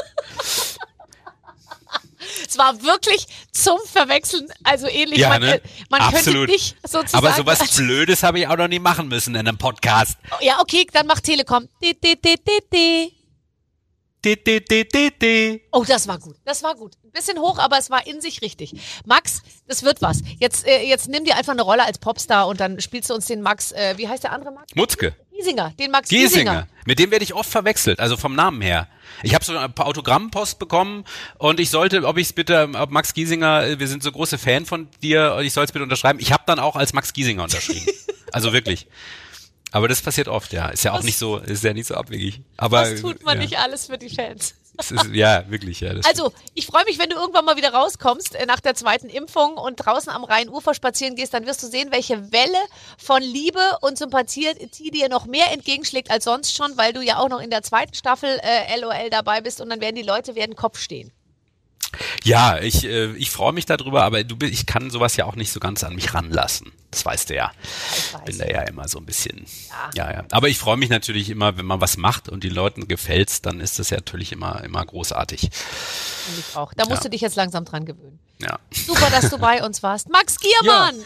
Es 2.48 2.58
war 2.58 2.82
wirklich 2.82 3.26
zum 3.52 3.78
Verwechseln, 3.90 4.48
also 4.64 4.86
ähnlich. 4.86 5.18
Ja, 5.20 5.30
man 5.30 5.40
ne? 5.42 5.54
äh, 5.56 5.60
man 5.90 6.00
Absolut. 6.00 6.24
könnte 6.24 6.52
nicht 6.52 6.76
sozusagen. 6.86 7.24
Aber 7.24 7.34
sowas 7.34 7.76
Blödes 7.76 8.22
habe 8.22 8.40
ich 8.40 8.48
auch 8.48 8.56
noch 8.56 8.68
nie 8.68 8.78
machen 8.78 9.08
müssen 9.08 9.34
in 9.34 9.46
einem 9.46 9.58
Podcast. 9.58 10.18
Ja, 10.40 10.60
okay, 10.60 10.86
dann 10.92 11.06
macht 11.06 11.24
Telekom. 11.24 11.68
Di, 11.82 11.98
di, 11.98 12.16
di, 12.20 12.36
di, 14.64 14.88
di, 14.88 15.10
di. 15.20 15.62
Oh, 15.72 15.84
das 15.84 16.06
war 16.06 16.18
gut. 16.18 16.36
Das 16.44 16.62
war 16.62 16.74
gut. 16.76 16.94
Ein 17.02 17.10
bisschen 17.10 17.38
hoch, 17.38 17.58
aber 17.58 17.78
es 17.78 17.90
war 17.90 18.06
in 18.06 18.20
sich 18.20 18.40
richtig. 18.40 18.72
Max, 19.04 19.42
das 19.66 19.82
wird 19.82 20.00
was. 20.00 20.20
Jetzt, 20.38 20.66
äh, 20.66 20.82
jetzt 20.82 21.08
nimm 21.08 21.24
dir 21.24 21.36
einfach 21.36 21.52
eine 21.52 21.62
Rolle 21.62 21.84
als 21.84 21.98
Popstar 21.98 22.46
und 22.46 22.60
dann 22.60 22.80
spielst 22.80 23.10
du 23.10 23.14
uns 23.14 23.26
den 23.26 23.42
Max, 23.42 23.72
äh, 23.72 23.94
wie 23.98 24.08
heißt 24.08 24.22
der 24.22 24.32
andere 24.32 24.52
Max? 24.52 24.74
Mutzke. 24.74 25.16
Giesinger. 25.32 25.72
Den 25.78 25.90
Max 25.90 26.08
Giesinger. 26.08 26.52
Giesinger. 26.52 26.68
Mit 26.86 26.98
dem 27.00 27.10
werde 27.10 27.24
ich 27.24 27.34
oft 27.34 27.50
verwechselt, 27.50 27.98
also 27.98 28.16
vom 28.16 28.34
Namen 28.34 28.60
her. 28.62 28.88
Ich 29.22 29.34
habe 29.34 29.44
so 29.44 29.56
ein 29.56 29.72
paar 29.72 29.86
Autogrammpost 29.86 30.58
bekommen 30.58 31.04
und 31.38 31.60
ich 31.60 31.70
sollte, 31.70 32.04
ob 32.04 32.18
ich 32.18 32.28
es 32.28 32.32
bitte, 32.32 32.68
ob 32.74 32.90
Max 32.90 33.14
Giesinger, 33.14 33.64
äh, 33.64 33.78
wir 33.78 33.88
sind 33.88 34.02
so 34.02 34.10
große 34.12 34.38
Fan 34.38 34.66
von 34.66 34.88
dir 35.02 35.34
und 35.38 35.44
ich 35.44 35.52
soll 35.52 35.64
es 35.64 35.72
bitte 35.72 35.82
unterschreiben. 35.82 36.18
Ich 36.20 36.32
habe 36.32 36.42
dann 36.46 36.58
auch 36.58 36.76
als 36.76 36.92
Max 36.92 37.12
Giesinger 37.12 37.44
unterschrieben. 37.44 37.86
also 38.32 38.52
wirklich. 38.52 38.86
Aber 39.70 39.88
das 39.88 40.02
passiert 40.02 40.28
oft, 40.28 40.52
ja. 40.52 40.68
Ist 40.68 40.84
ja 40.84 40.92
auch 40.92 40.98
Was- 40.98 41.04
nicht 41.04 41.18
so, 41.18 41.38
ist 41.38 41.64
ja 41.64 41.72
nicht 41.72 41.86
so 41.86 41.94
abwegig. 41.94 42.40
Aber 42.56 42.82
Was 42.82 43.00
tut 43.00 43.24
man 43.24 43.38
ja, 43.38 43.42
nicht 43.44 43.58
alles 43.58 43.86
für 43.86 43.96
die 43.98 44.10
Fans? 44.10 44.54
Ist, 44.78 45.06
ja, 45.12 45.48
wirklich, 45.50 45.80
ja. 45.80 45.92
Also, 46.04 46.32
ich 46.54 46.66
freue 46.66 46.84
mich, 46.84 46.98
wenn 46.98 47.10
du 47.10 47.16
irgendwann 47.16 47.44
mal 47.44 47.56
wieder 47.56 47.74
rauskommst 47.74 48.34
äh, 48.34 48.46
nach 48.46 48.60
der 48.60 48.74
zweiten 48.74 49.08
Impfung 49.08 49.56
und 49.56 49.76
draußen 49.76 50.10
am 50.10 50.24
Rheinufer 50.24 50.74
spazieren 50.74 51.14
gehst, 51.14 51.34
dann 51.34 51.46
wirst 51.46 51.62
du 51.62 51.66
sehen, 51.66 51.92
welche 51.92 52.32
Welle 52.32 52.58
von 52.96 53.22
Liebe 53.22 53.60
und 53.82 53.98
Sympathie 53.98 54.54
dir 54.90 55.08
noch 55.08 55.26
mehr 55.26 55.52
entgegenschlägt 55.52 56.10
als 56.10 56.24
sonst 56.24 56.56
schon, 56.56 56.76
weil 56.76 56.92
du 56.92 57.02
ja 57.02 57.18
auch 57.18 57.28
noch 57.28 57.40
in 57.40 57.50
der 57.50 57.62
zweiten 57.62 57.94
Staffel 57.94 58.40
äh, 58.42 58.80
LOL 58.80 59.10
dabei 59.10 59.40
bist 59.40 59.60
und 59.60 59.68
dann 59.68 59.80
werden 59.80 59.96
die 59.96 60.02
Leute 60.02 60.34
werden 60.34 60.56
Kopf 60.56 60.78
stehen. 60.78 61.12
Ja, 62.24 62.58
ich, 62.58 62.84
äh, 62.84 63.12
ich 63.16 63.30
freue 63.30 63.52
mich 63.52 63.66
darüber, 63.66 64.02
aber 64.04 64.24
du, 64.24 64.36
ich 64.46 64.66
kann 64.66 64.90
sowas 64.90 65.16
ja 65.16 65.26
auch 65.26 65.36
nicht 65.36 65.52
so 65.52 65.60
ganz 65.60 65.84
an 65.84 65.94
mich 65.94 66.14
ranlassen. 66.14 66.72
Das 66.92 67.04
weißt 67.04 67.30
du 67.30 67.34
ja. 67.34 67.50
Ich. 67.94 68.12
Bin 68.26 68.38
da 68.38 68.44
ja 68.46 68.60
immer 68.62 68.86
so 68.86 68.98
ein 68.98 69.06
bisschen. 69.06 69.46
Ja, 69.94 70.12
ja. 70.12 70.24
Aber 70.30 70.48
ich 70.48 70.58
freue 70.58 70.76
mich 70.76 70.90
natürlich 70.90 71.30
immer, 71.30 71.56
wenn 71.56 71.66
man 71.66 71.80
was 71.80 71.96
macht 71.96 72.28
und 72.28 72.44
den 72.44 72.52
Leuten 72.54 72.86
gefällt's, 72.86 73.42
dann 73.42 73.58
ist 73.60 73.78
das 73.80 73.90
ja 73.90 73.96
natürlich 73.96 74.30
immer, 74.30 74.62
immer 74.62 74.84
großartig. 74.84 75.42
Und 75.44 76.38
ich 76.38 76.54
auch. 76.56 76.72
Da 76.74 76.84
musst 76.84 76.98
Ja. 76.98 77.04
du 77.04 77.10
dich 77.10 77.22
jetzt 77.22 77.34
langsam 77.36 77.64
dran 77.64 77.84
gewöhnen. 77.86 78.18
Ja. 78.40 78.58
Super, 78.70 79.08
dass 79.10 79.30
du 79.30 79.38
bei 79.38 79.64
uns 79.64 79.82
warst. 79.82 80.08
Max 80.10 80.36
Giermann! 80.62 80.96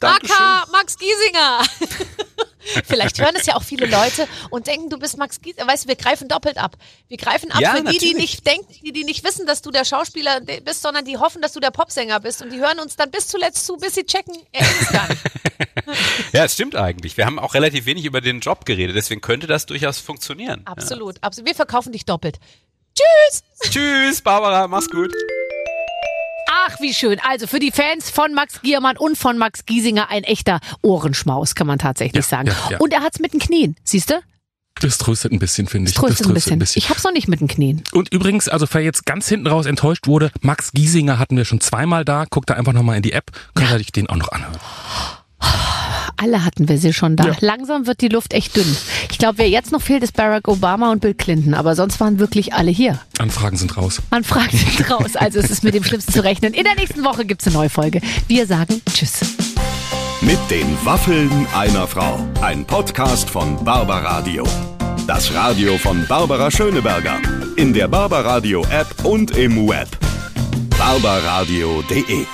Dankeschön. 0.00 0.36
aka 0.36 0.66
Max 0.72 0.98
Giesinger. 0.98 1.62
Vielleicht 2.84 3.20
hören 3.20 3.34
es 3.36 3.46
ja 3.46 3.54
auch 3.56 3.62
viele 3.62 3.86
Leute 3.86 4.26
und 4.50 4.66
denken, 4.66 4.90
du 4.90 4.98
bist 4.98 5.16
Max 5.18 5.40
Giesinger. 5.40 5.66
Weißt 5.66 5.84
du, 5.84 5.88
wir 5.88 5.96
greifen 5.96 6.28
doppelt 6.28 6.58
ab. 6.58 6.76
Wir 7.08 7.16
greifen 7.16 7.50
ab 7.50 7.60
Ja, 7.60 7.74
für 7.74 7.84
die, 7.84 7.98
die 7.98 8.14
nicht 8.14 8.46
denken, 8.46 8.66
die, 8.84 8.92
die 8.92 9.04
nicht 9.04 9.24
wissen, 9.24 9.46
dass 9.46 9.62
du 9.62 9.70
der 9.70 9.84
Schauspieler 9.84 10.40
bist, 10.40 10.82
sondern 10.82 11.04
die 11.04 11.16
hoffen, 11.18 11.42
dass 11.42 11.52
du 11.52 11.60
der 11.60 11.70
Popsänger 11.70 12.20
bist. 12.20 12.42
Und 12.42 12.52
die 12.52 12.58
hören 12.58 12.78
uns 12.80 12.96
dann 12.96 13.10
bis 13.10 13.28
zuletzt 13.28 13.66
zu, 13.66 13.76
bis 13.76 13.94
sie 13.94 14.04
checken, 14.04 14.34
er 14.52 14.60
ist 14.62 14.82
es 14.82 14.88
gar 14.92 15.08
nicht. 15.08 15.22
Ja, 16.32 16.44
es 16.44 16.54
stimmt 16.54 16.74
eigentlich. 16.74 17.16
Wir 17.16 17.26
haben 17.26 17.38
auch 17.38 17.54
relativ 17.54 17.86
wenig 17.86 18.04
über 18.04 18.20
den 18.20 18.40
Job 18.40 18.64
geredet, 18.64 18.96
deswegen 18.96 19.20
könnte 19.20 19.46
das 19.46 19.66
durchaus 19.66 19.98
funktionieren. 19.98 20.62
Absolut, 20.64 21.22
absolut. 21.22 21.48
Wir 21.48 21.54
verkaufen 21.54 21.92
dich 21.92 22.04
doppelt. 22.04 22.38
Tschüss! 22.94 23.42
Ja. 23.62 23.70
Tschüss, 23.70 24.20
Barbara, 24.20 24.66
mach's 24.66 24.90
gut. 24.90 25.12
Ach, 26.48 26.80
wie 26.80 26.94
schön. 26.94 27.18
Also 27.28 27.46
für 27.46 27.58
die 27.58 27.70
Fans 27.72 28.10
von 28.10 28.32
Max 28.34 28.60
Giermann 28.62 28.96
und 28.96 29.16
von 29.18 29.36
Max 29.38 29.64
Giesinger 29.66 30.10
ein 30.10 30.24
echter 30.24 30.60
Ohrenschmaus, 30.82 31.54
kann 31.54 31.66
man 31.66 31.78
tatsächlich 31.78 32.24
Ja, 32.24 32.28
sagen. 32.28 32.48
ja, 32.48 32.54
ja. 32.72 32.78
Und 32.78 32.92
er 32.92 33.02
hat's 33.02 33.18
mit 33.18 33.32
den 33.32 33.40
Knien, 33.40 33.76
siehst 33.84 34.10
du? 34.10 34.20
Das 34.80 34.98
tröstet 34.98 35.32
ein 35.32 35.38
bisschen, 35.38 35.66
finde 35.66 35.88
ich. 35.88 35.96
Das 35.96 36.04
tröstet 36.04 36.26
ein 36.52 36.58
bisschen. 36.58 36.78
Ich 36.78 36.90
hab's 36.90 37.02
noch 37.02 37.12
nicht 37.12 37.28
mit 37.28 37.40
den 37.40 37.48
Knien. 37.48 37.82
Und 37.92 38.12
übrigens, 38.12 38.46
also 38.48 38.66
wer 38.70 38.82
jetzt 38.82 39.06
ganz 39.06 39.26
hinten 39.26 39.46
raus 39.46 39.64
enttäuscht 39.64 40.06
wurde, 40.06 40.30
Max 40.42 40.70
Giesinger 40.72 41.18
hatten 41.18 41.36
wir 41.36 41.46
schon 41.46 41.60
zweimal 41.62 42.04
da. 42.04 42.26
Guckt 42.28 42.50
da 42.50 42.54
einfach 42.54 42.74
nochmal 42.74 42.96
in 42.96 43.02
die 43.02 43.12
App. 43.12 43.30
Könnt 43.54 43.70
ihr 43.70 43.76
euch 43.76 43.90
den 43.92 44.08
auch 44.10 44.16
noch 44.16 44.30
anhören. 44.32 44.58
Alle 46.16 46.44
hatten 46.44 46.68
wir 46.68 46.78
sie 46.78 46.92
schon 46.92 47.16
da. 47.16 47.26
Ja. 47.28 47.36
Langsam 47.40 47.86
wird 47.86 48.00
die 48.00 48.08
Luft 48.08 48.32
echt 48.32 48.56
dünn. 48.56 48.76
Ich 49.10 49.18
glaube, 49.18 49.38
wer 49.38 49.48
jetzt 49.48 49.72
noch 49.72 49.82
fehlt, 49.82 50.02
ist 50.02 50.14
Barack 50.16 50.48
Obama 50.48 50.90
und 50.90 51.00
Bill 51.00 51.14
Clinton. 51.14 51.54
Aber 51.54 51.74
sonst 51.74 52.00
waren 52.00 52.18
wirklich 52.18 52.54
alle 52.54 52.70
hier. 52.70 52.98
Anfragen 53.18 53.56
sind 53.56 53.76
raus. 53.76 54.00
Man 54.10 54.24
fragt 54.24 54.52
sich 54.52 54.90
raus. 54.90 55.14
Also 55.16 55.38
es 55.40 55.50
ist 55.50 55.62
mit 55.62 55.74
dem 55.74 55.84
Schlimmsten 55.84 56.12
zu 56.12 56.24
rechnen. 56.24 56.54
In 56.54 56.64
der 56.64 56.74
nächsten 56.74 57.04
Woche 57.04 57.24
gibt's 57.24 57.46
eine 57.46 57.56
neue 57.56 57.70
Folge. 57.70 58.00
Wir 58.28 58.46
sagen 58.46 58.80
Tschüss. 58.92 59.20
Mit 60.22 60.38
den 60.50 60.66
Waffeln 60.84 61.30
einer 61.54 61.86
Frau. 61.86 62.18
Ein 62.40 62.64
Podcast 62.64 63.28
von 63.28 63.62
Barbaradio. 63.64 64.44
Das 65.06 65.32
Radio 65.34 65.76
von 65.78 66.04
Barbara 66.08 66.50
Schöneberger. 66.50 67.20
In 67.56 67.72
der 67.72 67.88
Barbaradio 67.88 68.62
App 68.70 69.04
und 69.04 69.36
im 69.36 69.68
Web. 69.68 69.88
barbaradio.de 70.78 72.26